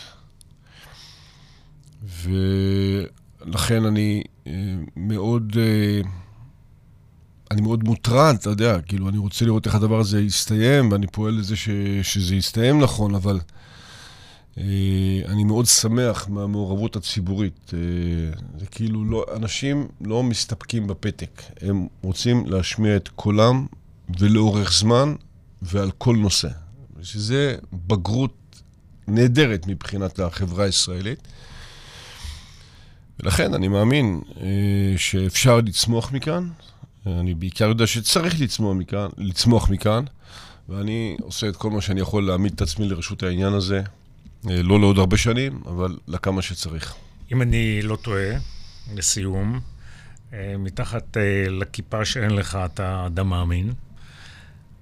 ולכן 3.44 3.86
אני 3.86 4.24
אה, 4.48 4.54
מאוד, 4.96 5.58
אה, 5.60 6.02
אני 7.52 7.62
מאוד 7.62 7.84
מוטרד, 7.84 8.36
אתה 8.40 8.50
יודע, 8.50 8.82
כאילו, 8.82 9.10
אני 9.10 9.18
רוצה 9.18 9.46
לראות 9.46 9.66
איך 9.66 9.76
הדבר 9.76 10.00
הזה 10.00 10.22
יסתיים, 10.22 10.92
ואני 10.92 11.08
פועל 11.08 11.34
לזה 11.34 11.56
ש, 11.56 11.70
שזה 12.02 12.36
יסתיים 12.36 12.80
נכון, 12.80 13.16
אבל 13.16 13.40
אני 14.58 15.44
מאוד 15.46 15.66
שמח 15.66 16.28
מהמעורבות 16.30 16.96
הציבורית. 16.96 17.72
זה 18.60 18.66
כאילו, 18.72 19.06
לא, 19.06 19.26
אנשים 19.36 19.88
לא 20.02 20.24
מסתפקים 20.24 20.88
בפתק, 20.88 21.42
הם 21.62 21.88
רוצים 22.02 22.46
להשמיע 22.48 22.96
את 22.96 23.08
קולם 23.08 23.66
ולאורך 24.20 24.74
זמן 24.74 25.16
ועל 25.62 25.92
כל 25.98 26.16
נושא. 26.16 26.50
שזה 27.04 27.56
בגרות 27.88 28.62
נהדרת 29.08 29.68
מבחינת 29.68 30.20
החברה 30.20 30.66
הישראלית. 30.66 31.28
ולכן 33.20 33.54
אני 33.54 33.68
מאמין 33.68 34.22
אה, 34.42 34.48
שאפשר 34.98 35.58
לצמוח 35.58 36.12
מכאן. 36.12 36.50
אני 37.06 37.34
בעיקר 37.34 37.66
יודע 37.66 37.88
שצריך 37.88 38.42
לצמוח 38.42 38.76
מכאן, 38.76 39.08
לצמוח 39.18 39.70
מכאן, 39.70 40.04
ואני 40.70 41.18
עושה 41.22 41.50
את 41.50 41.56
כל 41.56 41.70
מה 41.70 41.82
שאני 41.82 42.02
יכול 42.02 42.28
להעמיד 42.28 42.54
את 42.54 42.62
עצמי 42.62 42.90
לרשות 42.90 43.24
העניין 43.24 43.54
הזה, 43.54 43.78
אה, 43.78 44.01
לא 44.46 44.80
לעוד 44.80 44.98
הרבה 44.98 45.18
שנים, 45.18 45.62
אבל 45.66 45.98
לכמה 46.08 46.42
שצריך. 46.42 46.94
אם 47.32 47.42
אני 47.42 47.82
לא 47.82 47.96
טועה, 47.96 48.30
לסיום, 48.96 49.60
אה, 50.34 50.56
מתחת 50.60 51.18
אה, 51.18 51.50
לכיפה 51.50 52.06
שאין 52.06 52.32
לך 52.32 52.58
אתה 52.66 53.04
אדם 53.06 53.30
מאמין, 53.30 53.74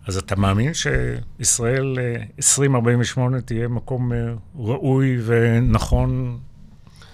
אז 0.07 0.17
אתה 0.17 0.35
מאמין 0.35 0.71
שישראל 0.73 1.97
2048 2.37 3.41
תהיה 3.41 3.67
מקום 3.67 4.11
ראוי 4.55 5.17
ונכון 5.25 6.39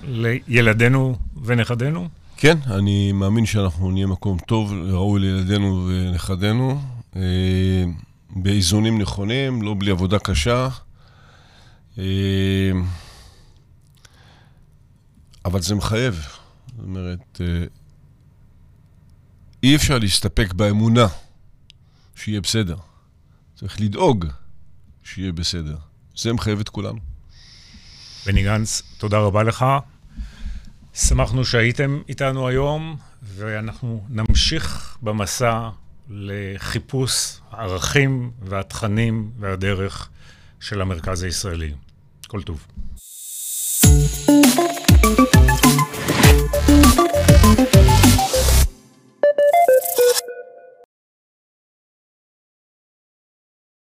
לילדינו 0.03 1.15
ונכדינו? 1.43 2.07
כן, 2.37 2.57
אני 2.67 3.11
מאמין 3.11 3.45
שאנחנו 3.45 3.91
נהיה 3.91 4.07
מקום 4.07 4.37
טוב, 4.47 4.73
ראוי 4.73 5.21
לילדינו 5.21 5.89
ונכדינו, 5.89 6.81
אה, 7.15 7.21
באיזונים 8.35 9.01
נכונים, 9.01 9.61
לא 9.61 9.75
בלי 9.79 9.91
עבודה 9.91 10.19
קשה. 10.19 10.67
אה, 11.97 12.71
אבל 15.45 15.61
זה 15.61 15.75
מחייב. 15.75 16.27
זאת 16.67 16.85
אומרת, 16.85 17.41
אה, 17.41 17.65
אי 19.63 19.75
אפשר 19.75 19.99
להסתפק 19.99 20.53
באמונה 20.53 21.07
שיהיה 22.15 22.41
בסדר. 22.41 22.77
צריך 23.55 23.81
לדאוג 23.81 24.25
שיהיה 25.03 25.31
בסדר. 25.31 25.77
זה 26.15 26.33
מחייב 26.33 26.59
את 26.59 26.69
כולנו. 26.69 26.99
בני 28.25 28.43
גנץ, 28.43 28.81
תודה 28.97 29.17
רבה 29.17 29.43
לך. 29.43 29.65
שמחנו 30.93 31.45
שהייתם 31.45 32.01
איתנו 32.09 32.47
היום, 32.47 32.97
ואנחנו 33.23 34.05
נמשיך 34.09 34.97
במסע 35.01 35.69
לחיפוש 36.09 37.39
הערכים 37.51 38.31
והתכנים 38.41 39.31
והדרך 39.39 40.09
של 40.59 40.81
המרכז 40.81 41.23
הישראלי. 41.23 41.73
כל 42.35 42.41
טוב. 42.41 44.24